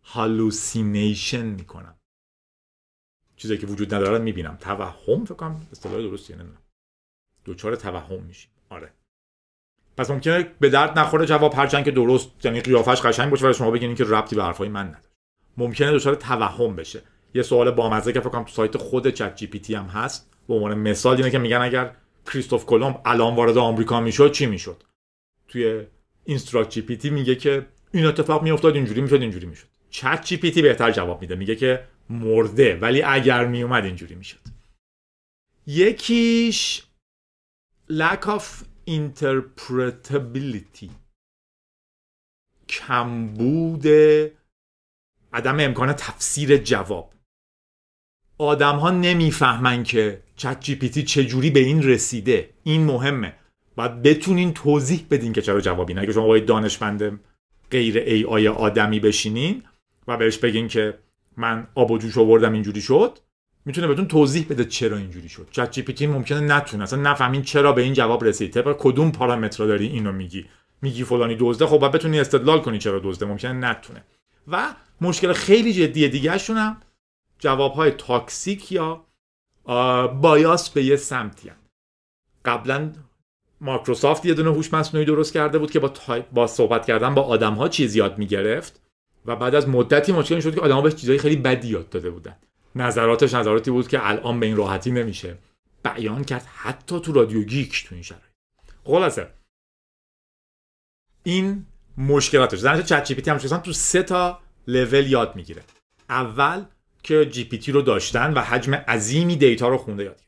hallucination 0.03 1.45
می‌کنم. 1.45 1.95
چیزی 3.35 3.57
که 3.57 3.67
وجود 3.67 3.93
نداره 3.93 4.17
می‌بینم. 4.17 4.57
توهم 4.61 5.25
فکر 5.25 5.35
کنم 5.35 5.67
اصطلاح 5.71 6.01
درستیه 6.01 6.35
نمی‌دونم 6.35 6.61
دوچار 7.45 7.75
توهم 7.75 8.23
میشیم. 8.23 8.51
آره. 8.69 8.93
پس 9.99 10.11
ممکنه 10.11 10.47
به 10.59 10.69
درد 10.69 10.99
نخوره 10.99 11.25
جواب 11.25 11.53
هرچند 11.53 11.85
که 11.85 11.91
درست 11.91 12.45
یعنی 12.45 12.61
قیافش 12.61 13.01
قشنگ 13.01 13.29
باشه 13.29 13.45
ولی 13.45 13.53
شما 13.53 13.71
بگین 13.71 13.95
که 13.95 14.03
ربطی 14.03 14.35
به 14.35 14.43
حرفای 14.43 14.69
من 14.69 14.87
نداره. 14.87 15.03
ممکنه 15.57 15.91
دچار 15.91 16.15
توهم 16.15 16.75
بشه. 16.75 17.01
یه 17.33 17.41
سوال 17.41 17.71
بامزه 17.71 18.13
که 18.13 18.19
فکر 18.19 18.29
کنم 18.29 18.43
تو 18.43 18.51
سایت 18.51 18.77
خود 18.77 19.09
ChatGPT 19.09 19.75
هم 19.75 19.85
هست. 19.85 20.29
به 20.47 20.53
عنوان 20.53 20.77
مثال 20.77 21.15
اینه 21.15 21.31
که 21.31 21.37
میگن 21.37 21.57
اگر 21.57 21.95
کریستوف 22.25 22.65
کلمب 22.65 23.01
الان 23.05 23.35
وارد 23.35 23.57
آمریکا 23.57 24.01
می‌شد 24.01 24.31
چی 24.31 24.45
می‌شد؟ 24.45 24.83
توی 25.47 25.85
InstructGPT 26.25 27.09
میگه 27.09 27.35
که 27.35 27.65
این 27.91 28.05
اتفاق 28.05 28.43
میافتاد 28.43 28.75
اینجوری 28.75 29.01
می‌شد 29.01 29.21
اینجوری 29.21 29.45
می‌شد. 29.45 29.67
ChatGPT 29.89 30.61
بهتر 30.61 30.91
جواب 30.91 31.21
میده. 31.21 31.35
میگه 31.35 31.55
که 31.55 31.83
مرده 32.09 32.75
ولی 32.75 33.01
اگر 33.01 33.45
میومد 33.45 33.85
اینجوری 33.85 34.15
می‌شد. 34.15 34.39
یکیش 35.67 36.83
lack 37.91 38.25
of 38.25 38.43
interpretability. 38.97 40.89
کمبود 42.69 43.87
عدم 45.33 45.59
امکان 45.59 45.93
تفسیر 45.93 46.57
جواب. 46.57 47.13
آدم 48.37 48.75
ها 48.75 48.89
نمی‌فهمن 48.89 49.83
که 49.83 50.23
چت 50.35 50.59
جی 50.59 50.75
پی 50.75 50.89
تی 50.89 51.03
چجوری 51.03 51.49
به 51.49 51.59
این 51.59 51.83
رسیده. 51.83 52.49
این 52.63 52.85
مهمه. 52.85 53.35
باید 53.75 54.01
بتونین 54.01 54.53
توضیح 54.53 55.05
بدین 55.11 55.33
که 55.33 55.41
چرا 55.41 55.61
جوابی 55.61 55.93
نه. 55.93 56.01
اگه 56.01 56.11
شما 56.11 56.27
باید 56.27 56.45
دانشمند 56.45 57.19
غیر 57.71 57.97
ای 57.97 58.25
آی 58.25 58.47
آدمی 58.47 58.99
بشینین 58.99 59.63
و 60.07 60.17
بهش 60.17 60.37
بگین 60.37 60.67
که 60.67 60.99
من 61.37 61.67
آب 61.75 61.97
جوش 61.97 62.17
آوردم 62.17 62.53
اینجوری 62.53 62.81
شد 62.81 63.19
می‌تونه 63.65 63.87
بهتون 63.87 64.07
توضیح 64.07 64.45
بده 64.49 64.65
چرا 64.65 64.97
اینجوری 64.97 65.29
شد. 65.29 65.47
ChatGPT 65.51 66.07
ممکنه 66.07 66.39
نتونه. 66.39 66.83
اصلا 66.83 67.01
نفهمین 67.01 67.41
چرا 67.41 67.71
به 67.73 67.81
این 67.81 67.93
جواب 67.93 68.23
رسید. 68.23 68.53
طبق 68.53 68.75
کدوم 68.79 69.11
پارامتر 69.11 69.65
داری 69.65 69.87
اینو 69.87 70.11
میگی؟ 70.11 70.45
میگی 70.81 71.03
فلانی 71.03 71.37
دزده 71.39 71.65
خب 71.65 71.77
باید 71.77 71.91
بتونی 71.91 72.19
استدلال 72.19 72.59
کنی 72.59 72.79
چرا 72.79 73.01
دزده. 73.03 73.25
ممکنه 73.25 73.53
نتونه. 73.53 74.03
و 74.47 74.75
مشکل 75.01 75.33
خیلی 75.33 75.73
جدی 75.73 76.09
دیگه 76.09 76.37
شونم 76.37 76.81
جواب 77.39 77.73
های 77.73 77.91
toxic 77.91 78.71
یا 78.71 79.05
bias 80.21 80.69
به 80.69 80.83
یه 80.83 80.95
سمتی 80.95 81.49
هم. 81.49 81.55
قبلا 82.45 82.91
مایکروسافت 83.61 84.25
یه 84.25 84.33
دونه 84.33 84.51
هوش 84.51 84.73
مصنوعی 84.73 85.05
درست 85.05 85.33
کرده 85.33 85.57
بود 85.57 85.71
که 85.71 85.79
با, 85.79 85.93
با 86.33 86.47
صحبت 86.47 86.85
کردن 86.85 87.15
با 87.15 87.21
آدم 87.21 87.53
ها 87.53 87.67
چیز 87.67 87.95
یاد 87.95 88.17
می‌گرفت 88.17 88.81
و 89.25 89.35
بعد 89.35 89.55
از 89.55 89.69
مدتی 89.69 90.11
مشکل 90.11 90.39
شد 90.39 90.55
که 90.55 90.61
آدم 90.61 90.75
ها 90.75 90.81
بهش 90.81 90.95
چیزهای 90.95 91.19
خیلی 91.19 91.35
بدی 91.35 91.67
یاد 91.67 91.89
داده 91.89 92.09
بودن. 92.09 92.35
نظراتش 92.75 93.33
نظراتی 93.33 93.71
بود 93.71 93.87
که 93.87 94.09
الان 94.09 94.39
به 94.39 94.45
این 94.45 94.55
راحتی 94.55 94.91
نمیشه. 94.91 95.37
بیان 95.83 96.23
کرد 96.23 96.45
حتی 96.55 96.99
تو 96.99 97.13
رادیو 97.13 97.43
گیک 97.43 97.85
تو 97.87 97.95
این 97.95 98.03
شرایط. 98.03 98.23
خلاصه. 98.83 99.27
این 101.23 101.65
مشکلاتش. 101.97 102.59
در 102.59 102.81
ChatGPT 102.81 103.49
تو 103.63 103.73
سه 103.73 104.03
تا 104.03 104.39
لول 104.67 105.07
یاد 105.07 105.35
می‌گیره. 105.35 105.63
اول 106.09 106.65
که 107.03 107.25
GPT 107.25 107.71
رو 107.71 107.81
داشتن 107.81 108.33
و 108.33 108.41
حجم 108.41 108.73
عظیمی 108.73 109.35
data 109.35 109.67
رو 109.67 109.77
خونده 109.77 110.03
یاد 110.03 110.21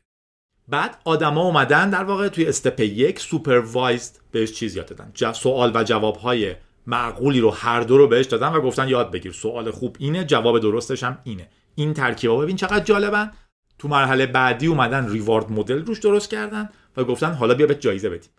بعد 0.68 0.98
آدما 1.04 1.42
اومدن 1.42 1.90
در 1.90 2.04
واقع 2.04 2.28
توی 2.28 2.46
step 2.46 2.80
یک 2.80 3.20
supervised 3.20 4.18
بهش 4.30 4.52
چیز 4.52 4.76
یاد 4.76 4.86
دادن. 4.86 5.32
سوال 5.32 5.72
و 5.74 5.84
جواب 5.84 6.16
های 6.16 6.56
معقولی 6.86 7.40
رو 7.40 7.50
هر 7.50 7.80
دو 7.80 7.98
رو 7.98 8.08
بهش 8.08 8.26
دادن 8.26 8.48
و 8.48 8.60
گفتن 8.60 8.88
یاد 8.88 9.10
بگیر. 9.10 9.32
سوال 9.32 9.70
خوب 9.70 9.96
اینه 9.98 10.24
جواب 10.24 10.58
درستش 10.58 11.02
هم 11.02 11.18
اینه. 11.24 11.48
این 11.74 11.94
ترکیبا 11.94 12.36
ببین 12.36 12.56
چقدر 12.56 12.84
جالبن. 12.84 13.32
تو 13.78 13.88
مرحله 13.88 14.26
بعدی 14.26 14.66
اومدن 14.66 15.10
ریوارد 15.10 15.52
مدل 15.52 15.86
روش 15.86 15.98
درست 15.98 16.30
کردن 16.30 16.68
و 16.96 17.04
گفتن 17.04 17.32
حالا 17.32 17.54
بیا 17.54 17.66
به 17.66 17.74
جایزه 17.74 18.10
بدیم. 18.10 18.30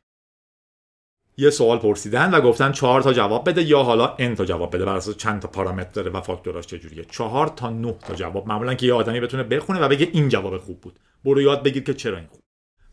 یه 1.37 1.49
سوال 1.49 1.77
پرسیدن 1.77 2.33
و 2.33 2.41
گفتن 2.41 2.71
چهار 2.71 3.01
تا 3.01 3.13
جواب 3.13 3.49
بده 3.49 3.63
یا 3.63 3.83
حالا 3.83 4.15
ان 4.19 4.35
تا 4.35 4.45
جواب 4.45 4.75
بده. 4.75 4.85
بر 4.85 4.95
اساس 4.95 5.17
چند 5.17 5.41
تا 5.41 5.47
پارامتر 5.47 5.91
داره 5.91 6.11
و 6.11 6.21
فاکتوراش 6.21 6.67
چجوریه؟ 6.67 7.05
چهار 7.05 7.47
تا 7.47 7.69
نه 7.69 7.95
تا 8.07 8.15
جواب. 8.15 8.47
معمولا 8.47 8.73
که 8.73 8.85
یه 8.85 8.93
آدمی 8.93 9.19
بتونه 9.19 9.43
بخونه 9.43 9.79
و 9.79 9.87
بگه 9.89 10.09
این 10.13 10.29
جواب 10.29 10.57
خوب 10.57 10.81
بود. 10.81 10.99
برو 11.25 11.41
یاد 11.41 11.63
بگیر 11.63 11.83
که 11.83 11.93
چرا 11.93 12.17
این 12.17 12.27
خوب. 12.27 12.39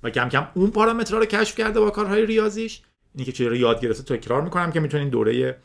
و 0.03 0.11
کم 0.11 0.29
کم 0.29 0.47
اون 0.55 0.71
پارامترها 0.71 1.19
رو 1.19 1.27
کشف 1.27 1.57
کرده 1.57 1.81
با 1.81 1.91
کارهای 1.91 2.27
ریاضیش. 2.27 2.83
اینی 3.15 3.25
که 3.25 3.33
چه 3.33 3.59
یاد 3.59 3.81
گرفته 3.81 4.17
تکرار 4.17 4.43
می‌کنم 4.43 4.73
که 4.73 4.81
می‌تونین 4.81 5.09
دوره 5.09 5.59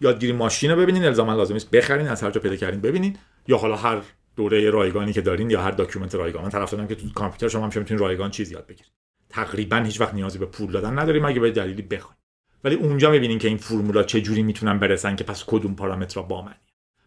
یادگیری 0.00 0.32
ماشین 0.32 0.70
رو 0.70 0.76
ببینین. 0.76 1.04
الزاما 1.04 1.34
لازم 1.34 1.54
نیست 1.54 1.70
بخرین 1.70 2.08
از 2.08 2.22
هر 2.22 2.30
جا 2.30 2.40
پیدا 2.40 2.56
کردین 2.56 2.80
ببینین. 2.80 3.18
یا 3.50 3.58
حالا 3.58 3.76
هر 3.76 4.02
دوره 4.36 4.70
رایگانی 4.70 5.12
که 5.12 5.20
دارین 5.20 5.50
یا 5.50 5.62
هر 5.62 5.70
document 5.70 6.14
رایگان. 6.14 6.42
من 6.42 6.50
طرف 6.50 6.74
که 6.88 6.94
تو 6.94 7.12
کامپیوتر 7.14 7.48
شما 7.48 7.62
هم 7.62 7.70
می‌تونین 7.76 7.98
رایگان 7.98 8.30
چیز 8.30 8.52
یاد 8.52 8.66
بگیرید. 8.66 8.92
تقریبا 9.28 9.76
هیچ 9.76 10.00
وقت 10.00 10.14
نیازی 10.14 10.38
به 10.38 10.46
پول 10.46 10.70
دادن 10.70 10.98
نداریم 10.98 11.24
اگه 11.24 11.40
به 11.40 11.50
دلیلی 11.50 11.82
بخواین 11.82 12.16
ولی 12.64 12.74
اونجا 12.74 13.10
می‌بینین 13.10 13.38
که 13.38 13.48
این 13.48 13.56
فرمولا 13.56 14.02
چه 14.02 14.20
جوری 14.20 14.42
می‌تونن 14.42 14.78
برسن 14.78 15.16
که 15.16 15.24
پس 15.24 15.44
کدوم 15.46 15.74
پارامترها 15.74 16.22
با 16.22 16.42
من 16.42 16.54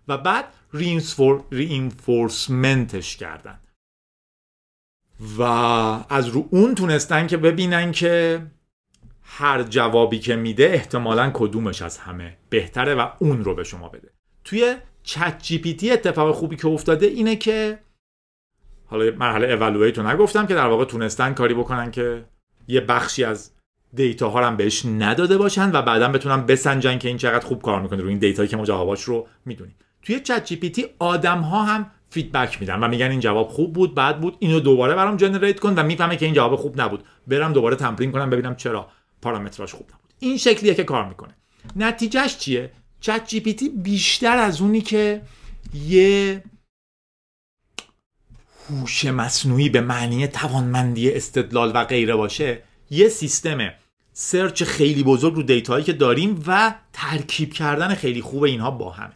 و 0.07 0.17
بعد 0.17 0.45
reinforcement 1.51 2.95
ش 2.95 3.17
کردن. 3.17 3.59
و 5.37 5.41
از 6.09 6.27
رو 6.27 6.47
اون 6.51 6.75
تونستن 6.75 7.27
که 7.27 7.37
ببینن 7.37 7.91
که 7.91 8.41
هر 9.23 9.63
جوابی 9.63 10.19
که 10.19 10.35
میده 10.35 10.65
احتمالا 10.65 11.31
کدومش 11.33 11.81
از 11.81 11.97
همه 11.97 12.37
بهتره 12.49 12.95
و 12.95 13.07
اون 13.19 13.43
رو 13.43 13.55
به 13.55 13.63
شما 13.63 13.89
بده. 13.89 14.09
توی 14.43 14.75
ChatGPT 15.03 15.91
اتفاق 15.91 16.35
خوبی 16.35 16.55
که 16.55 16.67
افتاده 16.67 17.05
اینه 17.05 17.35
که 17.35 17.79
حالا 18.85 19.11
مرحله 19.17 19.47
evaluate 19.47 19.97
رو 19.97 20.07
نگفتم 20.07 20.47
که 20.47 20.55
در 20.55 20.67
واقع 20.67 20.85
تونستن 20.85 21.33
کاری 21.33 21.53
بکنن 21.53 21.91
که 21.91 22.25
یه 22.67 22.81
بخشی 22.81 23.23
از 23.23 23.51
data 23.93 24.29
ها 24.29 24.47
هم 24.47 24.57
بهش 24.57 24.85
نداده 24.85 25.37
باشن 25.37 25.71
و 25.71 25.81
بعدا 25.81 26.07
بتونن 26.07 26.45
بسنجن 26.45 26.97
که 26.97 27.07
این 27.07 27.17
چقدر 27.17 27.45
خوب 27.45 27.61
کار 27.61 27.81
می‌کنه. 27.81 28.01
روی 28.01 28.09
این 28.09 28.19
data 28.19 28.39
یی 28.39 28.49
که 28.49 28.57
ما 28.57 28.65
جواباش 28.65 29.03
رو 29.03 29.27
می‌دونیم. 29.45 29.75
توی 30.01 30.19
ChatGPT 30.19 30.85
آدم 30.99 31.39
ها 31.39 31.63
هم 31.63 31.91
feedback 32.09 32.61
میدن 32.61 32.79
و 32.79 32.87
میگن 32.87 33.11
این 33.11 33.19
جواب 33.19 33.47
خوب 33.47 33.73
بود 33.73 33.95
بد 33.95 34.19
بود 34.19 34.37
اینو 34.39 34.59
دوباره 34.59 34.95
برام 34.95 35.17
generate 35.17 35.59
کن 35.59 35.73
و 35.75 35.83
می‌فهمه 35.83 36.17
که 36.17 36.25
این 36.25 36.33
جواب 36.33 36.55
خوب 36.55 36.81
نبود. 36.81 37.03
برم 37.27 37.53
دوباره 37.53 37.75
تمرین 37.75 38.11
کنم 38.11 38.29
ببینم 38.29 38.55
چرا 38.55 38.87
پارامتراش 39.21 39.73
خوب 39.73 39.87
نبود. 39.89 40.13
این 40.19 40.37
شکلیه 40.37 40.75
که 40.75 40.83
کار 40.83 41.09
می‌کنه. 41.09 41.35
نتیجهش 41.75 42.37
چیه؟ 42.37 42.71
ChatGPT 43.03 43.69
بیشتر 43.69 44.37
از 44.37 44.61
اونی 44.61 44.81
که 44.81 45.21
یه 45.73 46.43
هوش 48.69 49.05
مصنوعی 49.05 49.69
به 49.69 49.81
معنی 49.81 50.27
توانمندی 50.27 51.11
استدلال 51.11 51.71
و 51.75 51.83
غیره 51.83 52.15
باشه 52.15 52.63
یه 52.89 53.09
سیستم 53.09 53.73
search 54.13 54.63
خیلی 54.63 55.03
بزرگ 55.03 55.35
رو 55.35 55.43
data 55.43 55.71
یی 55.71 55.85
که 55.85 55.93
داریم 55.93 56.43
و 56.47 56.75
ترکیب 56.93 57.53
کردن 57.53 57.95
خیلی 57.95 58.21
خوب 58.21 58.43
اینها 58.43 58.71
با 58.71 58.91
همه 58.91 59.13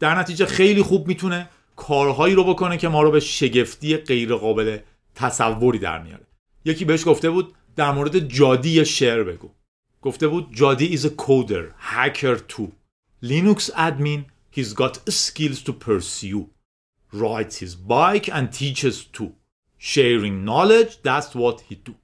در 0.00 0.18
نتیجه 0.18 0.46
خیلی 0.46 0.82
خوب 0.82 1.08
می‌تونه 1.08 1.48
کارهایی 1.76 2.34
رو 2.34 2.44
بکنه 2.44 2.76
که 2.76 2.88
ما 2.88 3.02
رو 3.02 3.10
به 3.10 3.20
شگفتی 3.20 3.96
غیر 3.96 4.34
قابل 4.34 4.78
تصوری 5.14 5.78
در 5.78 6.02
میاره. 6.02 6.26
یکی 6.64 6.84
بهش 6.84 7.06
گفته 7.06 7.30
بود 7.30 7.54
در 7.76 7.92
مورد 7.92 8.18
جادی 8.18 8.84
شعر 8.84 9.22
بگو. 9.22 9.50
گفته 10.02 10.28
بود 10.28 10.48
جادی 10.54 10.98
a 10.98 11.00
coder 11.00 11.64
hacker 11.94 12.38
too 12.52 12.81
Linux 13.22 13.70
admin 13.86 14.20
he's 14.56 14.72
got 14.72 14.94
skills 15.08 15.60
to 15.66 15.72
pursue. 15.72 16.44
Rides 17.12 17.56
his 17.62 17.74
bike 17.76 18.28
and 18.36 18.46
teaches 18.60 18.96
too. 19.16 19.32
Sharing 19.78 20.44
knowledge 20.48 20.92
that's 21.02 21.34
what 21.34 21.60
he 21.68 21.74
do. 21.74 21.94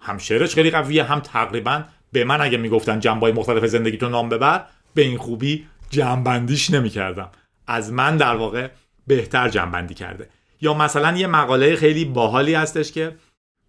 هم 0.00 0.18
شعرش 0.18 0.54
خیلی 0.54 0.70
قویه 0.70 1.04
هم 1.04 1.20
تقریبا 1.20 1.84
به 2.12 2.24
من 2.24 2.40
اگه 2.40 2.58
می‌گفتن 2.58 3.00
جنبای 3.00 3.32
مختلف 3.32 3.64
زندگی 3.64 3.96
تو 3.96 4.08
نام 4.08 4.28
ببر 4.28 4.66
به 4.94 5.02
این 5.02 5.18
خوبی 5.18 5.66
جنبندیش 5.90 6.70
نمی‌کردم. 6.70 7.30
از 7.66 7.92
من 7.92 8.16
در 8.16 8.36
واقع 8.36 8.70
بهتر 9.06 9.48
جمع‌بندی 9.48 9.94
کرده. 9.94 10.28
یا 10.60 10.74
مثلا 10.74 11.16
یه 11.16 11.26
مقاله 11.26 11.76
خیلی 11.76 12.04
باحالی 12.04 12.54
هستش 12.54 12.92
که 12.92 13.16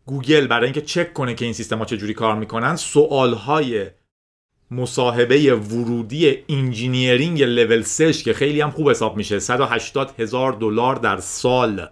گوگل 0.06 0.48
برای 0.48 0.66
اینکه 0.66 0.82
چک 0.82 1.14
کنه 1.14 1.34
که 1.36 1.46
این 1.46 1.54
سیستم 1.54 1.78
ها 1.78 1.86
چجوری 1.86 2.14
کار 2.14 2.36
می‌کنن 2.36 2.76
سوالهای 2.76 3.88
مصاحبه 4.72 5.56
ورودی 5.56 6.38
engineering 6.50 7.44
level 7.44 7.82
3 7.82 8.14
که 8.14 8.34
خیلی 8.34 8.62
هم 8.62 8.72
خوب 8.72 8.90
حساب 8.90 9.18
میشه. 9.18 9.40
180 9.40 10.20
هزار 10.20 10.52
دلار 10.52 10.96
در 10.96 11.18
سال. 11.18 11.88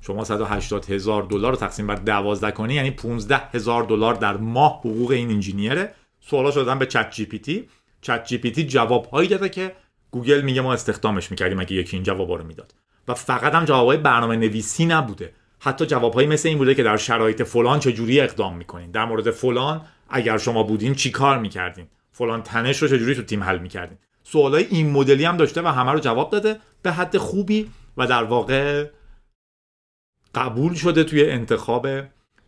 شما 0.00 0.24
180 0.24 0.90
هزار 0.90 1.22
دلار 1.22 1.52
رو 1.52 1.58
تقسیم 1.58 1.86
بر 1.86 1.94
12 1.94 2.50
کنی 2.50 2.74
یعنی 2.74 2.90
15 2.90 3.36
هزار 3.36 3.82
دلار 3.82 4.14
در 4.14 4.36
ماه 4.36 4.78
حقوق 4.78 5.10
این 5.10 5.30
engineer 5.30 5.81
ه. 5.81 5.94
سوالا 6.20 6.50
شدن 6.50 6.78
به 6.78 6.86
ChatGPT. 6.86 7.68
ChatGPT 8.00 8.64
جواب 8.64 9.06
هایی 9.06 9.28
داده 9.28 9.48
که 9.48 9.72
گوگل 10.10 10.40
میگه 10.40 10.60
ما 10.60 10.72
استخدامش 10.72 11.30
می‌کردیم 11.30 11.60
اگه 11.60 11.72
یکی 11.72 11.96
این 11.96 12.04
جوابا 12.04 12.36
رو 12.36 12.44
می‌داد. 12.44 12.74
و 13.08 13.14
فقط 13.14 13.54
هم 13.54 13.64
جوابای 13.64 13.96
برنامه 13.96 14.36
نویسی 14.36 14.86
نبوده. 14.86 15.32
حتی 15.60 15.86
جوابهایی 15.86 16.28
مثل 16.28 16.48
این 16.48 16.58
بوده 16.58 16.74
که 16.74 16.82
در 16.82 16.96
شرایط 16.96 17.42
فلان 17.42 17.80
چجوری 17.80 18.20
اقدام 18.20 18.56
می‌کنین. 18.56 18.90
در 18.90 19.04
مورد 19.04 19.30
فلان 19.30 19.80
اگر 20.08 20.38
شما 20.38 20.62
بودین 20.62 20.94
چی 20.94 21.10
کار 21.10 21.38
می‌کردین؟ 21.38 21.86
فلان 22.12 22.42
تنش 22.42 22.82
رو 22.82 22.88
چجوری 22.88 23.14
تو 23.14 23.22
تیم 23.22 23.42
حل 23.42 23.58
می‌کردین؟ 23.58 23.98
سوالای 24.22 24.64
این 24.64 24.90
مدلی 24.90 25.24
هم 25.24 25.36
داشته 25.36 25.62
و 25.62 25.66
همه 25.66 25.92
رو 25.92 26.00
جواب 26.00 26.30
داده. 26.30 26.56
به 26.82 26.92
حد 26.92 27.16
خوبی 27.16 27.70
و 27.96 28.06
در 28.06 28.24
واقع 28.24 28.86
قبول 30.34 30.74
شده 30.74 31.04
توی 31.04 31.30
انتخاب 31.30 31.86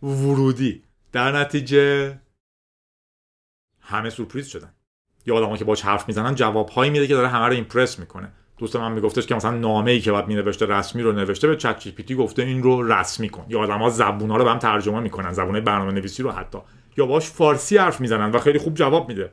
ورودی. 0.03 0.83
در 1.13 1.33
نتیجه 1.33 2.19
همه 3.81 4.11
سورپریز 4.11 4.47
شدن. 4.47 4.75
یا 5.27 5.37
آدمایی 5.37 5.59
که 5.59 5.65
باش 5.65 5.83
حرف 5.83 6.09
می‌زنن 6.09 6.35
جوابهایی 6.35 6.91
میده 6.91 7.07
که 7.07 7.15
داره 7.15 7.29
همه 7.29 7.47
رو 7.47 7.53
ایمپرس 7.53 7.99
می‌کنه. 7.99 8.33
دوست 8.59 8.77
من 8.77 8.93
میگفتش 8.93 9.27
که 9.27 9.35
مثلا 9.35 9.51
نامه 9.51 9.91
ای 9.91 10.01
که 10.01 10.13
بعد 10.13 10.29
مینوشته 10.29 10.67
رسمی 10.67 11.03
رو 11.03 11.13
نوشته 11.13 11.49
به 11.49 11.57
چت 11.57 11.79
جی 12.07 12.15
گفته 12.15 12.43
این 12.43 12.63
رو 12.63 12.93
رسمی 12.93 13.29
کن. 13.29 13.47
یا 13.49 13.61
آدما 13.61 13.91
زبونا 13.91 14.37
رو 14.37 14.45
به 14.45 14.51
هم 14.51 14.59
ترجمه 14.59 15.01
می‌کنن 15.01 15.33
زبونای 15.33 15.61
برنامه 15.61 15.93
نویسی 15.93 16.23
رو 16.23 16.31
حتی. 16.31 16.59
یا 16.97 17.07
باش 17.07 17.31
فارسی 17.31 17.77
حرف 17.77 18.01
می‌زنن 18.01 18.31
و 18.31 18.39
خیلی 18.39 18.59
خوب 18.59 18.75
جواب 18.75 19.09
میده. 19.09 19.33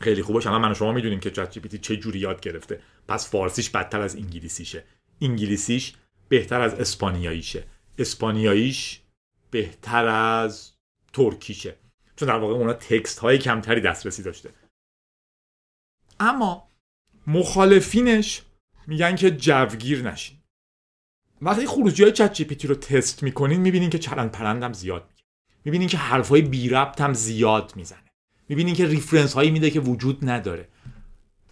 خیلی 0.00 0.22
خوبه 0.22 0.46
الان 0.46 0.60
من 0.60 0.70
و 0.70 0.74
شما 0.74 0.92
می‌دونیم 0.92 1.20
که 1.20 1.30
چت 1.30 1.50
جی 1.50 1.78
چه 1.78 1.96
جوری 1.96 2.18
یاد 2.18 2.40
گرفته. 2.40 2.82
پس 3.08 3.30
فارسیش 3.30 3.70
بدتر 3.70 4.00
از 4.00 4.16
انگلیسیشه. 4.16 4.84
انگلیسیش 5.20 5.94
بهتر 6.28 6.60
از 6.60 6.74
اسپانیاییشه. 6.74 7.64
اسپانیاییش 7.98 9.00
بهتر 9.50 10.06
از 10.06 10.72
ترکیشه. 11.12 11.76
چون 12.16 12.28
در 12.28 12.36
واقع 12.36 12.54
اونا 12.54 12.72
text 12.72 13.18
های 13.18 13.38
کمتری 13.38 13.80
دسترسی 13.80 14.22
داشته. 14.22 14.50
اما 16.20 16.70
مخالفینش 17.26 18.42
میگن 18.86 19.16
که 19.16 19.30
جوگیر 19.30 20.02
نشین. 20.02 20.38
وقتی 21.42 21.66
خروجی 21.66 22.02
های 22.02 22.12
ChatGPT 22.12 22.68
رو 22.68 22.74
تست 22.74 23.22
می‌کنین 23.22 23.60
می‌بینین 23.60 23.90
که 23.90 23.98
چرند 23.98 24.32
پرندم 24.32 24.72
زیاد 24.72 25.02
میگه. 25.08 25.22
می‌بینین 25.64 25.88
که 25.88 25.96
حرفهای 25.98 26.42
بی 26.42 26.68
ربط 26.68 27.00
هم 27.00 27.14
زیاد 27.14 27.76
می‌زنه. 27.76 28.03
می‌بینین 28.48 28.74
که 28.74 28.86
reference 28.86 29.34
هایی 29.34 29.50
میده 29.50 29.70
که 29.70 29.80
وجود 29.80 30.18
نداره. 30.22 30.68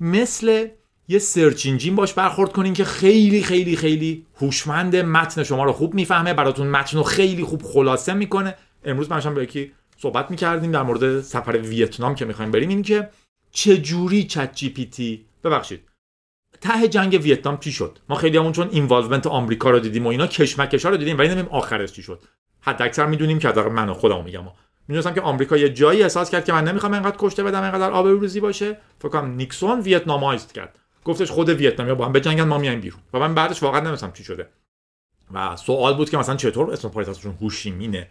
مثل 0.01 0.68
یه 1.09 1.18
search 1.18 1.66
engine 1.66 1.97
باش 1.97 2.12
برخورد 2.12 2.53
کنین 2.53 2.74
که 2.74 2.84
خیلی 2.84 3.43
خیلی 3.43 3.76
خیلی 3.76 4.26
هوشمند 4.40 4.97
متن 4.97 5.43
شما 5.43 5.64
رو 5.64 5.72
خوب 5.72 5.95
می‌فهمه 5.95 6.34
براتون 6.34 6.66
متن 6.66 6.97
رو 6.97 7.03
خیلی 7.03 7.45
خوب 7.45 7.62
خلاصه 7.62 8.14
می‌کنه. 8.14 8.55
امروز 8.84 9.11
من 9.11 9.34
با 9.34 9.43
یکی 9.43 9.72
صحبت 9.99 10.30
می‌کردیم 10.30 10.72
در 10.72 10.82
مورد 10.82 11.20
سفر 11.20 11.53
ویتنام 11.57 12.14
که 12.14 12.24
می‌خوایم 12.24 12.51
بریم. 12.51 12.68
این 12.68 12.82
که 12.82 13.09
چجوری 13.53 14.24
ChatGPT 14.25 15.25
ببخشید 15.45 15.80
ته 16.61 16.88
جنگ 16.88 17.20
ویتنام 17.22 17.59
چی 17.59 17.72
شد؟ 17.72 17.99
ما 18.09 18.16
خیلی 18.16 18.38
همون 18.38 18.53
چون 18.53 18.68
involvement 18.73 19.27
آمریکا 19.26 19.70
رو 19.70 19.78
دیدیم 19.78 20.07
و 20.07 20.09
اینا 20.09 20.26
کشمکش 20.26 20.84
ها 20.84 20.90
رو 20.90 20.97
دیدیم 20.97 21.18
ولی 21.18 21.28
نمی‌دونیم 21.29 21.49
آخرش 21.51 21.93
چی 21.93 22.03
شد؟ 22.03 22.22
حد 22.61 22.82
اکثر 22.82 23.07
می‌دونیم 23.07 23.38
که 23.38 23.53
در 23.53 23.68
من 23.68 23.93
خودم 23.93 24.24
میگم. 24.24 24.45
می‌دونستم 24.89 25.14
که 25.14 25.20
آمریکا 25.20 25.57
یه 25.57 25.68
جایی 25.68 26.03
احساس 26.03 26.30
کرد 26.30 26.45
که 26.45 26.53
من 26.53 26.64
نمی‌خوام 26.64 26.93
اینقدر 26.93 27.16
کشته 27.18 27.43
بدم 27.45 27.62
اینقدر 27.62 27.91
آبروریزی 27.91 28.41
باشه. 28.41 28.78
فکر 28.99 29.09
کنم 29.09 29.35
نیکسون 29.35 29.80
Vietnamized 29.81 30.53
کرد. 30.53 30.78
گفتش 31.05 31.30
خود 31.30 31.49
ویتنامیا 31.49 31.95
با 31.95 32.07
هم 32.07 32.12
بجنگن 32.12 32.45
ما 32.45 32.59
میایم 32.59 32.80
بیرون. 32.80 33.01
و 33.12 33.18
من 33.18 33.35
بعدش 33.35 33.62
واقعا 33.62 33.80
نمی‌دونم 33.80 34.12
چی 34.12 34.24
شده. 34.24 34.49
و 35.35 35.57
سوال 35.57 35.95
بود 35.95 36.11
که 36.11 36.16
مثلا 36.16 36.37
چطور 36.37 36.72
اسم 36.72 36.89
پایتختشون 36.89 37.35
هوشیمینه؟ 37.41 38.11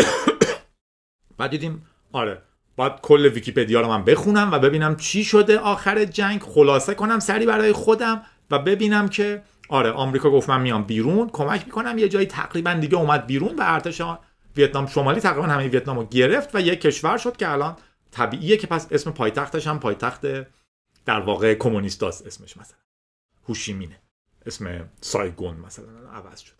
بعد 1.38 1.50
دیدیم 1.50 1.86
آره 2.12 2.42
باید 2.76 2.92
کل 3.02 3.26
ویکیپدیا 3.26 3.80
رو 3.80 3.88
من 3.88 4.04
بخونم 4.04 4.52
و 4.52 4.58
ببینم 4.58 4.96
چی 4.96 5.24
شده 5.24 5.58
آخر 5.58 6.04
جنگ. 6.04 6.42
خلاصه 6.42 6.94
کنم 6.94 7.18
سری 7.18 7.46
برای 7.46 7.72
خودم 7.72 8.22
و 8.50 8.58
ببینم 8.58 9.08
که 9.08 9.42
آره 9.68 9.90
آمریکا 9.90 10.30
گفت 10.30 10.48
من 10.48 10.60
میام 10.60 10.84
بیرون. 10.84 11.30
کمک 11.32 11.64
می‌کنم 11.66 11.98
یه 11.98 12.08
جایی 12.08 12.26
تقریبا 12.26 12.74
دیگه 12.74 12.96
اومد 12.96 13.26
بیرون 13.26 13.56
و 13.56 13.62
ارتش 13.66 14.00
ویتنام 14.58 14.86
شمالی 14.86 15.20
تقریبا 15.20 15.46
همه 15.46 15.68
ویتنام 15.68 15.98
رو 15.98 16.06
گرفت 16.06 16.54
و 16.54 16.60
یک 16.60 16.80
کشور 16.80 17.18
شد 17.18 17.36
که 17.36 17.48
الان 17.48 17.76
طبیعیه 18.10 18.56
که 18.56 18.66
پس 18.66 18.86
اسم 18.90 19.10
پایتختش 19.10 19.66
هم 19.66 19.80
پایتخت 19.80 20.26
در 21.04 21.20
واقع 21.20 21.54
کمونیستاست 21.54 22.26
اسمش 22.26 22.56
مثلا. 22.56 22.78
هوشیمینه. 23.48 24.00
اسم 24.46 24.88
سایگون 25.00 25.56
مثلا 25.56 26.10
عوض 26.12 26.40
شد 26.40 26.52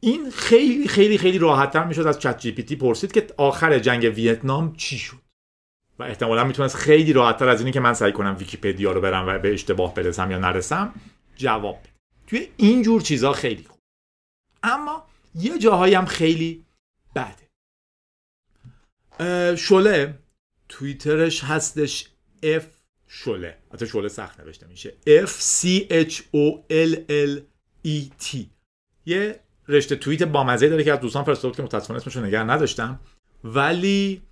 این 0.00 0.30
خیلی 0.30 0.88
خیلی 0.88 1.18
خیلی 1.18 1.38
راحتتر 1.38 1.84
می‌شد 1.84 2.06
از 2.06 2.18
ChatGPT 2.18 2.76
پرسید 2.76 3.12
که 3.12 3.26
آخر 3.36 3.78
جنگ 3.78 4.04
ویتنام 4.04 4.76
چی 4.76 4.98
شد؟ 4.98 5.16
و 5.98 6.02
احتمالا 6.02 6.44
می‌تونست 6.44 6.76
خیلی 6.76 7.12
راحتتر 7.12 7.48
از 7.48 7.60
اینی 7.60 7.72
که 7.72 7.80
من 7.80 7.94
سعی 7.94 8.12
کنم 8.12 8.36
ویکیپدیا 8.38 8.92
رو 8.92 9.00
برم 9.00 9.28
و 9.28 9.38
به 9.38 9.52
اشتباه 9.52 9.94
برسم 9.94 10.30
یا 10.30 10.38
نرسم 10.38 10.94
جواب 11.36 11.78
بده. 11.80 11.90
توی 12.26 12.48
این 12.56 12.82
جور 12.82 13.00
چیزا 13.00 13.32
خیلی 13.32 13.64
خوب. 13.64 13.78
اما 14.62 15.06
یه 15.34 15.58
جاهایی 15.58 15.94
هم 15.94 16.06
خیلی 16.06 16.65
بده. 17.16 17.46
شله 19.56 20.18
توییترش 20.68 21.44
هستش 21.44 22.08
F 22.42 22.62
شله 23.08 23.58
حتی 23.74 23.86
شله 23.86 24.08
سخت 24.08 24.40
نوشته 24.40 24.66
میشه. 24.66 24.94
F 25.06 25.28
C 25.28 25.66
H 25.90 26.14
O 26.14 26.60
L 26.70 26.94
L 27.08 27.40
E 27.86 28.10
T. 28.24 28.36
یه 29.06 29.40
رشته 29.68 29.96
توییت 29.96 30.22
بامزه 30.22 30.68
داره 30.68 30.84
که 30.84 30.92
از 30.92 31.00
دوستان 31.00 31.24
فرستاد 31.24 31.56
که 31.56 31.62
متاسفانه 31.62 32.00
اسمش 32.00 32.16
رو 32.16 32.24
نگه 32.24 32.42
نداشتم. 32.42 33.00
ولی 33.44 34.22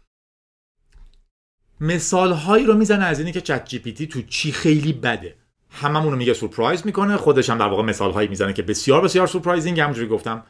مثال 1.81 2.33
هایی 2.33 2.67
رو 2.67 2.75
می‌زنه 2.75 3.05
از 3.05 3.19
اینی 3.19 3.33
که 3.33 3.41
چت 3.41 3.69
جی 3.69 3.79
پی 3.79 3.93
تی 3.93 4.07
تو 4.07 4.23
چی 4.23 4.53
خیلی 4.53 4.93
بده. 4.93 5.37
هممون 5.71 6.13
رو 6.13 6.19
میگه 6.19 6.35
سورپرایز 6.35 6.87
می‌کنه. 6.87 7.17
خودش 7.17 7.51
هم 7.51 7.59
در 7.59 7.69
واقع 7.69 7.83
مثال 7.83 8.13
هایی 8.13 8.29
می‌زنه 8.29 8.53
که 8.53 8.63
بسیار 8.63 9.01
بسیار 9.01 9.27
سورپرایزینگ. 9.27 9.81
همونجوری 9.81 10.09
گفتم 10.09 10.47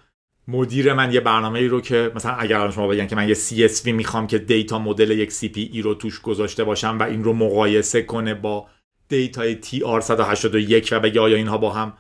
مدیر 0.49 0.93
من 0.93 1.13
یه 1.13 1.21
برنامه 1.21 1.59
ای 1.59 1.69
رو 1.69 1.81
که 1.81 2.13
مثلا 2.15 2.33
اگر 2.33 2.71
شما 2.71 2.89
بگن 2.89 3.07
که 3.07 3.17
من 3.17 3.29
یه 3.29 3.35
CSV 3.35 3.87
می‌خوام 3.87 4.27
که 4.27 4.39
data 4.39 4.79
model 4.79 5.11
یک 5.11 5.33
CPE 5.33 5.79
رو 5.83 5.95
توش 5.95 6.21
گذاشته 6.21 6.65
باشم 6.65 6.99
و 6.99 7.03
این 7.03 7.25
رو 7.25 7.33
مقایسه 7.33 8.03
کنه 8.03 8.35
با 8.35 8.67
data 9.09 9.49
ی 9.49 9.59
TR181 9.63 10.93
و 10.93 11.01
بگه 11.01 11.21
آیا 11.21 11.37
اینها 11.37 11.59
با 11.59 11.73
هم 11.73 11.93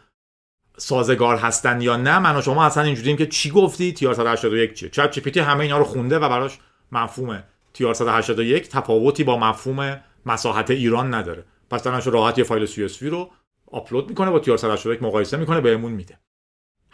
سازگار 0.76 1.36
هستن 1.36 1.80
یا 1.80 1.96
نه 1.96 2.18
من 2.18 2.36
و 2.36 2.42
شما 2.42 2.64
اصلا 2.64 2.82
اینجوریم 2.82 3.16
که 3.16 3.26
چی 3.26 3.50
گفتی؟ 3.50 3.94
TR181 3.96 4.74
چیه؟ 4.74 4.88
ChatGPT 4.88 5.40
همه 5.40 5.60
اینا 5.60 5.78
رو 5.78 5.84
خونده 5.84 6.18
و 6.18 6.28
براش 6.28 6.58
مفهوم 6.92 7.42
TR181 7.78 8.68
تفاوتی 8.68 9.24
با 9.24 9.38
مفهوم 9.38 10.00
مساحت 10.26 10.70
ایران 10.70 11.14
نداره. 11.14 11.44
پس 11.70 11.86
راحت 11.86 12.38
یه 12.38 12.44
فایل 12.44 12.66
CSV 12.66 13.02
رو 13.02 13.30
آپلود 13.66 14.08
می‌کنه 14.08 14.30
با 14.30 14.42
TR181 14.42 15.02
مقایسه 15.02 15.36
می‌کنه 15.36 15.60
بهمون 15.60 15.92
میده. 15.92 16.18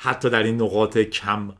حتی 0.03 0.30
در 0.30 0.42
این 0.42 0.62
نقاط 0.62 0.98
کم 0.98 1.55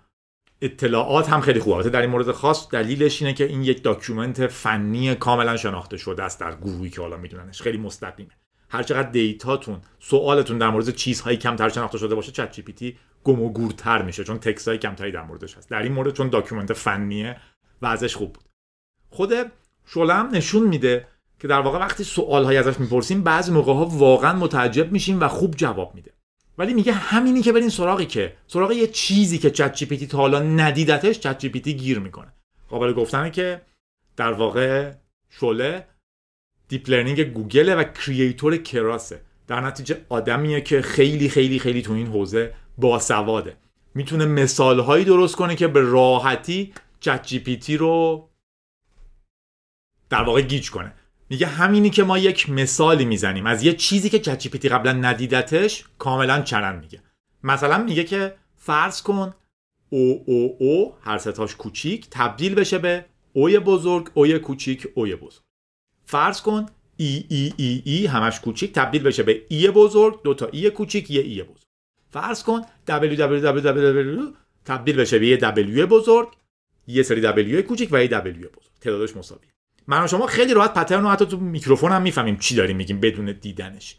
اطلاعات 0.63 1.29
هم 1.29 1.41
خیلی 1.41 1.61
خوبه. 1.61 1.91
در 1.91 2.01
این 2.01 2.11
مورد 2.11 2.33
خاص 2.33 2.69
دلیلش 2.71 3.23
اینه 3.23 3.35
که 3.35 3.45
این 3.45 3.63
یک 3.63 3.83
document 3.83 4.47
فنی 4.47 5.15
کاملا 5.15 5.57
شناخته 5.57 5.97
شده 5.97 6.23
است 6.23 6.41
در 6.41 6.57
گروهی 6.57 6.91
که 6.91 7.01
حالا 7.01 7.17
میدوننش. 7.17 7.63
خیلی 7.63 7.79
مستقیمه. 7.79 8.31
هر 8.69 8.83
چقدر 8.83 9.11
data 9.11 9.51
تون 9.51 9.81
سوالتون 9.99 10.59
در 10.59 10.71
مورد 10.71 10.91
چیزهایی 10.91 11.37
کمتر 11.37 11.69
شناخته 11.69 11.99
شده 11.99 12.15
باشه 12.15 12.33
ChatGPT 12.33 12.99
گم 13.25 13.43
و 13.43 13.53
گورتر 13.53 14.03
میشه 14.03 14.25
چون 14.25 14.39
text 14.39 14.69
های 14.69 14.79
کمتری 14.79 15.13
در 15.13 15.23
موردش 15.23 15.57
هست. 15.57 15.71
در 15.71 15.83
این 15.83 15.93
مورد 15.93 16.13
چون 16.13 16.29
document 16.29 16.73
فنیه 16.73 17.37
و 17.83 17.87
ازش 17.87 18.17
خوب 18.17 18.33
بود. 18.33 18.45
خود 19.11 19.33
شوله‌م 19.87 20.29
نشون 20.33 20.69
میده 20.69 21.09
که 21.39 21.49
در 21.49 21.61
واقع 21.61 21.79
وقتی 21.79 22.05
سوال 22.05 22.57
ازش 22.57 22.81
می‌پرسیم 22.81 23.23
بعضی 23.23 23.53
موقع 23.53 23.73
ها 23.73 23.85
واقعا 23.85 24.33
متعجب 24.33 24.93
میشیم 24.93 25.21
و 25.21 25.29
خوب 25.29 25.55
جواب 25.57 25.95
میده. 25.95 26.20
ولی 26.61 26.75
میگه 26.75 26.93
همینی 26.93 27.43
که 27.43 27.53
برین 27.53 27.69
سراغی 27.69 28.07
که 28.07 28.37
سراغ 28.47 28.73
یه 28.73 28.87
چیزی 28.87 29.39
که 29.39 29.51
ChatGPT 29.51 30.07
تا 30.07 30.19
حالا 30.19 30.41
ندیدتش 30.41 31.19
ChatGPT 31.19 31.61
گیر 31.61 31.99
می‌کنه. 31.99 32.33
قابل 32.69 32.93
گفتنه 32.93 33.31
که 33.31 33.61
در 34.17 34.33
واقع 34.33 34.93
شوله 35.31 35.87
deep 36.69 36.91
learning 36.91 37.21
گوگل 37.21 37.79
و 37.79 37.85
creator 37.85 38.57
Keras 38.57 39.10
ه 39.10 39.21
در 39.47 39.61
نتیجه 39.61 40.07
آدمیه 40.09 40.61
که 40.61 40.83
خیلی 40.83 41.29
خیلی 41.29 41.59
خیلی 41.59 41.83
تو 41.83 41.93
این 41.93 42.07
حوزه 42.07 42.55
باسواده. 42.79 43.57
می‌تونه 43.95 44.25
مثال 44.25 44.81
هایی 44.81 45.05
درست 45.05 45.37
کنه 45.37 45.57
که 45.57 45.69
به 45.69 45.81
راحتی 45.81 46.73
ChatGPT 47.01 47.77
رو 47.77 48.29
در 50.11 50.23
واقع 50.23 50.41
گیج 50.41 50.71
کنه. 50.71 50.93
میگه 51.31 51.47
همینی 51.47 51.91
که 51.91 52.05
ما 52.05 52.19
یک 52.19 52.51
مثالی 52.51 53.05
می‌زنیم. 53.05 53.47
از 53.47 53.63
یه 53.63 53.73
چیزی 53.73 54.11
که 54.11 54.19
ChatGPT 54.19 54.67
قبلا 54.67 54.93
ندیدتش 54.93 55.85
کاملا 55.99 56.43
چرند 56.43 56.83
میگه. 56.83 57.03
مثلا 57.43 57.79
میگه 57.79 58.05
که 58.05 58.35
فرض 58.57 59.03
کن 59.03 59.35
O 59.91 60.25
O 60.27 60.57
O 60.61 60.95
هر 61.01 61.19
ستاش 61.19 61.57
کوچیک 61.57 62.07
تبدیل 62.11 62.55
بشه 62.55 62.79
به 62.79 63.05
O 63.33 63.46
ی 63.46 63.59
بزرگ 63.59 64.11
O 64.15 64.27
ی 64.27 64.39
کوچیک 64.39 64.89
O 64.95 65.06
ی 65.06 65.17
بزرگ. 65.17 65.43
فرض 66.05 66.41
کن 66.43 66.67
A 66.97 67.25
A 67.29 67.53
A 67.57 67.83
A 67.85 68.07
همش 68.07 68.41
کوچیک 68.41 68.73
تبدیل 68.73 69.03
بشه 69.03 69.23
به 69.23 69.43
A 69.49 69.71
بزرگ 69.71 70.23
دو 70.23 70.35
تا 70.35 70.47
A 70.47 70.71
کوچیک 70.71 71.11
یه 71.11 71.23
A 71.23 71.43
بزرگ. 71.43 71.67
فرض 72.11 72.43
کن 72.43 72.63
دبلیو 72.87 73.17
دبلیو 73.17 73.41
دبلیو 73.41 73.93
دبلیو 73.93 74.33
تبدیل 74.65 74.97
بشه 74.97 75.19
به 75.19 75.27
یه 75.27 75.37
W 75.37 75.87
بزرگ 75.87 76.29
یه 76.87 77.03
سری 77.03 77.21
W 77.21 77.63
کوچیک 77.63 77.89
و 77.93 78.03
یه 78.03 78.09
W 78.09 78.49
بزرگ. 78.49 78.73
تعدادش 78.81 79.17
مساوی 79.17 79.47
من 79.87 80.05
و 80.05 80.07
شما 80.07 80.27
خیلی 80.27 80.55
راحت 80.55 80.75
pattern 80.75 81.03
رو 81.03 81.09
حتی 81.09 81.27
تو 81.27 81.37
میکروفون 81.37 81.93
هم 81.93 82.03
می‌فهمیم 82.03 82.37
چی 82.37 82.55
داریم 82.55 82.77
میگیم 82.77 83.01
بدون 83.01 83.33
دیدنش. 83.41 83.97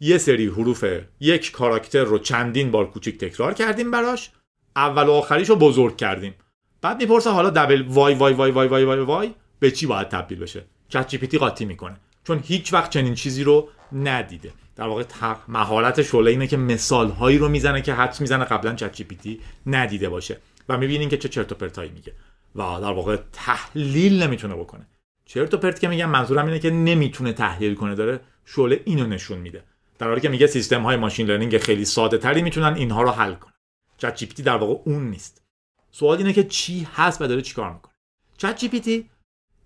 یه 0.00 0.18
سری 0.18 0.46
حروف 0.46 0.84
یک 1.20 1.52
کاراکتر 1.52 2.04
رو 2.04 2.18
چندین 2.18 2.70
بار 2.70 2.90
کوچیک 2.90 3.18
تکرار 3.18 3.54
کردیم 3.54 3.90
براش. 3.90 4.30
اول 4.76 5.06
و 5.06 5.12
آخریش 5.12 5.48
رو 5.48 5.56
بزرگ 5.56 5.96
کردیم. 5.96 6.34
بعد 6.82 7.02
می‌پرسه 7.02 7.30
حالا 7.30 7.50
double 7.50 7.82
Y 7.82 8.14
Y 8.14 8.32
Y 8.32 8.50
Y 8.50 8.68
Y 8.68 8.84
Y 8.84 9.00
Y 9.00 9.34
به 9.58 9.70
چی 9.70 9.86
باید 9.86 10.08
تبدیل 10.08 10.38
بشه؟ 10.38 10.64
ChatGPT 10.88 11.38
قاطی 11.38 11.64
می‌کنه. 11.64 11.96
چون 12.24 12.40
هیچ 12.44 12.72
وقت 12.72 12.90
چنین 12.90 13.14
چیزی 13.14 13.44
رو 13.44 13.68
ندیده. 13.92 14.52
در 14.76 14.84
واقع 14.84 15.04
مهارت 15.48 16.02
شوله 16.02 16.30
اینه 16.30 16.46
که 16.46 16.56
مثال 16.56 17.10
هایی 17.10 17.38
رو 17.38 17.48
می‌زنه 17.48 17.82
که 17.82 17.94
حدس 17.94 18.20
می‌زنه 18.20 18.44
قبلا 18.44 18.74
ChatGPT 18.74 19.40
ندیده 19.66 20.08
باشه. 20.08 20.38
و 20.68 20.78
می‌بینین 20.78 21.08
که 21.08 21.18
چه 21.18 21.28
چرت 21.28 21.52
و 21.52 21.54
پرتایی 21.54 21.90
میگه. 21.90 22.12
و 22.54 22.58
در 22.58 22.92
واقع 22.92 23.16
تحلیل 23.32 24.22
نمی‌تونه 24.22 24.54
بکنه. 24.54 24.86
چرت 25.26 25.54
و 25.54 25.56
پرت 25.56 25.80
که 25.80 25.88
میگم 25.88 26.10
منظورم 26.10 26.46
اینه 26.46 26.58
که 26.58 26.70
نمی‌تونه 26.70 27.32
تحلیل 27.32 27.74
کنه 27.74 27.94
داره 27.94 28.20
شوله 28.44 28.82
اینو 28.84 29.06
نشون 29.06 29.38
میده. 29.38 29.64
در 29.98 30.08
حالی 30.08 30.20
که 30.20 30.28
میگه 30.28 30.46
سیستم 30.46 30.82
های 30.82 30.96
machine 30.96 31.26
learning 31.26 31.58
خیلی 31.58 31.84
ساده 31.84 32.18
تری 32.18 32.42
می‌تونن 32.42 32.74
اینها 32.74 33.02
رو 33.02 33.10
حل 33.10 33.34
کنن. 33.34 33.52
ChatGPT 33.98 34.26
در 34.26 34.56
واقع 34.56 34.82
اون 34.84 35.10
نیست. 35.10 35.42
سوال 35.90 36.18
اینه 36.18 36.32
که 36.32 36.44
چی 36.44 36.88
هست 36.94 37.22
و 37.22 37.26
داره 37.26 37.42
چیکار 37.42 37.72
می‌کنه؟ 37.72 37.94
ChatGPT 38.36 39.10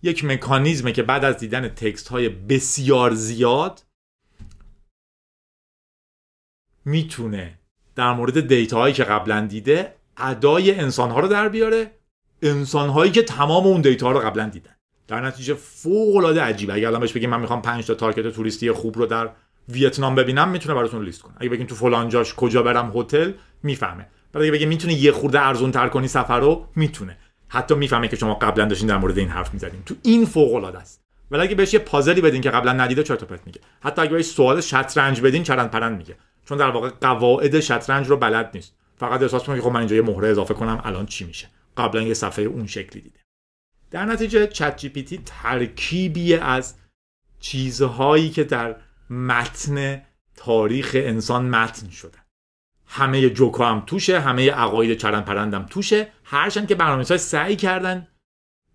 یک 0.03 0.25
مکانیزمه 0.25 0.93
که 0.93 1.03
بعد 1.03 1.25
از 1.25 1.39
دیدن 1.39 1.69
text 1.69 2.09
های 2.09 2.29
بسیار 2.29 3.15
زیاد 3.15 3.83
می‌تونه 6.85 7.59
در 7.95 8.13
مورد 8.13 8.49
data 8.49 8.79
هایی 8.79 8.95
که 8.95 9.05
قبلا 9.05 9.47
دیده 9.47 9.95
ادای 10.17 10.75
انسان 10.75 11.11
ها 11.11 11.21
رو 11.21 11.29
در 11.29 11.49
بیاره 11.49 11.91
انسان 12.43 12.89
هایی 12.89 13.13
که 13.13 13.23
تمام 13.23 13.67
اون 13.67 13.81
data 13.81 14.13
رو 14.13 14.21
قبلا 14.21 14.49
دیدن. 14.49 14.78
در 15.09 15.21
نتیجه 15.21 15.55
فوق 15.55 16.17
العاده 16.17 16.43
عجیبه. 16.43 16.75
اگه 16.75 16.87
الان 16.87 17.01
بهش 17.01 17.13
بگیم 17.13 17.31
من 17.31 17.41
می‌خوام 17.41 17.63
5 17.63 17.87
تا 17.87 17.95
target 17.95 18.29
توریستی 18.29 18.73
خوب 18.73 18.99
رو 18.99 19.07
در 19.07 19.29
ویتنام 19.69 20.15
ببینم 20.15 20.49
می‌تونه 20.49 20.75
براتون 20.75 21.05
لیست 21.05 21.23
کنه. 21.23 21.35
اگه 21.41 21.49
بگین 21.49 21.67
تو 21.67 21.75
فلان 21.75 22.09
جاش 22.09 22.35
کجا 22.35 22.63
برم 22.63 22.93
هتل 22.95 23.33
می‌فهمه. 23.63 24.07
بعد 24.33 24.43
اگه 24.43 24.53
بگیم 24.53 24.69
می‌تونه 24.69 24.95
یه 24.95 25.13
خورده 25.13 25.41
ارزون 25.41 25.71
تر 25.71 25.89
کنی 25.89 26.09
سفر 26.09 26.41
رو 26.41 26.67
می‌تونه. 26.77 27.17
حتی 27.49 27.75
می‌فهمه 27.75 28.09
که 28.09 28.17
شما 28.17 28.35
قبلا 28.35 28.65
داشتین 28.65 28.89
در 28.89 28.97
مورد 28.97 29.19
این 29.19 29.29
حرف 29.29 29.55
می‌زدین. 29.55 29.83
تو 29.87 29.95
این 30.03 30.27
فوق 30.27 30.55
العاده 30.55 30.79
است. 30.79 31.03
ولی 31.31 31.43
اگه 31.43 31.55
بهش 31.55 31.75
یه 31.75 31.81
پازلی 31.81 32.21
بدین 32.21 32.41
که 32.41 32.51
قبلا 32.51 32.73
ندیده 32.73 33.03
چرت 33.03 33.23
و 33.23 33.27
پرت 33.27 33.41
میگه؟ 33.47 33.61
حتی 33.81 34.03
اگه 34.03 34.13
بهش 34.13 34.25
سوال 34.25 34.61
شطرنج 34.61 35.21
بدین 35.21 35.43
چرند 35.43 35.71
پرند 35.71 35.99
میگه. 35.99 36.17
چون 36.45 36.59
در 36.59 36.71
واقع 36.71 36.91
قواعد 37.01 37.61
شطرنج 37.61 38.07
رو 38.07 38.17
بلد 38.17 38.51
نیست. 38.55 38.75
فقط 38.97 39.23
احساس 39.23 39.43
می‌کنه 39.43 39.57
که 39.57 39.63
خب 39.63 39.71
من 39.71 39.81
اینجا 39.81 39.97
یه 39.97 40.03
مهره 40.03 40.29
اضافه 40.29 40.55
کنم 40.55 40.81
الان 40.85 41.07
چی 41.07 41.25
میشه؟ 41.25 41.49
قبلا 41.77 42.03
یه 42.03 42.15
صفحه 42.15 42.45
اون 42.45 42.67
شکلی 42.67 43.03
دیده. 43.03 43.19
در 43.91 44.05
نتیجه 44.05 44.47
چت 44.47 44.77
جی 44.77 44.89
پی 44.89 45.03
تی 45.03 45.21
ترکیبی 45.27 46.35
از 46.35 46.75
چیزهایی 47.41 48.31
که 48.31 48.45
در 48.45 48.77
متن 49.11 50.03
تاریخ 50.37 50.91
انسان 50.95 51.49
متن 51.49 51.91
شده 51.91 52.19
همه 52.87 53.31
جوکا 53.31 53.67
هم 53.67 53.83
توشه 53.87 54.21
همه 54.21 54.51
عقاید 54.51 54.99
چرند 54.99 55.25
پرندم 55.25 55.67
توشه. 55.71 56.09
هرچند 56.25 56.69
که 56.69 56.75
برنامه‌نویس‌ها 56.75 57.17
سعی 57.17 57.57
کردن 57.57 58.09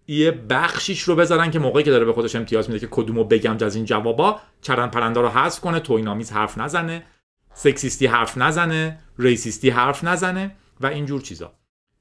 یه 0.08 0.32
بخشیش 0.32 1.02
رو 1.02 1.16
بذارن 1.16 1.52
که 1.52 1.60
موقعی 1.60 1.84
که 1.84 1.92
داره 1.92 2.06
به 2.06 2.14
خودش 2.14 2.36
امتیاز 2.36 2.70
میده 2.70 2.80
که 2.80 2.88
کدومو 2.92 3.24
بگم 3.24 3.58
از 3.62 3.76
این 3.76 3.86
جوابا 3.86 4.42
چرند 4.62 4.92
پرنده 4.92 5.22
رو 5.22 5.30
حذف 5.30 5.60
کنه 5.60 5.80
توینامیز 5.80 6.32
حرف 6.32 6.58
نزنه 6.58 7.04
سکسیستی 7.54 8.06
حرف 8.06 8.38
نزنه 8.38 9.00
ریسیستی 9.20 9.70
حرف 9.70 10.04
نزنه 10.04 10.56
و 10.82 10.88
اینجور 10.88 11.22
چیزا. 11.22 11.54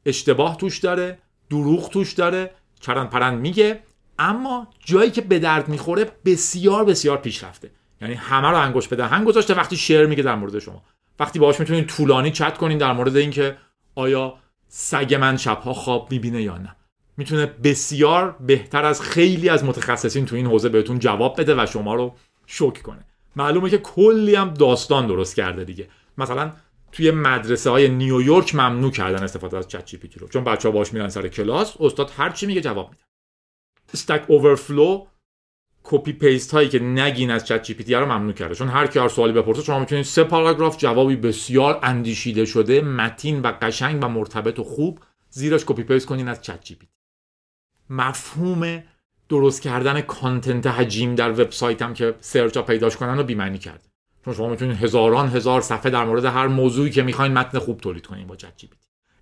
اشتباه 0.07 0.57
توش 0.57 0.79
داره 0.79 1.19
دروغ 1.51 1.91
توش 1.91 2.13
داره 2.13 2.51
چرند 2.83 3.11
پرند 3.11 3.41
میگه 3.41 3.81
اما 4.19 4.69
جایی 4.85 5.11
که 5.11 5.21
به 5.21 5.39
درد 5.39 5.69
می‌خوره 5.69 6.07
بسیار 6.25 6.85
بسیار 6.85 7.17
پیشرفته 7.17 7.71
یعنی 8.01 8.15
همه 8.15 8.49
رو 8.49 8.57
انگوش 8.57 8.89
به 8.89 8.97
دهن 8.97 9.25
گذاشته 9.25 9.55
وقتی 9.55 9.77
شعر 9.77 10.07
میگه 10.07 10.23
در 10.23 10.35
مورد 10.35 10.59
شما. 10.59 10.83
وقتی 11.21 11.39
باهاش 11.39 11.61
می‌تونید 11.61 11.87
طولانی 11.87 12.31
چت 12.31 12.59
کنین 12.59 12.79
در 12.79 12.93
مورد 12.93 13.17
اینکه 13.17 13.57
آیا 13.95 14.35
سگ 14.69 15.15
من 15.21 15.37
شبها 15.37 15.73
خواب 15.73 16.13
می‌بینه 16.13 16.43
یا 16.43 16.59
نه. 16.59 16.77
می‌تونه 17.17 17.47
بسیار 17.47 18.37
بهتر 18.41 18.85
از 18.85 19.03
خیلی 19.03 19.49
از 19.49 19.65
متخصصین 19.65 20.27
تو 20.27 20.37
این 20.37 20.47
حوزه 20.47 20.69
بهتون 20.69 20.99
جواب 20.99 21.41
بده 21.41 21.63
و 21.63 21.67
شما 21.67 21.95
رو 21.95 22.15
شوک 22.47 22.83
کنه. 22.83 23.05
معلومه 23.37 23.71
که 23.71 23.79
کلی 23.79 24.35
هم 24.35 24.55
داستان 24.55 25.07
درست 25.07 25.37
کرده 25.37 25.65
دیگه. 25.65 25.89
مثلا 26.19 26.53
توی 26.93 27.11
مدرسه 27.11 27.71
های 27.71 27.89
نیویورک 27.89 28.55
ممنوع 28.55 28.91
کردن 28.91 29.23
استفاده 29.23 29.59
از 29.59 29.69
ChatGPT 29.69 30.19
رو. 30.19 30.29
چون 30.29 30.45
بچه 30.45 30.69
ها 30.69 30.73
باش 30.73 30.93
میرن 30.93 31.09
سر 31.09 31.29
کلاس 31.29 31.77
استاد 31.81 32.13
هر 32.17 32.31
چی 32.31 32.47
میگه 32.47 32.61
جواب 32.61 32.91
میده. 32.91 33.03
Stack 33.95 34.25
Overflow 34.29 35.07
copy 35.83 36.13
paste 36.13 36.51
هایی 36.51 36.69
که 36.69 36.79
نگین 36.79 37.31
از 37.31 37.47
ChatGPT 37.47 37.95
رو 37.95 38.07
ممنوع 38.07 38.33
کرده. 38.33 38.55
چون 38.55 38.69
هر 38.69 38.87
کی 38.87 38.99
هر 38.99 39.09
سوالی 39.09 39.33
بپرسه 39.33 39.63
شما 39.63 39.79
می‌تونید 39.79 40.05
سه 40.05 40.25
پاراگراف 40.25 40.77
جوابی 40.79 41.17
بسیار 41.17 41.81
اندیشیده 41.83 42.45
شده 42.45 42.81
متین 42.81 43.41
و 43.41 43.53
قشنگ 43.63 44.05
و 44.05 44.09
مرتبط 44.09 44.59
و 44.59 44.65
خوب 44.65 45.01
زیرش 45.31 45.65
copy 45.67 45.83
paste 45.83 46.07
کنین 46.07 46.29
از 46.29 46.43
ChatGPT 46.43 46.89
مفهوم 47.91 48.83
درست 49.29 49.63
کردن 49.63 50.01
content 50.01 50.67
حجیم 50.67 51.15
در 51.15 51.31
وبسایتم 51.31 51.95
که 51.95 52.15
search 52.21 52.59
پیداش 52.59 52.97
کنن 52.97 53.17
رو 53.17 53.25
بیمعنی 53.25 53.59
کرده. 53.59 53.92
چون 54.25 54.35
شما 54.35 54.49
می‌تونید 54.49 54.77
هزاران 54.77 55.29
هزار 55.29 55.61
صفحه 55.61 55.91
در 55.91 56.05
مورد 56.05 56.25
هر 56.25 56.47
موضوعی 56.47 56.91
که 56.91 57.03
می‌خواین 57.03 57.33
متن 57.33 57.59
خوب 57.59 57.81
تولید 57.81 58.07
کنین 58.07 58.27
با 58.27 58.37
چت 58.37 58.63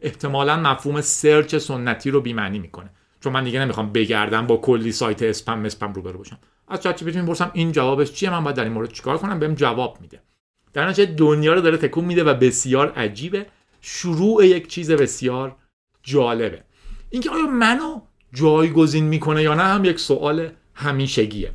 احتمالا 0.01 0.57
مفهوم 0.57 1.01
search 1.01 1.57
سنتی 1.57 2.11
رو 2.11 2.21
بیمعنی 2.21 2.59
می‌کنه. 2.59 2.91
چون 3.21 3.33
من 3.33 3.45
دیگه 3.45 3.61
نمی‌خوام 3.61 3.93
بگردم 3.93 4.47
با 4.47 4.57
کلی 4.57 4.93
سایت 4.93 5.23
spam 5.23 5.65
spam 5.65 5.93
روبرو 5.93 6.19
باشم 6.19 6.39
از 6.69 6.81
Chat 6.81 7.05
G 7.05 7.21
می‌پرسم 7.21 7.51
این 7.55 7.73
جوابش 7.73 8.13
چیه؟ 8.13 8.31
من 8.31 8.45
باید 8.45 8.57
در 8.57 8.65
این 8.65 8.73
مورد 8.73 8.93
چیکار 8.93 9.19
کنم؟ 9.19 9.39
بهم 9.39 9.55
جواب 9.55 9.99
میده. 10.01 10.23
در 10.73 10.89
نتیجه 10.89 11.13
دنیا 11.13 11.55
رو 11.55 11.61
داره 11.61 11.77
تکون 11.77 12.05
میده 12.05 12.25
و 12.25 12.35
بسیار 12.35 12.93
عجیبه. 12.93 13.47
شروع 13.81 14.47
یک 14.47 14.69
چیز 14.69 14.91
بسیار 14.91 15.57
جالبه. 16.03 16.65
اینکه 17.11 17.31
آیا 17.31 17.47
منو 17.47 18.01
جایگزین 18.33 19.05
می‌کنه 19.05 19.43
یا 19.43 19.55
نه 19.55 19.63
هم 19.63 19.85
یک 19.85 20.01
سوال 20.01 20.49
همیشگیه. 20.75 21.53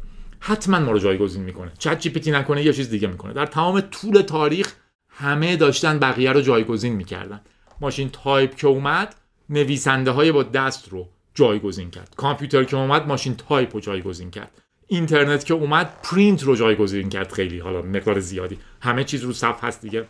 حتما 0.48 0.80
ما 0.80 0.92
رو 0.92 1.00
جایگزین 1.00 1.44
می‌کنه. 1.44 1.72
Chat 1.80 2.00
GP 2.00 2.32
نکنه 2.32 2.66
یه 2.66 2.74
چیز 2.74 2.90
دیگه 2.90 3.08
می‌کنه. 3.08 3.34
در 3.34 3.46
تمام 3.46 3.82
طول 3.82 4.22
تاریخ 4.22 4.74
همه 5.10 5.56
داشتن 5.56 6.00
بقیه 6.00 6.32
رو 6.32 6.42
جایگزین 6.42 6.94
می‌کردن. 6.94 7.42
ماشین 7.82 8.10
تایپ 8.10 8.56
که 8.56 8.68
اومد 8.68 9.16
نویسنده 9.50 10.12
های 10.12 10.32
با 10.32 10.44
دست 10.44 10.90
رو 10.90 11.10
جایگزین 11.34 11.92
کرد. 11.92 12.14
کامپیوتر 12.18 12.64
که 12.64 12.78
اومد 12.78 13.08
ماشین 13.08 13.36
تایپ 13.36 13.76
رو 13.76 13.80
جایگزین 13.80 14.32
کرد. 14.32 14.52
اینترنت 14.88 15.46
که 15.46 15.54
اومد 15.54 15.94
پرینت 16.04 16.44
رو 16.44 16.56
جایگزین 16.56 17.10
کرد. 17.10 17.32
خیلی 17.32 17.60
حالا 17.60 17.82
مقدار 17.82 18.20
زیادی. 18.20 18.58
همه 18.82 19.04
چیز 19.04 19.24
رو 19.24 19.34
صف 19.34 19.64
هست 19.64 19.82
دیگه. 19.82 20.06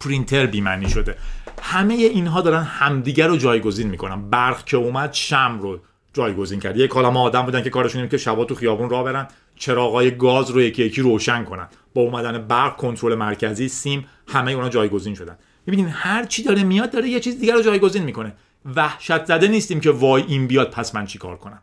پرینتر 0.00 0.46
بیمنی 0.46 0.88
شده. 0.88 1.16
همه 1.62 1.94
اینها 1.94 2.40
دارن 2.40 2.62
همدیگر 2.62 3.26
رو 3.26 3.36
جایگزین 3.36 3.88
می‌کنن. 3.88 4.30
برق 4.30 4.64
که 4.64 4.76
اومد 4.76 5.12
شم 5.12 5.58
رو 5.62 5.80
جایگزین 6.12 6.60
کرد. 6.60 6.76
یه 6.76 6.88
کالم 6.88 7.16
آدم 7.16 7.42
بودن 7.42 7.62
که 7.62 7.70
کارشون 7.70 8.08
که 8.08 8.16
شبا 8.16 8.44
تو 8.44 8.54
خیابون 8.54 8.90
راه 8.90 9.04
برن. 9.04 9.28
چراغای 9.56 10.10
گاز 10.10 10.50
رو 10.50 10.62
یکی 10.62 10.84
یکی 10.84 11.00
روشن 11.00 11.44
کنن. 11.44 11.68
با 11.94 12.02
اومدن 12.02 12.38
برق 12.38 12.76
کنترل 12.76 13.14
مرکزی 13.14 13.68
سیم 13.68 14.06
همه 14.28 14.52
اونا 14.52 14.68
جایگزین 14.68 15.14
شدن. 15.14 15.38
ببینید 15.66 15.88
هر 15.92 16.24
چی 16.24 16.42
داره 16.42 16.62
میاد 16.62 16.90
داره 16.90 17.08
یه 17.08 17.20
چیز 17.20 17.40
دیگر 17.40 17.54
رو 17.54 17.62
جایگزین 17.62 18.02
می‌کنه. 18.02 18.34
وحشت 18.76 19.24
زده 19.24 19.48
نیستیم 19.48 19.80
که 19.80 19.90
وای 19.90 20.22
این 20.28 20.46
بیاد 20.46 20.70
پس 20.70 20.94
من 20.94 21.06
چیکار 21.06 21.36
کنم. 21.36 21.62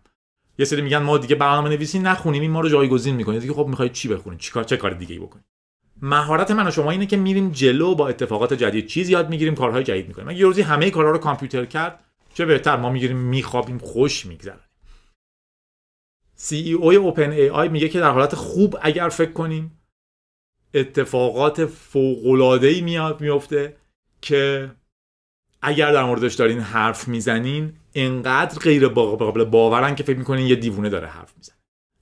یه 0.59 0.65
سری 0.65 0.81
میگن 0.81 0.97
ما 0.97 1.17
دیگه 1.17 1.35
برنامه 1.35 1.69
نویسی 1.69 1.99
نخونیم 1.99 2.41
این 2.41 2.51
ما 2.51 2.61
رو 2.61 2.69
جایگزین 2.69 3.15
می‌کنه. 3.15 3.39
دیگه 3.39 3.53
خب 3.53 3.67
می‌خواید 3.67 3.91
چی 3.91 4.07
بخونید 4.07 4.39
چیکار 4.39 4.63
چه 4.63 4.77
کار 4.77 4.91
دیگه 4.91 5.13
ای 5.13 5.19
بکنید 5.19 5.45
مهارت 6.01 6.51
من 6.51 6.67
و 6.67 6.71
شما 6.71 6.91
اینه 6.91 7.05
که 7.05 7.17
میریم 7.17 7.51
جلو 7.51 7.95
با 7.95 8.09
اتفاقات 8.09 8.53
جدید. 8.53 8.87
چیز 8.87 9.09
یاد 9.09 9.29
می‌گیریم 9.29 9.55
کارهای 9.55 9.83
جدید 9.83 10.07
می‌کنیم. 10.07 10.29
اگه 10.29 10.39
یه 10.39 10.45
روزی 10.45 10.61
همه 10.61 10.89
کارها 10.89 11.11
رو 11.11 11.17
کامپیوتر 11.17 11.65
کرد 11.65 11.99
چه 12.33 12.45
بهتر 12.45 12.75
ما 12.75 12.89
می‌گیریم 12.89 13.17
میخوابیم 13.17 13.77
خوش 13.77 14.25
میگذره. 14.25 14.68
سی 16.41 16.55
ای 16.55 16.73
اوی 16.73 16.95
اوپن 16.95 17.31
ای 17.31 17.49
آی 17.49 17.67
میگه 17.67 17.89
که 17.89 17.99
در 17.99 18.11
حالت 18.11 18.35
خوب 18.35 18.77
اگر 18.81 19.09
فکر 19.09 19.31
کنیم 19.31 19.79
اتفاقات 20.73 21.65
فوق 21.65 22.27
العاده 22.27 22.67
ای 22.67 22.81
میاد 22.81 23.21
میفته 23.21 23.75
که 24.21 24.71
اگر 25.61 25.91
در 25.93 26.03
موردش 26.03 26.33
دارین 26.33 26.59
حرف 26.59 27.07
می‌زنین 27.07 27.73
انقدر 27.95 28.59
غیر 28.59 28.87
قابل 28.87 29.43
باورن 29.43 29.95
که 29.95 30.03
فکر 30.03 30.17
می‌کنین 30.17 30.47
یه 30.47 30.55
دیوونه 30.55 30.89
داره 30.89 31.07
حرف 31.07 31.33
می‌زنه. 31.37 31.55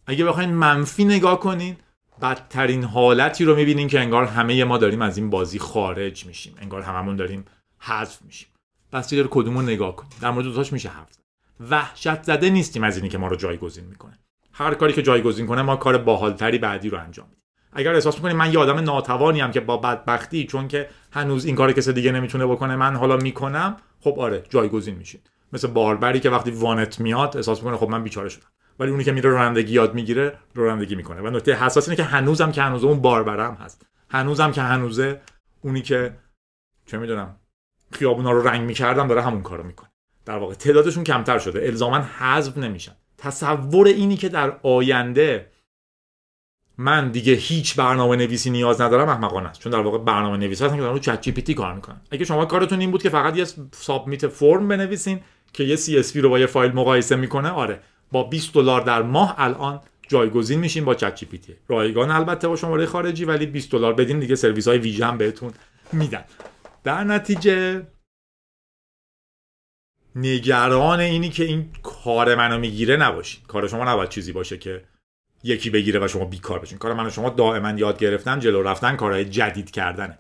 اگه 0.06 0.26
بخواین 0.26 0.50
منفی 0.50 1.06
نگاه 1.06 1.40
کنین 1.40 1.78
بدترین 2.22 2.84
حالتی 2.84 3.46
رو 3.46 3.56
می‌بینین 3.56 3.88
که 3.88 4.00
انگار 4.00 4.26
همه 4.26 4.64
ما 4.64 4.78
داریم 4.78 5.02
از 5.02 5.18
این 5.18 5.30
بازی 5.30 5.60
خارج 5.60 6.26
میشیم. 6.26 6.56
انگار 6.62 6.82
هممون 6.82 7.16
داریم 7.16 7.46
حذف 7.80 8.22
میشیم. 8.22 8.48
پس 8.92 9.10
داره 9.10 9.28
کدومو 9.32 9.62
نگاه 9.62 9.96
کنیم 9.96 10.12
در 10.22 10.32
مورد 10.32 10.46
دوتاش 10.46 10.74
میشه 10.74 10.90
حرف 10.90 11.14
زد. 11.14 11.22
وحشت 11.60 12.24
زده 12.24 12.50
نیستیم 12.50 12.84
از 12.84 12.98
اینی 12.98 13.10
که 13.10 13.18
ما 13.18 13.28
رو 13.28 13.36
جایگزین 13.36 13.86
می‌کنه. 13.86 14.20
هر 14.58 14.74
کاری 14.74 14.94
که 14.94 15.02
جایگزین 15.02 15.48
کنه 15.48 15.62
ما 15.62 15.76
کار 15.76 15.98
باحالتری 15.98 16.58
بعدی 16.58 16.90
رو 16.90 17.00
انجام 17.00 17.28
میدیم. 17.30 17.44
اگر 17.74 17.94
احساس 17.94 18.16
می‌کنید 18.16 18.36
من 18.36 18.54
یه 18.54 18.60
آدم 18.60 18.80
ناتوانی 18.80 19.42
هم 19.42 19.52
که 19.52 19.60
با 19.60 19.78
بدبختی 19.78 20.46
چون 20.46 20.68
که 20.68 20.90
هنوز 21.12 21.46
این 21.46 21.56
کار 21.56 21.72
کسی 21.72 21.94
دیگه 21.94 22.12
نمی‌تونه 22.12 22.46
بکنه 22.46 22.76
من 22.76 22.96
حالا 22.96 23.18
می‌کنم 23.18 23.78
خب 24.00 24.16
آره 24.20 24.44
جایگزین 24.50 24.96
میشین. 24.96 25.22
مثل 25.54 25.68
باربری 25.68 26.20
که 26.20 26.30
وقتی 26.30 26.52
وانت 26.52 27.00
میاد 27.00 27.38
احساس 27.38 27.58
می‌کنه 27.60 27.78
خب 27.78 27.90
من 27.90 28.04
بیچاره 28.04 28.30
شدم. 28.30 28.48
ولی 28.80 28.92
اونی 28.92 29.04
که 29.04 29.12
میره 29.12 29.30
رانندگی 29.30 29.74
یاد 29.74 29.94
می‌گیره 29.94 30.38
رانندگی 30.56 30.96
می‌کنه. 30.96 31.22
و 31.22 31.30
نکته 31.30 31.54
حساس 31.54 31.90
اینه 31.90 31.96
که 31.96 32.04
هنوزم 32.04 32.52
که 32.52 32.62
هنوز 32.62 32.84
اون 32.84 33.02
باربرم 33.02 33.54
هست. 33.54 33.86
هنوزم 34.10 34.52
که 34.52 34.62
هنوزه 34.62 35.22
اونی 35.62 35.82
که 35.82 36.14
چه 36.86 36.98
می‌دونم 36.98 37.36
خیابونا 37.92 38.32
رو 38.32 38.48
رنگ 38.48 38.62
می‌کردم 38.62 39.08
داره 39.08 39.22
همون 39.22 39.42
کارو 39.42 39.64
می‌کنه. 39.64 39.90
در 40.26 40.38
واقع 40.38 40.54
تعدادشون 40.54 41.04
کمتر 41.04 41.40
شده. 41.40 41.66
الزاما 41.66 41.98
حذف 41.98 42.58
نمیشن. 42.58 42.96
تصور 43.18 43.88
اینی 43.88 44.18
که 44.18 44.30
در 44.30 44.58
آینده 44.64 45.52
من 46.78 47.12
دیگه 47.12 47.34
هیچ 47.34 47.76
برنامه 47.76 48.16
نویسی 48.16 48.50
نیاز 48.50 48.82
ندارم 48.82 49.10
احمقانه 49.10 49.50
است. 49.50 49.60
چون 49.60 49.72
در 49.72 49.80
واقع 49.80 49.98
برنامه 49.98 50.38
نویسی 50.38 50.64
هستن 50.64 50.76
که 50.76 50.82
دارن 50.82 50.94
رو 50.94 51.00
چت 51.00 51.22
جی 51.22 51.32
پی 51.32 51.54
کار 51.54 51.74
می‌کنن. 51.74 52.02
اگه 52.12 52.26
شما 52.26 52.46
کارتون 52.46 52.80
این 52.80 52.92
بود 52.92 53.04
که 53.04 53.10
فقط 53.10 53.38
یه 53.38 53.46
submit 53.72 54.28
فرم 54.28 54.68
بنویسین 54.68 55.20
که 55.54 55.64
یه 55.64 55.76
CSV 55.76 56.18
رو 56.18 56.30
با 56.30 56.40
یه 56.40 56.46
فایل 56.46 56.72
مقایسه 56.72 57.16
می‌کنه 57.16 57.50
آره. 57.50 57.80
با 58.12 58.24
20 58.24 58.54
دلار 58.54 58.82
در 58.82 59.02
ماه 59.02 59.36
الان 59.38 59.82
جایگزین 60.08 60.60
میشین 60.60 60.86
با 60.86 60.96
ChatGPT 60.96 61.56
رایگان 61.68 62.12
البته 62.12 62.48
با 62.48 62.56
شماره 62.56 62.86
خارجی 62.86 63.26
ولی 63.26 63.46
20 63.46 63.72
دلار 63.72 63.94
بدین 63.94 64.20
دیگه 64.20 64.36
سرویس 64.36 64.68
های 64.68 64.78
ویژه 64.78 65.06
هم 65.06 65.18
بهتون 65.18 65.54
میدن. 65.94 66.24
در 66.84 67.04
نتیجه 67.04 67.88
نگران 70.18 71.00
اینی 71.00 71.30
که 71.30 71.44
این 71.44 71.70
کار 71.84 72.36
منو 72.36 72.60
می‌گیره 72.60 72.98
نباشید 72.98 73.48
کار 73.48 73.68
شما 73.68 73.92
نباید 73.92 74.10
چیزی 74.10 74.32
باشه 74.32 74.58
که 74.58 74.84
یکی 75.44 75.70
بگیره 75.70 76.00
و 76.00 76.08
شما 76.08 76.26
بیکار 76.26 76.60
بشین. 76.60 76.78
کار 76.78 76.94
من 76.94 77.06
و 77.06 77.10
شما 77.10 77.30
دائما 77.30 77.72
یاد 77.72 78.00
گرفتن 78.00 78.40
جلو 78.40 78.62
رفتن 78.62 78.96
کارهای 78.96 79.26
جدید 79.26 79.72
کردنه. 79.72 80.18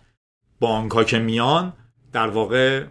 بانک 0.59 0.91
ها 0.91 1.03
که 1.03 1.19
میان 1.19 1.73
در 2.13 2.27
واقع 2.27 2.85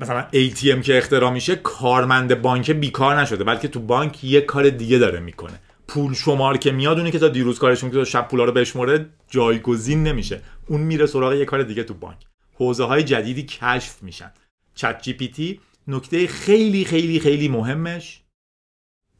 مثلا 0.00 0.26
ATM 0.32 0.82
که 0.82 0.98
اختراع 0.98 1.32
میشه 1.32 1.56
کارمند 1.56 2.42
بانک 2.42 2.70
بیکار 2.70 3.20
نشده 3.20 3.44
بلکه 3.44 3.68
تو 3.68 3.80
بانک 3.80 4.24
یه 4.24 4.40
کار 4.40 4.70
دیگه 4.70 4.98
داره 4.98 5.20
می‌کنه. 5.20 5.60
پول 5.88 6.14
شمار 6.14 6.56
که 6.56 6.72
میاد 6.72 6.98
اونی 6.98 7.10
که 7.10 7.18
تا 7.18 7.28
دیروز 7.28 7.58
کارشون 7.58 7.90
که 7.90 7.96
تا 7.96 8.04
شب 8.04 8.28
پولا 8.28 8.44
رو 8.44 8.52
بشمره 8.52 9.06
جایگزین 9.28 10.02
نمیشه. 10.02 10.40
اون 10.66 10.80
میره 10.80 11.06
سراغ 11.06 11.32
یه 11.32 11.44
کار 11.44 11.62
دیگه 11.62 11.82
تو 11.84 11.94
بانک. 11.94 12.18
حوزه 12.54 12.84
های 12.84 13.02
جدیدی 13.02 13.42
کشف 13.42 14.02
میشن. 14.02 14.32
چت 14.74 15.02
جی 15.02 15.12
پی 15.12 15.28
تی 15.28 15.60
نکته 15.88 16.26
خیلی 16.26 16.84
خیلی 16.84 17.20
خیلی 17.20 17.48
مهمش. 17.48 18.24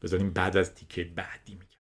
بذاریم 0.01 0.33
بعد 0.33 0.57
از 0.57 0.73
تیکه 0.73 1.03
بعدی 1.03 1.53
میگم. 1.53 1.79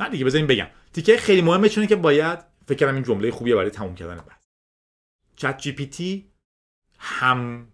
نه 0.00 0.08
دیگه 0.08 0.24
بذاریم 0.24 0.46
بگم. 0.46 0.68
تیکه 0.92 1.16
خیلی 1.16 1.42
مهمه 1.42 1.68
چونه 1.68 1.86
که 1.86 1.96
باید 1.96 2.38
فکر 2.66 2.86
کنم 2.86 2.94
این 2.94 3.04
جمله 3.04 3.30
خوبیه 3.30 3.54
برای 3.54 3.70
تموم 3.70 3.94
کردن 3.94 4.16
بحث. 4.16 4.44
ChatGPT 5.36 6.30
هم 6.98 7.72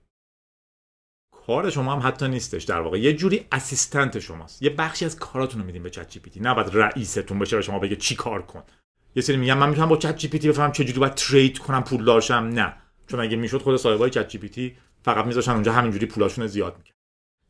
کار 1.30 1.70
شما 1.70 1.92
هم 1.92 2.08
حتی 2.08 2.28
نیستش. 2.28 2.64
در 2.64 2.80
واقع 2.80 3.00
یه 3.00 3.12
جوری 3.12 3.46
assistant 3.52 4.18
شماست. 4.18 4.62
یه 4.62 4.70
بخشی 4.70 5.04
از 5.04 5.16
کاراتون 5.16 5.60
رو 5.60 5.66
میدیم 5.66 5.82
به 5.82 5.90
ChatGPT. 5.90 6.40
نه 6.40 6.54
بعد 6.54 6.76
رئیستون 6.76 7.38
بشه 7.38 7.58
و 7.58 7.62
شما 7.62 7.78
بگه 7.78 7.96
چی 7.96 8.14
کار 8.14 8.42
کن. 8.42 8.62
یه 9.16 9.22
سری 9.22 9.36
میگم 9.36 9.58
من 9.58 9.68
می‌تونم 9.68 9.88
با 9.88 9.96
ChatGPT 9.96 10.48
بفهمم 10.48 10.72
چه 10.72 10.84
جوری 10.84 10.98
باید 10.98 11.14
trade 11.14 11.58
کنم 11.58 11.84
پول 11.84 12.04
داشتم 12.04 12.48
نه. 12.48 12.76
چون 13.06 13.20
اگه 13.20 13.36
می‌شد 13.36 13.62
خود 13.62 13.76
صاحبای 13.76 14.10
ChatGPT 14.10 14.76
فقط 15.04 15.24
میذاشن 15.24 15.52
اونجا 15.52 15.72
همینجوری 15.72 16.06
پولاشون 16.06 16.46
زیاد 16.46 16.76
می‌کرد 16.78 16.94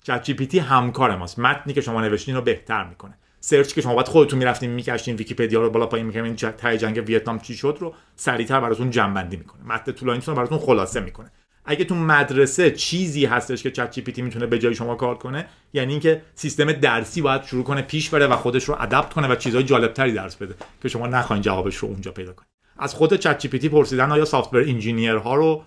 ChatGPT 0.03 0.59
همکار 0.59 1.17
ماست. 1.17 1.39
متنی 1.39 1.73
که 1.73 1.81
شما 1.81 2.01
نوشتین 2.01 2.35
رو 2.35 2.41
بهتر 2.41 2.85
می‌کنه. 2.85 3.19
search 3.41 3.75
که 3.75 3.81
شما 3.81 3.95
باید 3.95 4.09
خودتون 4.09 4.39
می‌رفتین 4.39 4.71
می‌گشتین 4.71 5.17
ویکیپدیا 5.17 5.61
رو 5.61 5.71
بالا 5.71 5.87
پایین 5.87 6.07
می‌کنین 6.07 6.37
ته 6.37 6.79
جنگ 6.79 7.03
ویتنام 7.07 7.39
چی 7.39 7.55
شد 7.55 7.77
رو 7.81 7.95
سریعتر 8.17 8.61
براتون 8.61 8.91
جمع‌بندی 8.91 9.37
می‌کنه. 9.37 9.63
متن 9.65 9.93
طولانیتون 9.93 10.35
رو 10.35 10.37
براتون 10.37 10.59
خلاصه 10.59 11.01
می‌کنه. 11.01 11.31
اگه 11.65 11.85
تو 11.85 11.95
مدرسه 11.95 12.71
چیزی 12.71 13.25
هستش 13.25 13.63
که 13.63 13.71
ChatGPT 13.71 14.23
می‌تونه 14.23 14.47
به 14.47 14.59
جای 14.59 14.75
شما 14.75 14.95
کار 14.95 15.19
کنه 15.19 15.47
یعنی 15.73 15.93
اینکه 15.93 16.23
سیستم 16.35 16.73
درسی 16.73 17.23
باید 17.23 17.43
شروع 17.43 17.65
کنه 17.65 17.83
پیش 17.83 18.11
بره 18.11 18.27
و 18.27 18.37
خودش 18.37 18.65
رو 18.65 18.77
adapt 18.81 19.13
کنه 19.13 19.29
و 19.29 19.35
چیزهای 19.35 19.65
جالبتری 19.65 20.13
درس 20.13 20.37
بده 20.37 20.55
که 20.83 20.89
شما 20.89 21.07
نخواین 21.07 21.43
جوابش 21.43 21.77
رو 21.77 21.89
اونجا 21.89 22.13
پیدا 22.13 22.33
کنید 22.33 22.49
از 22.79 22.95
خود 22.95 23.17
ChatGPT 23.17 23.69
پرسیدن 23.69 24.13
آیا 24.13 24.25
software 24.25 24.61
engineer 24.61 25.15
ها 25.15 25.35
رو 25.35 25.65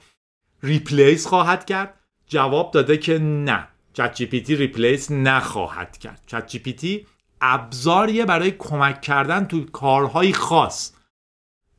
replace 0.68 1.28
خواهد 1.28 1.65
کرد؟ 1.65 1.93
جواب 2.28 2.72
داده 2.72 2.97
که 2.97 3.20
نه. 3.20 3.68
ChatGPT 3.93 4.56
replace 4.56 5.12
نخواهد 5.11 5.97
کرد. 5.97 6.22
ChatGPT 6.28 7.08
ابزاریه 7.41 8.26
برای 8.26 8.51
کمک 8.51 9.01
کردن 9.01 9.45
تو 9.45 9.65
کارهای 9.65 10.34
خاص. 10.34 10.93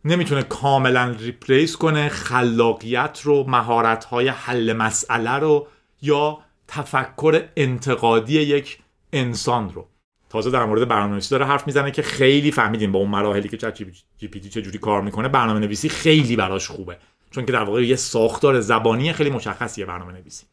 نمی‌تونه 0.04 0.42
کاملا 0.42 1.14
replace 1.18 1.76
کنه 1.76 2.08
خلاقیت 2.08 3.20
رو 3.24 3.44
مهارت‌های 3.48 4.28
حل 4.28 4.72
مسئله 4.72 5.30
رو 5.30 5.66
یا 6.02 6.38
تفکر 6.68 7.42
انتقادی 7.56 8.40
یک 8.40 8.78
انسان 9.12 9.72
رو. 9.72 9.88
تازه 10.30 10.50
در 10.50 10.64
مورد 10.64 10.88
برنامه‌نویسی 10.88 11.30
داره 11.30 11.46
حرف 11.46 11.66
می‌زنه 11.66 11.90
که 11.90 12.02
خیلی 12.02 12.50
فهمیدیم 12.50 12.92
با 12.92 12.98
اون 12.98 13.10
مراحلی 13.10 13.48
که 13.48 13.56
چت 13.56 13.74
GPT 14.18 14.48
چجوری 14.48 14.78
کار 14.78 15.02
می‌کنه 15.02 15.28
برنامه 15.28 15.60
نویسی 15.60 15.88
خیلی 15.88 16.36
براش 16.36 16.68
خوبه. 16.68 16.98
چون 17.30 17.46
که 17.46 17.52
در 17.52 17.64
واقع 17.64 17.86
یه 17.86 17.96
ساختار 17.96 18.60
زبانی 18.60 19.12
خیلی 19.12 19.30
مشخصیه 19.30 19.86
برنامه 19.86 20.12
نویسی 20.12 20.46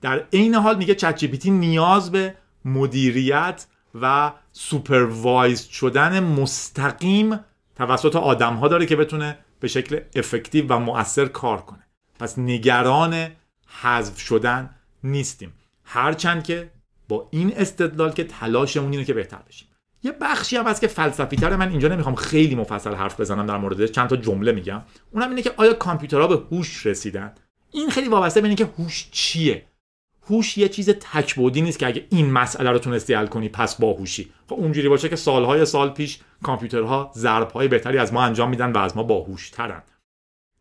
در 0.00 0.24
عین 0.32 0.54
حال 0.54 0.76
میگه 0.76 0.94
چت 0.94 1.44
نیاز 1.46 2.12
به 2.12 2.34
مدیریت 2.64 3.66
و 4.00 4.32
supervise 4.52 5.62
شدن 5.62 6.20
مستقیم 6.20 7.40
توسط 7.76 8.16
آدم 8.16 8.54
ها 8.54 8.68
داره 8.68 8.86
که 8.86 8.96
بتونه 8.96 9.38
به 9.60 9.68
شکل 9.68 10.00
effective 10.16 10.66
و 10.68 10.78
مؤثر 10.78 11.26
کار 11.26 11.60
کنه. 11.60 11.86
پس 12.20 12.38
نگران 12.38 13.28
حذف 13.82 14.18
شدن 14.18 14.70
نیستیم. 15.04 15.52
هرچند 15.84 16.44
که 16.44 16.70
با 17.08 17.28
این 17.30 17.52
استدلال 17.56 18.12
که 18.12 18.24
تلاشمون 18.24 18.92
اینه 18.92 19.04
که 19.04 19.14
بهتر 19.14 19.38
بشیم. 19.48 19.68
یه 20.04 20.12
بخشی 20.20 20.56
هم 20.56 20.66
هست 20.66 20.80
که 20.80 20.86
فلسفی 20.86 21.36
تره 21.36 21.56
من 21.56 21.68
اینجا 21.68 21.88
نمی‌خوام 21.88 22.14
خیلی 22.14 22.54
مفصل 22.54 22.94
حرف 22.94 23.20
بزنم 23.20 23.46
در 23.46 23.56
موردش 23.56 23.90
چند 23.90 24.08
تا 24.08 24.16
جمله 24.16 24.52
میگم. 24.52 24.82
اونم 25.10 25.28
اینه 25.28 25.42
که 25.42 25.52
آیا 25.56 25.72
کامپیوترها 25.72 26.26
به 26.26 26.36
هوش 26.50 26.86
رسیدن؟ 26.86 27.32
این 27.72 27.90
خیلی 27.90 28.08
وابسته 28.08 28.40
به 28.40 28.46
اینکه 28.46 28.68
هوش 28.78 29.08
چیه؟ 29.12 29.66
هوش 30.30 30.58
یه 30.58 30.68
چیز 30.68 30.90
تکبودی 30.90 31.62
نیست 31.62 31.78
که 31.78 31.86
اگه 31.86 32.06
این 32.10 32.30
مسئله 32.30 32.70
رو 32.70 32.78
تونستی 32.78 33.14
حل 33.14 33.26
کنی 33.26 33.48
پس 33.48 33.74
باهوشی 33.74 34.30
خب 34.48 34.54
اونجوری 34.54 34.88
باشه 34.88 35.08
که 35.08 35.16
سالهای 35.16 35.64
سال 35.64 35.90
پیش 35.90 36.18
کامپیوترها 36.42 37.12
ضربهای 37.14 37.68
بهتری 37.68 37.98
از 37.98 38.12
ما 38.12 38.22
انجام 38.22 38.50
میدن 38.50 38.72
و 38.72 38.78
از 38.78 38.96
ما 38.96 39.02
باهوشترن 39.02 39.82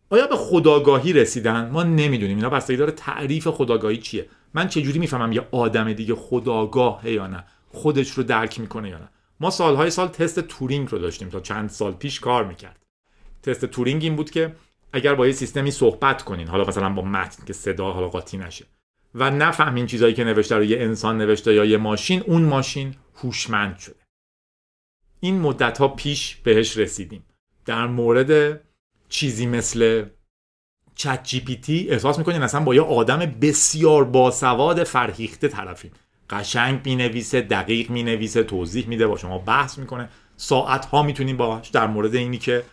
آیا 0.09 0.27
به 0.27 0.35
خداگاهی 0.35 1.13
رسیدن؟ 1.13 1.69
ما 1.69 1.83
نمی‌دونیم. 1.83 2.37
اینا 2.37 2.49
بستگی 2.49 2.77
داره 2.77 2.91
تعریف 2.91 3.47
خداگاهی 3.47 3.97
چیه. 3.97 4.25
من 4.53 4.67
چجوری 4.67 4.99
می‌فهمم 4.99 5.31
یه 5.31 5.47
آدم 5.51 5.93
دیگه 5.93 6.15
خداگاهه 6.15 7.11
یا 7.11 7.27
نه؟ 7.27 7.43
خودش 7.71 8.11
رو 8.11 8.23
درک 8.23 8.59
می‌کنه 8.59 8.89
یا 8.89 8.97
نه؟ 8.97 9.09
ما 9.43 9.49
سالهای 9.49 9.89
سال 9.89 10.07
تست 10.07 10.39
تورینگ 10.39 10.91
رو 10.91 10.99
داشتیم 10.99 11.29
تا 11.29 11.39
چند 11.39 11.69
سال 11.69 11.93
پیش 11.93 12.19
کار 12.19 12.45
می‌کرد. 12.45 12.85
تست 13.43 13.65
تورینگ 13.65 14.03
این 14.03 14.15
بود 14.15 14.29
که 14.31 14.55
اگر 14.93 15.15
با 15.15 15.27
یه 15.27 15.33
سیستمی 15.33 15.71
صحبت 15.71 16.23
کنین 16.23 16.47
حالا 16.47 16.65
مثلا 16.65 16.89
با 16.89 17.01
متن 17.01 17.45
که 17.45 17.53
صدا 17.53 17.91
حالا 17.91 18.07
قاطی 18.07 18.37
نشه 18.37 18.65
و 19.15 19.31
نفهمین 19.31 19.85
چیزایی 19.85 20.13
که 20.13 20.23
نوشته 20.23 20.55
رو 20.55 20.63
یه 20.63 20.81
انسان 20.81 21.17
نوشته 21.17 21.53
یا 21.53 21.65
یه 21.65 21.77
ماشین 21.77 22.21
اون 22.21 22.41
ماشین 22.41 22.95
هوشمند 23.15 23.77
شده. 23.77 23.95
این 25.19 25.39
مدت 25.39 25.77
ها 25.77 25.87
پیش 25.87 26.35
بهش 26.35 26.77
رسیدیم. 26.77 27.25
در 27.65 27.87
مورد 27.87 28.61
چیزی 29.09 29.45
مثل 29.45 30.05
چت 30.95 31.23
جی 31.23 31.39
پی 31.39 31.55
تی 31.55 31.89
احساس 31.89 32.17
می‌کنین 32.17 32.43
اصلا 32.43 32.61
با 32.61 32.75
یه 32.75 32.81
آدم 32.81 33.19
بسیار 33.19 34.03
باسواد 34.03 34.83
فرهیخته 34.83 35.47
طرفین 35.47 35.91
قشنگ 36.33 36.81
می‌نویسه 36.85 37.41
دقیق 37.41 37.89
می‌نویسه 37.89 38.43
توضیح 38.43 38.87
میده 38.87 39.07
با 39.07 39.17
شما 39.17 39.37
بحث 39.37 39.77
می‌کنه. 39.77 40.09
ساعت 40.37 40.85
ها 40.85 41.03
می‌تونین 41.03 41.37
باهاش 41.37 41.69
در 41.69 41.87
مورد 41.87 42.15
اینی 42.15 42.37
که 42.37 42.63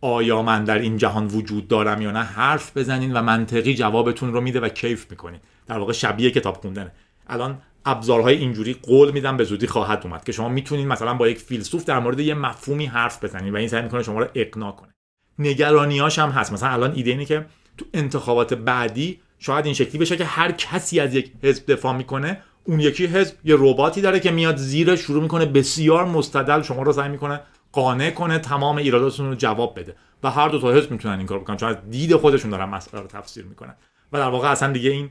آیا 0.00 0.42
من 0.42 0.64
در 0.64 0.78
این 0.78 0.96
جهان 0.96 1.26
وجود 1.26 1.68
دارم 1.68 2.02
یا 2.02 2.10
نه 2.10 2.22
حرف 2.22 2.76
بزنین 2.76 3.12
و 3.12 3.22
منطقی 3.22 3.74
جوابتون 3.74 4.32
رو 4.32 4.40
میده 4.40 4.60
و 4.60 4.68
کیف 4.68 5.10
می‌کنین. 5.10 5.40
در 5.66 5.78
واقع 5.78 5.92
شبیه 5.92 6.30
کتاب 6.30 6.56
خوندنه. 6.56 6.92
الان 7.28 7.58
ابزارهای 7.84 8.36
اینجوری 8.36 8.74
قول 8.74 9.10
میدم 9.10 9.36
به 9.36 9.44
زودی 9.44 9.66
خواهد 9.66 10.00
اومد 10.04 10.24
که 10.24 10.32
شما 10.32 10.48
می‌تونین 10.48 10.88
مثلا 10.88 11.14
با 11.14 11.28
یک 11.28 11.38
فیلسوف 11.38 11.84
در 11.84 11.98
مورد 11.98 12.20
یه 12.20 12.34
مفهومی 12.34 12.86
حرف 12.86 13.24
بزنین 13.24 13.52
و 13.54 13.56
این 13.56 13.68
سعی 13.68 13.82
می‌کنه 13.82 14.02
شما 14.02 14.20
رو 14.20 14.28
اقناع 14.34 14.72
کنه. 14.72 14.94
نگرانیاش 15.38 16.18
هم 16.18 16.30
هست. 16.30 16.52
مثلا 16.52 16.68
الان 16.68 16.92
ایده 16.94 17.10
اینه 17.10 17.24
که 17.24 17.46
تو 17.78 17.84
انتخابات 17.94 18.54
بعدی 18.54 19.20
شاید 19.38 19.64
این 19.64 19.74
شکلی 19.74 19.98
بشه 19.98 20.16
که 20.16 20.24
هر 20.24 20.52
کسی 20.52 21.00
از 21.00 21.14
یک 21.14 21.32
حزب 21.42 21.72
دفاع 21.72 21.96
می‌کنه 21.96 22.42
اون 22.64 22.80
یکی 22.80 23.06
حزب 23.06 23.34
یه 23.44 23.56
رباتی 23.58 24.00
داره 24.00 24.20
که 24.20 24.30
میاد 24.30 24.56
زیر 24.56 24.96
شروع 24.96 25.22
می‌کنه 25.22 25.46
بسیار 25.46 26.04
مستدل 26.04 26.62
شما 26.62 26.82
رو 26.82 26.92
سعی 26.92 27.08
می‌کنه 27.08 27.40
قانع 27.72 28.10
کنه 28.10 28.38
تمام 28.38 28.76
ایراداتتون 28.76 29.28
رو 29.28 29.34
جواب 29.34 29.80
بده. 29.80 29.96
و 30.22 30.30
هر 30.30 30.48
دو 30.48 30.60
تا 30.60 30.72
حزب 30.72 30.90
می‌تونن 30.90 31.18
این 31.18 31.26
کار 31.26 31.38
بکنن 31.38 31.56
چون 31.56 31.68
از 31.68 31.76
دید 31.90 32.16
خودشون 32.16 32.50
دارن 32.50 32.64
مسئله 32.64 33.00
رو 33.00 33.06
تفسیر 33.06 33.44
می‌کنن. 33.44 33.74
و 34.12 34.18
در 34.18 34.28
واقع 34.28 34.50
اصلا 34.50 34.72
دیگه 34.72 34.90
این 34.90 35.10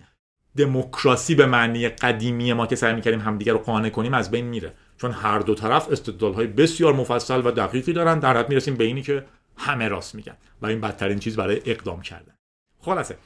دموکراسی 0.57 1.35
به 1.35 1.45
معنی 1.45 1.89
قدیمی 1.89 2.53
ما 2.53 2.67
که 2.67 2.75
سعی 2.75 2.93
می‌کردیم 2.93 3.19
همدیگه 3.19 3.53
رو 3.53 3.59
قانع 3.59 3.89
کنیم 3.89 4.13
از 4.13 4.31
بین 4.31 4.45
میره. 4.45 4.73
چون 4.97 5.11
هر 5.11 5.39
دو 5.39 5.55
طرف 5.55 5.91
استدلال 5.91 6.33
های 6.33 6.47
بسیار 6.47 6.93
مفصل 6.93 7.41
و 7.45 7.51
دقیقی 7.51 7.93
دارن. 7.93 8.19
در 8.19 8.37
حد 8.37 8.49
می‌رسیم 8.49 8.75
به 8.75 8.83
اینی 8.83 9.01
که 9.01 9.25
همه 9.57 9.87
راست 9.87 10.15
میگن. 10.15 10.37
و 10.61 10.65
این 10.65 10.81
بدترین 10.81 11.19
چیز 11.19 11.35
برای 11.35 11.61
اقدام 11.65 12.01
کردن. 12.01 12.33
خلاصه. 12.81 13.17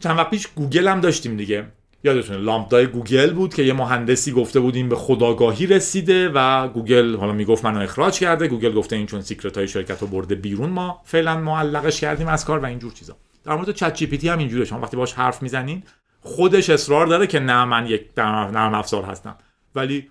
چند 0.00 0.18
وقت 0.18 0.30
پیش 0.30 0.46
گوگل 0.46 0.88
هم 0.88 1.00
داشتیم 1.00 1.36
دیگه. 1.36 1.66
یادتونه 2.06 2.38
LaMDA 2.38 2.78
ی 2.78 2.86
گوگل 2.86 3.32
بود 3.32 3.54
که 3.54 3.62
یه 3.62 3.72
مهندسی 3.72 4.32
گفته 4.32 4.60
بود 4.60 4.76
این 4.76 4.88
به 4.88 4.96
خودآگاهی 4.96 5.66
رسیده 5.66 6.28
و 6.34 6.68
گوگل 6.68 7.16
حالا 7.16 7.32
می‌گفت 7.32 7.64
منو 7.64 7.80
اخراج 7.80 8.18
کرده. 8.18 8.48
گوگل 8.48 8.72
گفته 8.72 8.96
این 8.96 9.06
چون 9.06 9.20
secret 9.20 9.58
های 9.58 9.68
شرکت 9.68 10.00
رو 10.00 10.06
برده 10.06 10.34
بیرون 10.34 10.70
ما 10.70 11.02
فعلا 11.04 11.36
معلقش 11.36 12.00
کردیم 12.00 12.28
از 12.28 12.44
کار 12.44 12.58
و 12.58 12.64
اینجور 12.64 12.92
چیزا. 12.92 13.16
در 13.44 13.54
مورد 13.54 13.70
ChatGPT 13.70 14.28
هم 14.28 14.38
اینجوریه 14.38 14.64
شما 14.64 14.80
وقتی 14.80 14.96
باش 14.96 15.12
حرف 15.12 15.42
می‌زنین 15.42 15.82
خودش 16.20 16.70
اصرار 16.70 17.06
داره 17.06 17.26
که 17.26 17.40
نه 17.40 17.64
من 17.64 17.86
یک 17.86 18.06
نرم 18.16 18.74
افزار 18.74 19.04
هستم. 19.04 19.36
ولی 19.74 20.10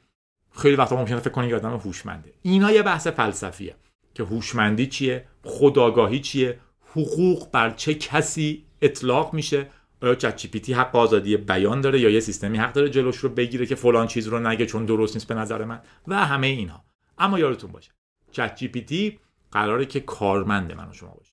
خیلی 0.57 0.75
وقتا 0.75 0.95
ممکنه 0.95 1.19
فکر 1.19 1.29
کنید 1.29 1.53
آدم 1.53 1.77
هوشمنده. 1.77 2.33
اینا 2.41 2.71
یه 2.71 2.81
بحث 2.81 3.07
فلسفیه 3.07 3.75
که 4.13 4.23
هوشمندی 4.23 4.87
چیه 4.87 5.25
خداگاهی 5.43 6.19
چیه 6.19 6.59
حقوق 6.91 7.51
بر 7.51 7.69
چه 7.69 7.93
کسی 7.93 8.65
اطلاق 8.81 9.33
میشه 9.33 9.67
آیا 10.05 10.15
چت 10.15 10.47
پی 10.47 10.59
تی 10.59 10.73
حق 10.73 10.95
آزادی 10.95 11.37
بیان 11.37 11.81
داره 11.81 11.99
یا 11.99 12.09
یه 12.09 12.19
سیستمی 12.19 12.57
حق 12.57 12.73
داره 12.73 12.89
جلوش 12.89 13.17
رو 13.17 13.29
بگیره 13.29 13.65
که 13.65 13.75
فلان 13.75 14.07
چیز 14.07 14.27
رو 14.27 14.39
نگه 14.39 14.65
چون 14.65 14.85
درست 14.85 15.15
نیست 15.15 15.27
به 15.27 15.35
نظر 15.35 15.65
من 15.65 15.81
و 16.07 16.25
همه 16.25 16.47
اینها. 16.47 16.85
اما 17.17 17.39
یادتون 17.39 17.71
باشه 17.71 17.91
چت 18.31 18.55
جی 18.55 18.67
پی 18.67 18.81
تی 18.81 19.19
قراره 19.51 19.85
که 19.85 19.99
کارمند 19.99 20.73
من 20.73 20.89
و 20.89 20.93
شما 20.93 21.09
باشه. 21.09 21.31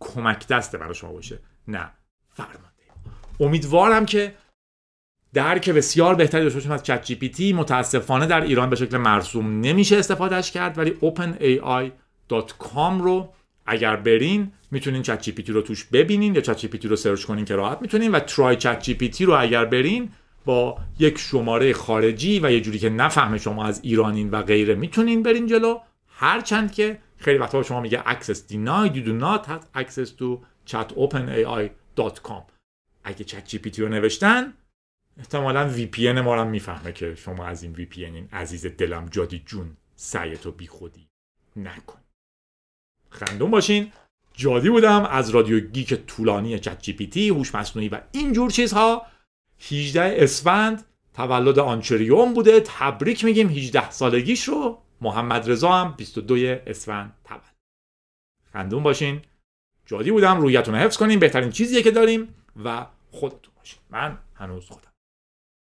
کمک 0.00 0.48
دست 0.48 0.74
من 0.74 0.90
و 0.90 0.94
شما 0.94 1.12
باشه 1.12 1.38
نه 1.68 1.90
فرمانده. 2.28 2.84
امیدوارم 3.40 4.06
که 4.06 4.34
درک 5.34 5.70
بسیار 5.70 6.14
بهتری 6.14 6.42
داشته 6.42 6.58
باشیم 6.58 6.72
از 6.72 6.82
ChatGPT 6.82 7.52
متاسفانه 7.52 8.26
در 8.26 8.40
ایران 8.40 8.70
به 8.70 8.76
شکل 8.76 8.96
مرسوم 8.96 9.60
نمیشه 9.60 9.96
استفادهش 9.96 10.50
کرد 10.50 10.78
ولی 10.78 10.96
openai.com 11.02 13.02
رو 13.02 13.32
اگر 13.66 13.96
برین 13.96 14.52
می‌تونین 14.74 15.02
ChatGPT 15.02 15.52
رو 15.52 15.62
توش 15.62 15.84
ببینین 15.84 16.34
یا 16.34 16.40
ChatGPT 16.40 16.88
رو 16.88 16.96
search 16.96 17.24
کنین 17.24 17.44
که 17.44 17.56
راحت 17.56 17.82
می‌تونین 17.82 18.10
و 18.10 18.20
try 18.20 18.56
ChatGPT 18.56 19.24
رو 19.24 19.40
اگر 19.40 19.64
برین 19.64 20.10
با 20.44 20.78
یک 20.98 21.18
شماره 21.18 21.72
خارجی 21.72 22.40
و 22.40 22.52
یه 22.52 22.60
جوری 22.60 22.78
که 22.78 22.90
نفهمه 22.90 23.38
شما 23.38 23.64
از 23.64 23.80
ایرانین 23.84 24.30
و 24.30 24.42
غیره 24.42 24.74
می‌تونین 24.74 25.22
برین 25.22 25.46
جلو. 25.46 25.78
هرچند 26.08 26.72
که 26.72 26.98
خیلی 27.16 27.38
وقتا 27.38 27.62
شما 27.62 27.80
میگه 27.80 28.02
access 28.02 28.38
denied 28.50 28.94
you 28.94 29.04
do 29.06 29.22
not 29.22 29.46
have 29.46 29.82
access 29.82 30.08
to 30.08 30.44
chatopenai.com 30.70 32.42
اگه 33.04 33.24
چت 33.24 33.46
جی 33.46 33.58
پی 33.58 33.70
تی 33.70 33.82
رو 33.82 33.88
نوشتن 33.88 34.54
احتمالا 35.18 35.68
وی 35.68 35.86
پی 35.86 36.12
ما 36.12 36.34
رو 36.34 36.44
می‌فهمه 36.44 36.92
که 36.92 37.14
شما 37.14 37.46
از 37.46 37.62
این 37.62 37.72
وی 37.72 37.86
پی 37.86 38.04
این 38.04 38.28
عزیز 38.32 38.66
دلم 38.66 39.08
جادی 39.10 39.42
جون 39.46 39.76
سعیتو 39.96 40.52
بی 40.52 40.66
خودی 40.66 41.08
نکن. 41.56 41.98
خندون 43.10 43.50
باشین. 43.50 43.92
جادی 44.36 44.70
بودم 44.70 45.04
از 45.04 45.30
رادیو 45.30 45.60
گیک 45.60 45.94
طولانی 45.94 46.58
چت 46.58 46.82
جی 46.82 46.92
پی 46.92 47.06
تی 47.06 47.28
هوش 47.28 47.54
مصنوعی 47.54 47.88
و 47.88 48.00
اینجور 48.12 48.50
چیزها. 48.50 49.06
18 49.70 50.14
اسفند 50.18 50.84
تولد 51.14 51.58
آنچریوم 51.58 52.34
بوده 52.34 52.60
تبریک 52.60 53.24
میگیم 53.24 53.48
18 53.48 53.90
سالگیش 53.90 54.44
رو. 54.44 54.78
محمد 55.00 55.50
رضا 55.50 55.72
هم 55.72 55.94
22 55.96 56.34
اسفند 56.66 57.12
تولد. 57.24 57.54
خندون 58.52 58.82
باشین. 58.82 59.22
جادی 59.86 60.10
بودم 60.10 60.40
رویتون 60.40 60.74
رو 60.74 60.80
حفظ 60.80 60.96
کنیم 60.96 61.18
بهترین 61.18 61.50
چیزیه 61.50 61.82
که 61.82 61.90
داریم 61.90 62.34
و 62.64 62.86
خودتون 63.10 63.54
باشین. 63.56 63.78
من 63.90 64.18
هنوز 64.34 64.66
خودم. 64.66 64.93